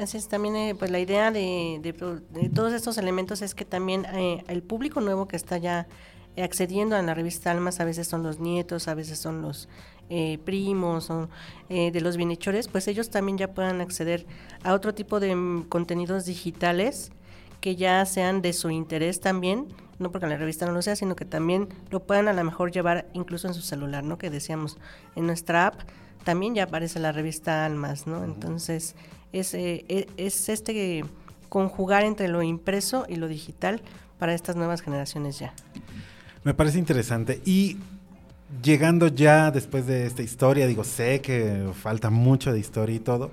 Así 0.00 0.16
es, 0.16 0.28
también 0.28 0.56
eh, 0.56 0.74
pues 0.74 0.90
la 0.90 0.98
idea 0.98 1.30
de, 1.30 1.78
de 1.82 2.48
todos 2.48 2.72
estos 2.72 2.96
elementos 2.96 3.42
es 3.42 3.54
que 3.54 3.66
también 3.66 4.06
eh, 4.06 4.42
el 4.48 4.62
público 4.62 5.02
nuevo 5.02 5.28
que 5.28 5.36
está 5.36 5.58
ya 5.58 5.86
eh, 6.36 6.42
accediendo 6.42 6.96
a 6.96 7.02
la 7.02 7.12
revista 7.12 7.50
Almas, 7.50 7.80
a 7.80 7.84
veces 7.84 8.06
son 8.08 8.22
los 8.22 8.38
nietos, 8.38 8.88
a 8.88 8.94
veces 8.94 9.18
son 9.18 9.42
los 9.42 9.68
eh, 10.08 10.38
primos 10.44 11.10
o 11.10 11.28
eh, 11.68 11.90
de 11.90 12.00
los 12.00 12.16
bienhechores, 12.16 12.68
pues 12.68 12.88
ellos 12.88 13.10
también 13.10 13.36
ya 13.36 13.52
puedan 13.52 13.80
acceder 13.80 14.26
a 14.62 14.72
otro 14.72 14.94
tipo 14.94 15.20
de 15.20 15.34
mm, 15.34 15.64
contenidos 15.64 16.24
digitales 16.24 17.12
que 17.60 17.76
ya 17.76 18.04
sean 18.06 18.40
de 18.40 18.52
su 18.52 18.70
interés 18.70 19.20
también, 19.20 19.68
no 19.98 20.10
porque 20.10 20.26
la 20.26 20.36
revista 20.36 20.64
no 20.66 20.72
lo 20.72 20.82
sea, 20.82 20.96
sino 20.96 21.14
que 21.14 21.26
también 21.26 21.68
lo 21.90 22.00
puedan 22.04 22.28
a 22.28 22.32
lo 22.32 22.42
mejor 22.42 22.72
llevar 22.72 23.06
incluso 23.12 23.48
en 23.48 23.54
su 23.54 23.60
celular, 23.60 24.02
¿no? 24.02 24.16
Que 24.16 24.30
decíamos, 24.30 24.78
en 25.14 25.26
nuestra 25.26 25.66
app 25.66 25.80
también 26.24 26.54
ya 26.54 26.64
aparece 26.64 27.00
la 27.00 27.12
revista 27.12 27.66
Almas, 27.66 28.06
¿no? 28.06 28.24
Entonces, 28.24 28.94
es, 29.32 29.54
eh, 29.54 29.84
e- 29.88 30.08
es 30.16 30.48
este 30.48 31.04
conjugar 31.48 32.04
entre 32.04 32.28
lo 32.28 32.42
impreso 32.42 33.06
y 33.08 33.16
lo 33.16 33.28
digital 33.28 33.82
para 34.18 34.34
estas 34.34 34.56
nuevas 34.56 34.82
generaciones 34.82 35.38
ya. 35.38 35.52
Me 36.44 36.54
parece 36.54 36.78
interesante. 36.78 37.40
Y 37.44 37.78
llegando 38.62 39.08
ya 39.08 39.50
después 39.50 39.86
de 39.86 40.06
esta 40.06 40.22
historia, 40.22 40.66
digo, 40.66 40.84
sé 40.84 41.20
que 41.20 41.68
falta 41.74 42.10
mucho 42.10 42.52
de 42.52 42.60
historia 42.60 42.96
y 42.96 43.00
todo, 43.00 43.30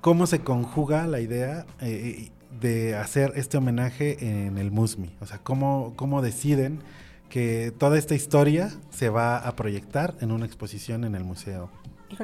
¿cómo 0.00 0.26
se 0.26 0.40
conjuga 0.40 1.06
la 1.06 1.20
idea 1.20 1.66
eh, 1.80 2.30
de 2.60 2.94
hacer 2.96 3.32
este 3.36 3.56
homenaje 3.56 4.46
en 4.46 4.58
el 4.58 4.70
Musmi? 4.70 5.10
O 5.20 5.26
sea, 5.26 5.38
¿cómo, 5.38 5.92
¿cómo 5.96 6.22
deciden 6.22 6.80
que 7.28 7.72
toda 7.76 7.98
esta 7.98 8.14
historia 8.14 8.72
se 8.90 9.08
va 9.08 9.38
a 9.38 9.56
proyectar 9.56 10.14
en 10.20 10.30
una 10.30 10.46
exposición 10.46 11.04
en 11.04 11.14
el 11.14 11.24
museo? 11.24 11.70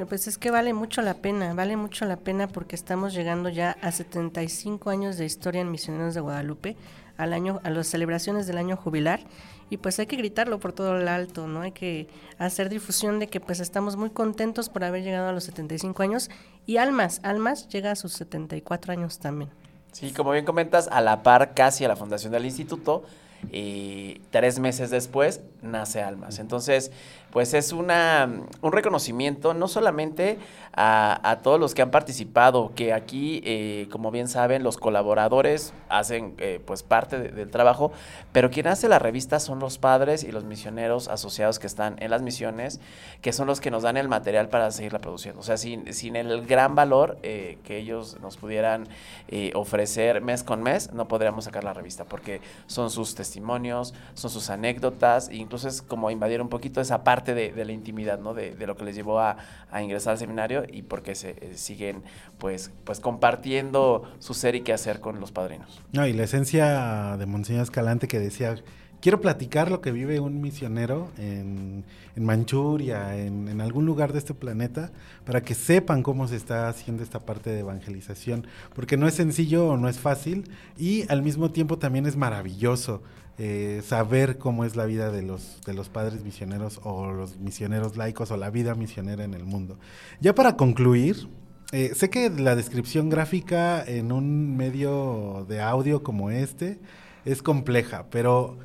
Pues 0.09 0.29
es 0.29 0.39
que 0.39 0.51
vale 0.51 0.73
mucho 0.75 1.03
la 1.03 1.15
pena, 1.15 1.55
vale 1.55 1.77
mucho 1.77 2.05
la 2.05 2.17
pena 2.17 2.49
porque 2.49 2.77
estamos 2.77 3.13
llegando 3.13 3.49
ya 3.49 3.77
a 3.83 3.91
75 3.91 4.91
años 4.91 5.17
de 5.19 5.25
historia 5.25 5.61
en 5.61 5.71
Misioneros 5.71 6.15
de 6.15 6.21
Guadalupe, 6.21 6.77
al 7.17 7.33
año, 7.33 7.61
a 7.65 7.71
las 7.71 7.89
celebraciones 7.89 8.47
del 8.47 8.59
año 8.59 8.77
jubilar, 8.77 9.21
y 9.69 9.77
pues 9.77 9.99
hay 9.99 10.07
que 10.07 10.17
gritarlo 10.17 10.59
por 10.59 10.73
todo 10.73 10.97
el 10.97 11.09
alto, 11.09 11.47
¿no? 11.47 11.63
Hay 11.63 11.73
que 11.73 12.09
hacer 12.39 12.69
difusión 12.69 13.19
de 13.19 13.29
que 13.29 13.41
pues 13.41 13.61
estamos 13.61 13.97
muy 13.97 14.11
contentos 14.11 14.69
por 14.69 14.85
haber 14.85 15.03
llegado 15.03 15.29
a 15.29 15.33
los 15.33 15.45
75 15.45 16.03
años, 16.03 16.31
y 16.67 16.77
Almas, 16.77 17.21
Almas 17.23 17.69
llega 17.69 17.91
a 17.91 17.97
sus 17.97 18.13
74 18.13 18.93
años 18.93 19.19
también. 19.19 19.51
Sí, 19.93 20.13
como 20.13 20.31
bien 20.33 20.45
comentas, 20.45 20.89
a 20.89 21.01
la 21.01 21.23
par 21.23 21.55
casi 21.55 21.85
a 21.85 21.89
la 21.89 21.97
fundación 21.97 22.33
del 22.33 22.45
instituto, 22.45 23.05
y 23.51 24.21
tres 24.31 24.59
meses 24.59 24.91
después 24.91 25.41
nace 25.63 26.03
Almas. 26.03 26.39
Entonces, 26.39 26.93
pues 27.33 27.55
es 27.55 27.73
una, 27.73 28.29
un 28.61 28.73
reconocimiento 28.73 29.55
no 29.55 29.69
solamente 29.69 30.39
a, 30.73 31.29
a 31.29 31.41
todos 31.43 31.59
los 31.61 31.75
que 31.75 31.83
han 31.83 31.91
participado, 31.91 32.73
que 32.75 32.93
aquí, 32.93 33.41
eh, 33.45 33.89
como 33.91 34.11
bien 34.11 34.29
saben, 34.29 34.63
los 34.63 34.77
colaboradores 34.77 35.73
hacen 35.89 36.35
eh, 36.39 36.61
pues 36.65 36.83
parte 36.83 37.19
de- 37.19 37.29
del 37.31 37.51
trabajo, 37.51 37.93
pero 38.33 38.51
quien 38.51 38.67
hace 38.69 38.89
la 38.89 38.99
revista 38.99 39.41
son 39.41 39.59
los 39.59 39.79
padres 39.79 40.23
y 40.25 40.31
los 40.33 40.45
misioneros 40.45 41.09
asociados 41.09 41.59
que 41.59 41.67
están 41.67 41.97
en 42.01 42.11
las 42.11 42.23
misiones, 42.23 42.81
que 43.21 43.33
son 43.33 43.47
los 43.47 43.61
que 43.61 43.71
nos 43.71 43.83
dan 43.83 43.97
el 43.97 44.09
material 44.09 44.49
para 44.49 44.71
seguirla 44.71 45.01
produciendo. 45.01 45.41
O 45.41 45.45
sea, 45.45 45.57
sin, 45.57 45.93
sin 45.93 46.15
el 46.17 46.47
gran 46.47 46.75
valor 46.75 47.19
eh, 47.23 47.59
que 47.65 47.79
ellos 47.79 48.19
nos 48.21 48.37
pudieran 48.37 48.87
eh, 49.29 49.51
ofrecer 49.55 50.21
mes 50.21 50.45
con 50.45 50.63
mes, 50.63 50.93
no 50.93 51.09
podríamos 51.09 51.45
sacar 51.45 51.65
la 51.65 51.75
revista, 51.75 52.05
porque 52.05 52.41
son 52.67 52.91
sus 52.91 53.15
testimonios, 53.17 53.93
son 54.15 54.31
sus 54.31 54.51
anécdotas, 54.51 55.29
e 55.29 55.37
incluso 55.37 55.67
es 55.69 55.83
como 55.83 56.11
invadir 56.11 56.41
un 56.41 56.49
poquito 56.49 56.81
esa 56.81 57.03
parte 57.03 57.20
de, 57.25 57.53
de 57.53 57.65
la 57.65 57.73
intimidad, 57.73 58.19
¿no? 58.19 58.35
De, 58.35 58.55
lo 58.67 58.77
que 58.77 58.85
les 58.85 58.95
llevó 58.95 59.21
a, 59.21 59.37
a 59.71 59.83
ingresar 59.83 60.13
al 60.13 60.19
seminario 60.19 60.65
y 60.71 60.83
porque 60.83 61.15
se 61.15 61.31
eh, 61.31 61.53
siguen, 61.55 62.03
pues, 62.39 62.71
pues 62.85 63.01
compartiendo 63.01 64.11
su 64.19 64.35
ser 64.35 64.55
y 64.55 64.61
qué 64.61 64.73
hacer 64.73 65.01
con 65.01 65.21
los 65.21 65.33
padrinos. 65.33 65.81
No, 65.93 66.07
y 66.07 66.13
la 66.13 66.25
esencia 66.25 67.17
de 67.17 67.27
Monseñor 67.27 67.63
Escalante 67.63 68.09
que 68.09 68.19
decía, 68.19 68.57
quiero 69.01 69.21
platicar 69.21 69.71
lo 69.71 69.81
que 69.81 69.93
vive 69.93 70.21
un 70.21 70.41
misionero 70.41 71.11
en, 71.19 71.85
en 72.17 72.25
Manchuria, 72.25 73.17
en, 73.17 73.49
en 73.49 73.61
algún 73.61 73.87
lugar 73.87 74.13
de 74.13 74.19
este 74.19 74.35
planeta, 74.35 74.93
para 75.25 75.43
que 75.43 75.55
sepan 75.55 76.03
cómo 76.03 76.29
se 76.29 76.37
está 76.37 76.69
haciendo 76.69 77.03
esta 77.03 77.21
parte 77.21 77.51
de 77.51 77.61
evangelización, 77.61 78.47
porque 78.75 78.97
no 78.97 79.09
es 79.09 79.15
sencillo 79.15 79.69
o 79.69 79.77
no 79.77 79.89
es 79.89 79.99
fácil, 79.99 80.51
y 80.79 81.11
al 81.11 81.23
mismo 81.23 81.51
tiempo 81.51 81.79
también 81.79 82.07
es 82.07 82.17
maravilloso 82.17 83.03
eh, 83.39 83.81
saber 83.87 84.37
cómo 84.37 84.67
es 84.67 84.77
la 84.77 84.85
vida 84.85 85.11
de 85.11 85.23
los, 85.23 85.63
de 85.65 85.73
los 85.73 85.89
padres 85.89 86.23
misioneros 86.23 86.79
o 86.85 87.11
los 87.11 87.39
misioneros 87.39 87.97
laicos 87.97 88.31
o 88.31 88.37
la 88.37 88.51
vida 88.51 88.75
misionera 88.75 89.25
en 89.25 89.33
el 89.33 89.45
mundo. 89.45 89.79
Ya 90.21 90.35
para 90.35 90.57
concluir, 90.57 91.27
eh, 91.73 91.93
sé 91.95 92.11
que 92.11 92.29
la 92.29 92.55
descripción 92.55 93.09
gráfica 93.09 93.83
en 93.83 94.13
un 94.13 94.59
medio 94.59 95.47
de 95.49 95.63
audio 95.63 96.03
como 96.03 96.31
este 96.31 96.81
es 97.25 97.43
compleja, 97.43 98.07
pero 98.11 98.59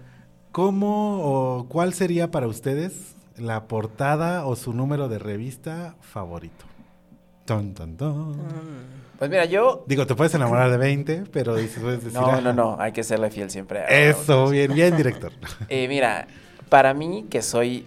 ¿cómo 0.56 1.20
o 1.22 1.66
cuál 1.68 1.94
sería 1.94 2.32
para 2.32 2.48
ustedes 2.48 3.14
la 3.36 3.68
portada 3.68 4.46
o 4.46 4.56
su 4.56 4.72
número 4.72 5.10
de 5.10 5.20
revista 5.20 5.96
favorito? 6.00 6.64
Ton, 7.44 7.74
ton, 7.74 7.98
ton. 7.98 8.38
Pues 9.20 9.30
mira, 9.30 9.44
yo... 9.44 9.84
Digo, 9.86 10.08
te 10.08 10.16
puedes 10.16 10.34
enamorar 10.34 10.72
de 10.72 10.78
20, 10.78 11.24
pero 11.30 11.58
dices, 11.58 11.84
puedes 11.84 12.06
decir... 12.06 12.18
No, 12.18 12.28
"Ah, 12.28 12.40
no, 12.40 12.54
no, 12.54 12.78
hay 12.80 12.94
que 12.94 13.04
serle 13.04 13.30
fiel 13.32 13.50
siempre. 13.50 13.80
a- 13.80 13.88
Eso, 13.88 14.48
bien, 14.50 14.74
bien, 14.74 14.96
director. 14.96 15.34
Eh, 15.68 15.88
mira, 15.90 16.26
para 16.70 16.94
mí, 16.94 17.26
que 17.30 17.42
soy 17.42 17.86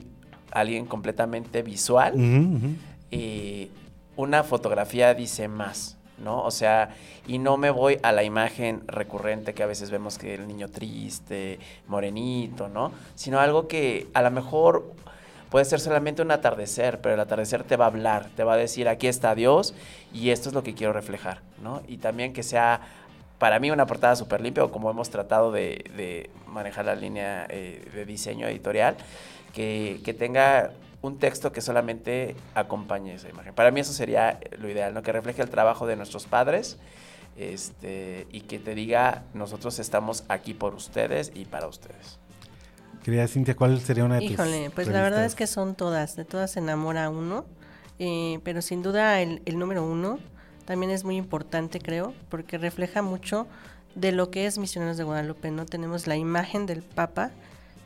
alguien 0.50 0.84
completamente 0.84 1.62
visual, 1.62 2.14
ujú. 2.16 2.74
eh, 3.10 3.70
una 4.16 4.42
fotografía 4.44 5.14
dice 5.14 5.48
más, 5.48 5.96
¿no? 6.22 6.42
O 6.42 6.50
sea, 6.50 6.90
y 7.26 7.38
no 7.38 7.56
me 7.56 7.70
voy 7.70 7.98
a 8.02 8.12
la 8.12 8.22
imagen 8.22 8.82
recurrente 8.86 9.54
que 9.54 9.62
a 9.62 9.66
veces 9.66 9.90
vemos 9.90 10.18
que 10.18 10.34
el 10.34 10.46
niño 10.46 10.68
triste, 10.68 11.58
morenito, 11.86 12.68
¿no? 12.68 12.92
Sino 13.14 13.40
algo 13.40 13.68
que 13.68 14.08
a 14.14 14.22
lo 14.22 14.30
mejor 14.30 14.92
puede 15.50 15.64
ser 15.64 15.80
solamente 15.80 16.22
un 16.22 16.30
atardecer, 16.30 17.00
pero 17.00 17.14
el 17.14 17.20
atardecer 17.20 17.64
te 17.64 17.76
va 17.76 17.86
a 17.86 17.88
hablar, 17.88 18.28
te 18.36 18.44
va 18.44 18.54
a 18.54 18.56
decir, 18.56 18.88
aquí 18.88 19.06
está 19.06 19.34
Dios 19.34 19.74
y 20.12 20.30
esto 20.30 20.48
es 20.48 20.54
lo 20.54 20.62
que 20.62 20.74
quiero 20.74 20.92
reflejar, 20.92 21.40
¿no? 21.62 21.82
Y 21.88 21.98
también 21.98 22.32
que 22.32 22.42
sea 22.42 22.80
para 23.38 23.60
mí 23.60 23.70
una 23.70 23.86
portada 23.86 24.16
súper 24.16 24.40
limpia, 24.40 24.64
o 24.64 24.70
como 24.70 24.90
hemos 24.90 25.10
tratado 25.10 25.52
de, 25.52 26.30
manejar 26.46 26.86
la 26.86 26.94
línea 26.94 27.46
eh, 27.48 27.88
de 27.94 28.04
diseño 28.04 28.48
editorial, 28.48 28.96
que, 29.54 30.00
que 30.04 30.12
tenga 30.12 30.72
un 31.00 31.18
texto 31.18 31.52
que 31.52 31.60
solamente 31.60 32.34
acompañe 32.54 33.14
esa 33.14 33.28
imagen. 33.28 33.54
Para 33.54 33.70
mí 33.70 33.80
eso 33.80 33.92
sería 33.92 34.40
lo 34.58 34.68
ideal, 34.68 34.94
¿no? 34.94 35.02
Que 35.02 35.12
refleje 35.12 35.42
el 35.42 35.50
trabajo 35.50 35.86
de 35.86 35.96
nuestros 35.96 36.26
padres 36.26 36.78
este, 37.36 38.26
y 38.32 38.42
que 38.42 38.58
te 38.58 38.74
diga, 38.74 39.24
nosotros 39.32 39.78
estamos 39.78 40.24
aquí 40.28 40.54
por 40.54 40.74
ustedes 40.74 41.30
y 41.34 41.44
para 41.44 41.68
ustedes. 41.68 42.18
Querida 43.04 43.28
Cintia, 43.28 43.54
¿cuál 43.54 43.80
sería 43.80 44.04
una 44.04 44.16
de 44.16 44.22
tus 44.22 44.30
Híjole, 44.32 44.70
pues 44.70 44.88
la 44.88 45.00
verdad 45.02 45.24
es 45.24 45.34
que 45.34 45.46
son 45.46 45.74
todas, 45.76 46.16
de 46.16 46.24
todas 46.24 46.50
se 46.50 46.58
enamora 46.58 47.08
uno, 47.10 47.46
eh, 48.00 48.40
pero 48.42 48.60
sin 48.60 48.82
duda 48.82 49.20
el, 49.20 49.40
el 49.46 49.58
número 49.58 49.84
uno 49.84 50.18
también 50.64 50.90
es 50.90 51.04
muy 51.04 51.16
importante, 51.16 51.78
creo, 51.78 52.12
porque 52.28 52.58
refleja 52.58 53.02
mucho 53.02 53.46
de 53.94 54.12
lo 54.12 54.30
que 54.30 54.46
es 54.46 54.58
Misioneros 54.58 54.96
de 54.96 55.04
Guadalupe, 55.04 55.50
¿no? 55.50 55.64
Tenemos 55.64 56.06
la 56.06 56.16
imagen 56.16 56.66
del 56.66 56.82
Papa 56.82 57.30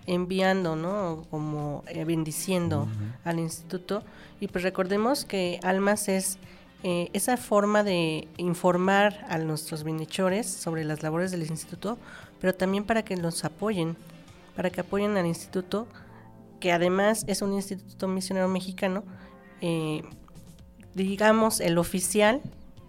enviando, 0.07 0.77
¿no? 0.77 1.25
Como 1.31 1.85
eh, 1.89 2.05
bendiciendo 2.05 2.89
al 3.25 3.39
instituto. 3.39 4.03
Y 4.41 4.49
pues 4.49 4.65
recordemos 4.65 5.25
que 5.25 5.61
Almas 5.63 6.09
es 6.09 6.39
eh, 6.85 7.11
esa 7.13 7.37
forma 7.37 7.85
de 7.85 8.27
informar 8.39 9.25
a 9.29 9.39
nuestros 9.39 9.85
bienhechores 9.85 10.49
sobre 10.49 10.85
las 10.85 11.03
labores 11.05 11.31
del 11.31 11.43
instituto, 11.43 11.97
pero 12.41 12.55
también 12.55 12.83
para 12.85 13.05
que 13.05 13.17
los 13.17 13.45
apoyen, 13.45 13.97
para 14.57 14.71
que 14.71 14.81
apoyen 14.81 15.17
al 15.17 15.27
instituto, 15.27 15.87
que 16.59 16.73
además 16.73 17.25
es 17.29 17.41
un 17.41 17.53
instituto 17.53 18.09
misionero 18.09 18.49
mexicano, 18.49 19.05
eh, 19.61 20.03
digamos 20.95 21.61
el 21.61 21.79
oficial, 21.79 22.41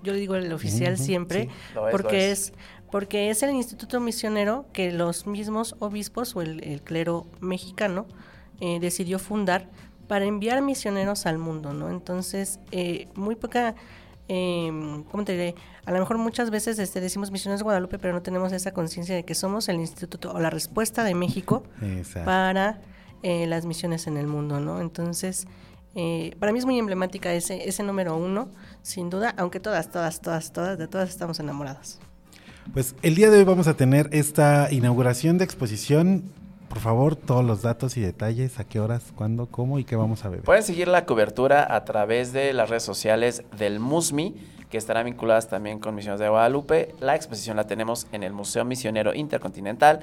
yo 0.01 0.13
digo 0.13 0.35
el 0.35 0.51
oficial 0.51 0.97
siempre, 0.97 1.43
sí, 1.43 1.49
lo 1.75 1.87
es, 1.87 1.91
porque 1.91 2.31
es. 2.31 2.53
Porque 2.93 3.31
es 3.31 3.41
el 3.41 3.49
instituto 3.49 3.99
misionero 3.99 4.67
que 4.71 4.91
los 4.91 5.25
mismos 5.25 5.75
obispos 5.79 6.35
o 6.35 6.43
el, 6.43 6.63
el 6.63 6.83
clero 6.83 7.25
mexicano 7.41 8.05
eh, 8.61 8.79
decidió 8.79 9.17
fundar 9.17 9.67
para 10.07 10.25
enviar 10.25 10.61
misioneros 10.61 11.25
al 11.25 11.39
mundo, 11.39 11.73
¿no? 11.73 11.89
Entonces, 11.89 12.59
eh, 12.69 13.07
muy 13.15 13.33
poca, 13.33 13.73
eh, 14.27 14.69
¿cómo 15.09 15.23
te 15.23 15.31
diré? 15.31 15.55
A 15.85 15.91
lo 15.91 15.97
mejor 15.97 16.19
muchas 16.19 16.51
veces 16.51 16.77
este, 16.77 17.01
decimos 17.01 17.31
misioneros 17.31 17.61
de 17.61 17.63
Guadalupe, 17.63 17.97
pero 17.97 18.13
no 18.13 18.21
tenemos 18.21 18.51
esa 18.51 18.73
conciencia 18.73 19.15
de 19.15 19.25
que 19.25 19.33
somos 19.33 19.69
el 19.69 19.77
instituto 19.77 20.31
o 20.31 20.39
la 20.39 20.51
respuesta 20.51 21.03
de 21.03 21.15
México 21.15 21.63
Exacto. 21.81 22.27
para 22.27 22.79
eh, 23.23 23.47
las 23.47 23.65
misiones 23.65 24.05
en 24.05 24.17
el 24.17 24.27
mundo, 24.27 24.59
¿no? 24.59 24.81
Entonces, 24.81 25.47
eh, 25.95 26.35
para 26.37 26.51
mí 26.51 26.59
es 26.59 26.65
muy 26.65 26.77
emblemática 26.77 27.33
ese, 27.33 27.67
ese 27.67 27.81
número 27.81 28.15
uno, 28.15 28.51
sin 28.83 29.09
duda, 29.09 29.33
aunque 29.35 29.59
todas, 29.59 29.89
todas, 29.89 30.21
todas, 30.21 30.53
todas, 30.53 30.77
de 30.77 30.87
todas 30.87 31.09
estamos 31.09 31.39
enamoradas. 31.39 31.99
Pues 32.71 32.95
el 33.03 33.15
día 33.15 33.29
de 33.29 33.37
hoy 33.39 33.43
vamos 33.43 33.67
a 33.67 33.75
tener 33.75 34.09
esta 34.11 34.67
inauguración 34.71 35.37
de 35.37 35.43
exposición. 35.45 36.23
Por 36.69 36.79
favor, 36.79 37.15
todos 37.15 37.45
los 37.45 37.61
datos 37.61 37.97
y 37.97 38.01
detalles, 38.01 38.59
a 38.59 38.63
qué 38.63 38.79
horas, 38.79 39.03
cuándo, 39.15 39.45
cómo 39.45 39.77
y 39.77 39.83
qué 39.83 39.95
vamos 39.95 40.25
a 40.25 40.29
ver. 40.29 40.41
Pueden 40.41 40.63
seguir 40.63 40.87
la 40.87 41.05
cobertura 41.05 41.67
a 41.75 41.85
través 41.85 42.33
de 42.33 42.51
las 42.53 42.69
redes 42.69 42.81
sociales 42.83 43.43
del 43.57 43.79
MUSMI, 43.79 44.33
que 44.71 44.77
estarán 44.79 45.05
vinculadas 45.05 45.49
también 45.49 45.77
con 45.79 45.93
Misiones 45.93 46.19
de 46.19 46.29
Guadalupe. 46.29 46.95
La 46.99 47.15
exposición 47.15 47.57
la 47.57 47.67
tenemos 47.67 48.07
en 48.11 48.23
el 48.23 48.33
Museo 48.33 48.65
Misionero 48.65 49.13
Intercontinental, 49.13 49.99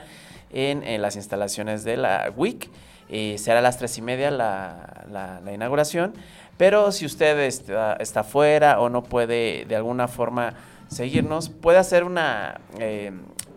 en, 0.52 1.02
las 1.02 1.16
instalaciones 1.16 1.82
de 1.82 1.96
la 1.96 2.32
WIC. 2.36 2.70
Eh, 3.08 3.36
será 3.38 3.58
a 3.58 3.62
las 3.62 3.78
tres 3.78 3.98
y 3.98 4.02
media 4.02 4.30
la, 4.30 5.04
la- 5.10 5.40
la 5.40 5.52
inauguración. 5.52 6.12
Pero 6.56 6.92
si 6.92 7.04
usted 7.04 7.36
está, 7.40 7.94
está 7.94 8.22
fuera 8.22 8.78
o 8.80 8.88
no 8.90 9.02
puede 9.02 9.64
de 9.64 9.74
alguna 9.74 10.06
forma 10.06 10.54
seguirnos, 10.90 11.48
puede 11.48 11.78
hacer 11.78 12.04
una, 12.04 12.60
eh, 12.78 13.12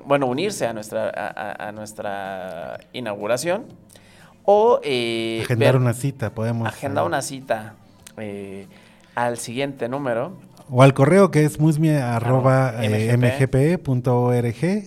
bueno, 0.05 0.27
unirse 0.27 0.67
a 0.67 0.73
nuestra, 0.73 1.09
a, 1.09 1.71
nuestra 1.71 2.79
inauguración 2.93 3.65
o 4.45 4.79
eh, 4.83 5.41
Agendar 5.43 5.73
ver- 5.73 5.81
una 5.81 5.93
cita, 5.93 6.33
podemos. 6.33 6.67
agendar 6.67 7.05
una 7.05 7.21
cita 7.21 7.75
eh, 8.17 8.67
al 9.15 9.37
siguiente 9.37 9.87
número. 9.89 10.37
O 10.69 10.81
al 10.81 10.93
correo 10.93 11.29
que 11.29 11.43
es 11.43 11.59
Arroba 12.15 12.73
eh. 12.83 12.87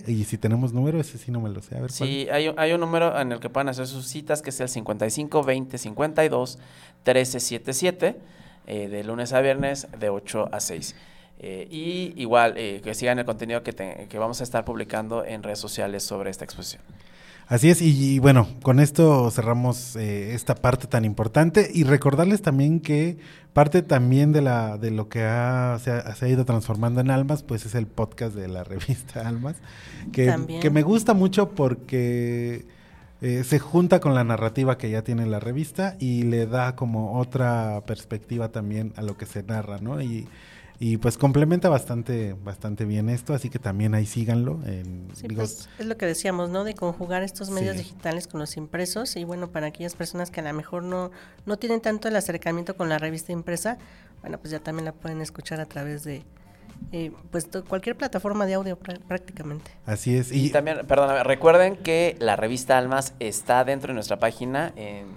Y 0.07 0.23
si 0.23 0.37
tenemos 0.37 0.73
número, 0.73 0.99
ese 0.99 1.17
sí 1.17 1.31
no 1.31 1.39
me 1.39 1.49
lo 1.49 1.61
sé. 1.61 1.77
A 1.77 1.81
ver, 1.81 1.91
¿cuál? 1.95 2.09
Sí, 2.09 2.27
hay, 2.31 2.51
hay 2.57 2.73
un 2.73 2.79
número 2.81 3.19
en 3.19 3.31
el 3.31 3.39
que 3.39 3.49
pueden 3.49 3.69
hacer 3.69 3.85
sus 3.87 4.07
citas 4.07 4.41
que 4.41 4.49
es 4.49 4.59
el 4.59 4.69
55 4.69 5.43
20 5.43 5.77
52 5.77 6.59
13 7.03 7.39
77 7.39 8.17
eh, 8.65 8.87
de 8.89 9.03
lunes 9.03 9.33
a 9.33 9.41
viernes 9.41 9.87
de 9.99 10.09
8 10.09 10.49
a 10.51 10.59
6. 10.59 10.95
Eh, 11.39 11.67
y 11.69 12.13
igual 12.21 12.55
eh, 12.57 12.81
que 12.83 12.93
sigan 12.95 13.19
el 13.19 13.25
contenido 13.25 13.61
que, 13.63 13.71
te- 13.73 14.07
que 14.09 14.17
vamos 14.17 14.41
a 14.41 14.43
estar 14.43 14.65
publicando 14.65 15.23
en 15.23 15.43
redes 15.43 15.59
sociales 15.59 16.03
sobre 16.03 16.29
esta 16.31 16.43
exposición. 16.45 16.81
Así 17.49 17.69
es, 17.69 17.81
y, 17.81 18.15
y 18.15 18.19
bueno, 18.19 18.47
con 18.61 18.79
esto 18.81 19.31
cerramos 19.31 19.95
eh, 19.95 20.33
esta 20.33 20.53
parte 20.55 20.85
tan 20.87 21.05
importante 21.05 21.69
y 21.73 21.83
recordarles 21.85 22.41
también 22.41 22.81
que 22.81 23.17
parte 23.53 23.81
también 23.83 24.33
de 24.33 24.41
la 24.41 24.77
de 24.77 24.91
lo 24.91 25.07
que 25.07 25.23
ha, 25.23 25.79
se, 25.81 25.91
ha, 25.91 26.13
se 26.13 26.25
ha 26.25 26.27
ido 26.27 26.43
transformando 26.43 26.99
en 26.99 27.09
Almas, 27.09 27.43
pues 27.43 27.65
es 27.65 27.73
el 27.75 27.87
podcast 27.87 28.35
de 28.35 28.49
la 28.49 28.63
revista 28.65 29.25
Almas, 29.25 29.55
que, 30.11 30.25
También. 30.25 30.59
que 30.59 30.69
me 30.71 30.81
gusta 30.81 31.13
mucho 31.13 31.51
porque 31.51 32.65
eh, 33.21 33.43
se 33.45 33.59
junta 33.59 34.01
con 34.01 34.13
la 34.13 34.25
narrativa 34.25 34.77
que 34.77 34.89
ya 34.89 35.03
tiene 35.03 35.25
la 35.25 35.39
revista 35.39 35.95
y 35.99 36.23
le 36.23 36.47
da 36.47 36.75
como 36.75 37.17
otra 37.17 37.81
perspectiva 37.87 38.49
también 38.49 38.91
a 38.97 39.01
lo 39.03 39.15
que 39.17 39.25
se 39.25 39.43
narra, 39.43 39.77
¿no? 39.79 40.01
Y, 40.01 40.27
y 40.79 40.97
pues 40.97 41.17
complementa 41.17 41.69
bastante, 41.69 42.33
bastante 42.43 42.85
bien 42.85 43.09
esto, 43.09 43.33
así 43.33 43.49
que 43.49 43.57
también 43.59 43.95
ahí 43.95 44.05
síganlo. 44.05 44.59
En, 44.65 45.07
Sí, 45.15 45.27
digo, 45.27 45.41
pues 45.41 45.67
es 45.79 45.85
lo 45.85 45.97
que 45.97 46.05
decíamos, 46.05 46.49
¿no? 46.49 46.63
De 46.63 46.75
conjugar 46.75 47.23
estos 47.23 47.49
medios 47.49 47.75
Sí. 47.77 47.83
digitales 47.83 48.27
con 48.27 48.39
los 48.39 48.57
impresos 48.57 49.15
y 49.15 49.23
bueno, 49.23 49.49
para 49.49 49.67
aquellas 49.67 49.95
personas 49.95 50.29
que 50.29 50.39
a 50.39 50.43
lo 50.43 50.53
mejor 50.53 50.83
no, 50.83 51.09
no 51.45 51.57
tienen 51.57 51.81
tanto 51.81 52.07
el 52.07 52.15
acercamiento 52.15 52.75
con 52.77 52.89
la 52.89 52.99
revista 52.99 53.31
impresa, 53.31 53.77
bueno, 54.21 54.37
pues 54.39 54.51
ya 54.51 54.59
también 54.59 54.85
la 54.85 54.91
pueden 54.91 55.21
escuchar 55.21 55.59
a 55.59 55.65
través 55.65 56.03
de 56.03 56.23
eh, 56.91 57.11
pues 57.31 57.47
cualquier 57.67 57.95
plataforma 57.97 58.45
de 58.45 58.53
audio 58.53 58.77
prá- 58.79 58.99
prácticamente. 58.99 59.71
así 59.87 60.15
es. 60.15 60.31
Y, 60.31 60.51
también, 60.51 60.85
perdóname, 60.85 61.23
recuerden 61.23 61.75
que 61.75 62.15
la 62.19 62.35
revista 62.35 62.77
Almas 62.77 63.13
está 63.19 63.63
dentro 63.63 63.87
de 63.87 63.93
nuestra 63.95 64.19
página 64.19 64.73
en 64.75 65.07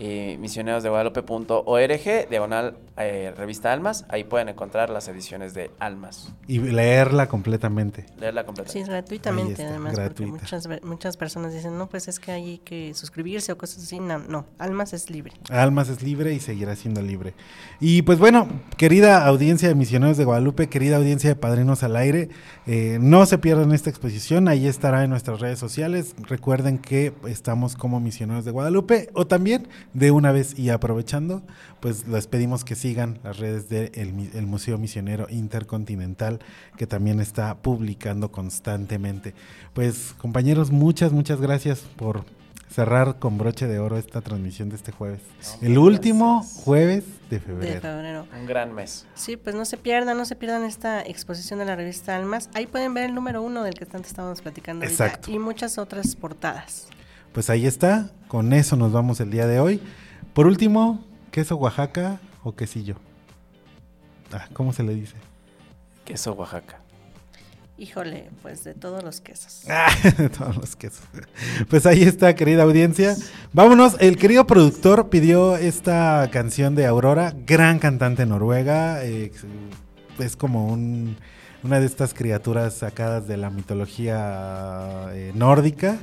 www.misionerosdeguadalupe.org, 0.00 2.28
diagonal 2.28 2.76
eh, 2.96 3.32
revista 3.36 3.72
Almas. 3.72 4.04
Ahí 4.08 4.24
pueden 4.24 4.48
encontrar 4.48 4.90
las 4.90 5.08
ediciones 5.08 5.54
de 5.54 5.70
Almas. 5.78 6.32
y 6.46 6.58
leerla 6.58 7.28
completamente. 7.28 8.06
Leerla 8.18 8.44
completa. 8.44 8.70
Sí, 8.70 8.82
gratuitamente 8.82 9.52
está, 9.52 9.68
además, 9.68 9.94
gratuita. 9.94 10.30
porque 10.30 10.42
muchas, 10.42 10.68
muchas 10.82 11.16
personas 11.16 11.52
dicen, 11.52 11.76
no, 11.78 11.88
pues 11.88 12.08
es 12.08 12.18
que 12.18 12.32
hay 12.32 12.58
que 12.58 12.94
suscribirse 12.94 13.52
o 13.52 13.58
cosas 13.58 13.84
así. 13.84 14.00
No, 14.00 14.18
no, 14.18 14.46
Almas 14.58 14.92
es 14.92 15.10
libre. 15.10 15.32
Almas 15.50 15.88
es 15.88 16.02
libre 16.02 16.32
y 16.32 16.40
seguirá 16.40 16.74
siendo 16.76 17.02
libre. 17.02 17.34
Y 17.78 18.02
pues 18.02 18.18
bueno, 18.18 18.48
querida 18.76 19.26
audiencia 19.26 19.68
de 19.68 19.74
Misioneros 19.74 20.16
de 20.16 20.24
Guadalupe, 20.24 20.68
querida 20.68 20.96
audiencia 20.96 21.30
de 21.30 21.36
Padrinos 21.36 21.82
al 21.82 21.96
Aire, 21.96 22.28
eh, 22.66 22.98
no 23.00 23.24
se 23.26 23.38
pierdan 23.38 23.72
esta 23.72 23.90
exposición, 23.90 24.48
ahí 24.48 24.66
estará 24.66 25.04
en 25.04 25.10
nuestras 25.10 25.40
redes 25.40 25.58
sociales. 25.58 26.14
Recuerden 26.18 26.78
que 26.78 27.12
estamos 27.26 27.76
como 27.76 28.00
Misioneros 28.00 28.44
de 28.44 28.50
Guadalupe 28.50 29.10
o 29.14 29.26
también 29.26 29.68
de 29.92 30.10
una 30.10 30.32
vez 30.32 30.58
y 30.58 30.70
aprovechando, 30.70 31.42
pues 31.80 32.06
les 32.06 32.26
pedimos 32.26 32.64
que 32.64 32.74
sigan 32.74 33.18
las 33.24 33.38
redes 33.38 33.68
del 33.68 34.46
Museo 34.46 34.78
Misionero 34.78 35.26
Intercontinental 35.30 36.40
que 36.76 36.86
también 36.86 37.20
está 37.20 37.56
publicando 37.56 38.30
constantemente. 38.30 39.34
Pues 39.74 40.14
compañeros, 40.18 40.70
muchas, 40.70 41.12
muchas 41.12 41.40
gracias 41.40 41.80
por 41.96 42.24
cerrar 42.70 43.18
con 43.18 43.36
broche 43.36 43.66
de 43.66 43.80
oro 43.80 43.98
esta 43.98 44.20
transmisión 44.20 44.68
de 44.68 44.76
este 44.76 44.92
jueves. 44.92 45.20
El 45.60 45.76
último 45.76 46.44
jueves 46.44 47.04
de 47.28 47.38
De 47.38 47.40
febrero. 47.40 47.80
febrero. 47.80 48.26
Un 48.38 48.46
gran 48.46 48.72
mes. 48.72 49.06
Sí, 49.14 49.36
pues 49.36 49.56
no 49.56 49.64
se 49.64 49.76
pierdan, 49.76 50.16
no 50.16 50.24
se 50.24 50.36
pierdan 50.36 50.62
esta 50.64 51.02
exposición 51.02 51.58
de 51.58 51.64
la 51.64 51.74
revista 51.74 52.14
Almas. 52.14 52.48
Ahí 52.54 52.66
pueden 52.66 52.94
ver 52.94 53.06
el 53.06 53.14
número 53.14 53.42
uno 53.42 53.64
del 53.64 53.74
que 53.74 53.86
tanto 53.86 54.06
estábamos 54.06 54.40
platicando 54.40 54.84
ahorita, 54.84 55.20
y 55.26 55.40
muchas 55.40 55.78
otras 55.78 56.14
portadas. 56.14 56.86
Pues 57.32 57.48
ahí 57.50 57.66
está, 57.66 58.10
con 58.28 58.52
eso 58.52 58.76
nos 58.76 58.92
vamos 58.92 59.20
el 59.20 59.30
día 59.30 59.46
de 59.46 59.60
hoy. 59.60 59.80
Por 60.34 60.46
último, 60.46 61.04
queso 61.30 61.56
Oaxaca 61.56 62.20
o 62.42 62.54
quesillo. 62.54 62.96
Ah, 64.32 64.48
¿cómo 64.52 64.72
se 64.72 64.82
le 64.82 64.94
dice? 64.94 65.14
Queso 66.04 66.32
Oaxaca. 66.32 66.78
Híjole, 67.78 68.28
pues 68.42 68.62
de 68.64 68.74
todos 68.74 69.02
los 69.02 69.20
quesos. 69.20 69.62
Ah, 69.68 69.88
Todos 70.36 70.56
los 70.56 70.76
quesos. 70.76 71.02
Pues 71.70 71.86
ahí 71.86 72.02
está, 72.02 72.34
querida 72.34 72.64
audiencia. 72.64 73.16
Vámonos. 73.52 73.96
El 74.00 74.18
querido 74.18 74.46
productor 74.46 75.08
pidió 75.08 75.56
esta 75.56 76.28
canción 76.30 76.74
de 76.74 76.86
Aurora, 76.86 77.34
gran 77.46 77.78
cantante 77.78 78.26
noruega. 78.26 79.02
eh, 79.04 79.32
es 80.18 80.36
como 80.36 80.66
un- 80.66 81.16
una 81.62 81.78
de 81.80 81.86
estas 81.86 82.12
criaturas 82.14 82.74
sacadas 82.74 83.26
de 83.28 83.36
la 83.36 83.50
mitología 83.50 85.06
eh, 85.12 85.32
nórdica. 85.34 85.98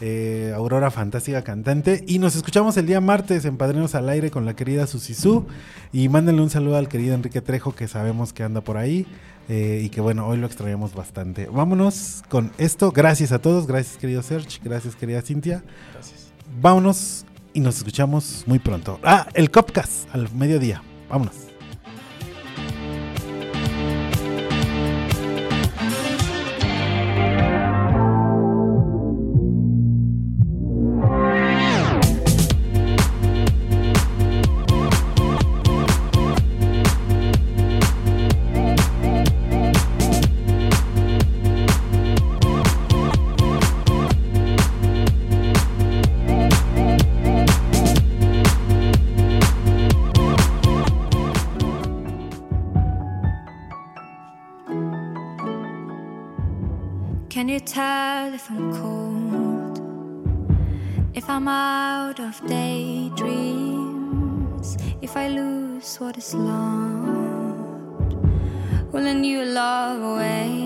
Eh, 0.00 0.52
Aurora, 0.54 0.90
fantástica 0.90 1.42
cantante. 1.42 2.04
Y 2.06 2.18
nos 2.18 2.36
escuchamos 2.36 2.76
el 2.76 2.86
día 2.86 3.00
martes 3.00 3.44
en 3.44 3.56
Padrinos 3.56 3.94
al 3.94 4.08
Aire 4.08 4.30
con 4.30 4.44
la 4.44 4.54
querida 4.54 4.86
Susisú. 4.86 5.46
Y 5.92 6.08
mándenle 6.08 6.42
un 6.42 6.50
saludo 6.50 6.76
al 6.76 6.88
querido 6.88 7.14
Enrique 7.14 7.40
Trejo, 7.40 7.74
que 7.74 7.88
sabemos 7.88 8.32
que 8.32 8.42
anda 8.42 8.60
por 8.60 8.76
ahí. 8.76 9.06
eh, 9.48 9.80
y 9.82 9.88
que 9.88 10.00
bueno, 10.02 10.26
hoy 10.26 10.36
lo 10.36 10.46
extrañamos 10.46 10.94
bastante. 10.94 11.46
Vámonos 11.50 12.22
con 12.28 12.52
esto. 12.58 12.92
Gracias 12.92 13.32
a 13.32 13.38
todos. 13.38 13.66
Gracias, 13.66 13.96
querido 13.96 14.22
Serge. 14.22 14.60
Gracias, 14.62 14.94
querida 14.94 15.22
Cintia. 15.22 15.64
Gracias. 15.94 16.28
Vámonos 16.60 17.24
y 17.54 17.60
nos 17.60 17.78
escuchamos 17.78 18.44
muy 18.46 18.58
pronto. 18.58 19.00
Ah, 19.02 19.26
el 19.34 19.50
Copcast 19.50 20.14
al 20.14 20.30
mediodía. 20.34 20.82
Vámonos. 21.08 21.47
Out 61.50 62.20
of 62.20 62.46
daydreams? 62.46 63.16
If 65.00 65.16
I 65.16 65.28
lose 65.28 65.96
what 65.96 66.18
is 66.18 66.34
lost? 66.34 68.12
Will 68.92 69.06
a 69.06 69.14
new 69.14 69.46
love 69.46 70.02
awake 70.02 70.57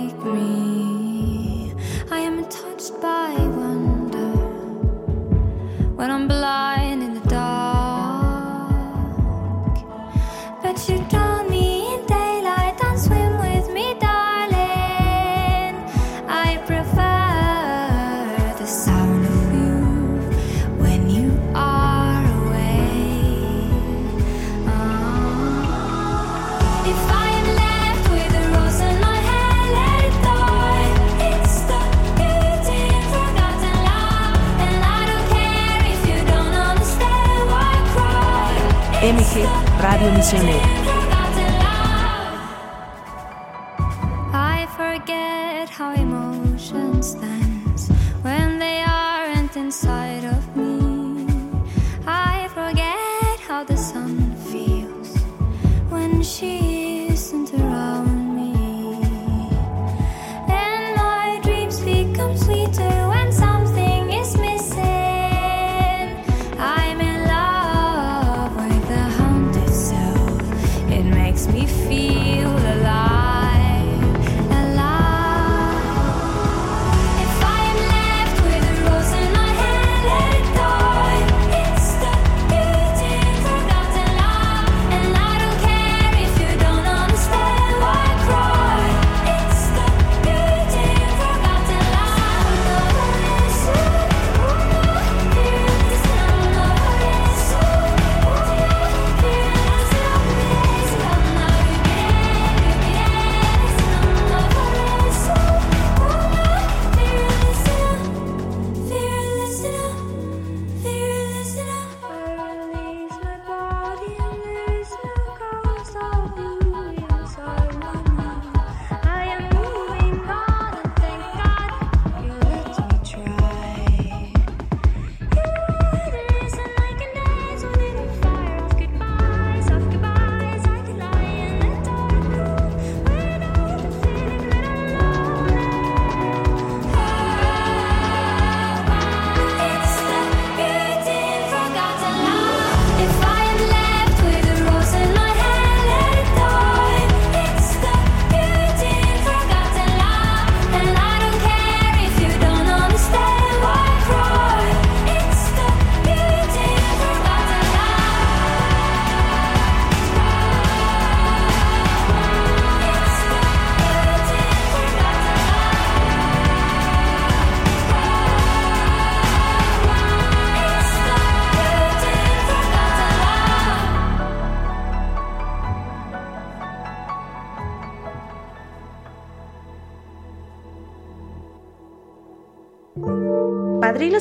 Radio 40.02 40.18
Misionera. 40.18 40.71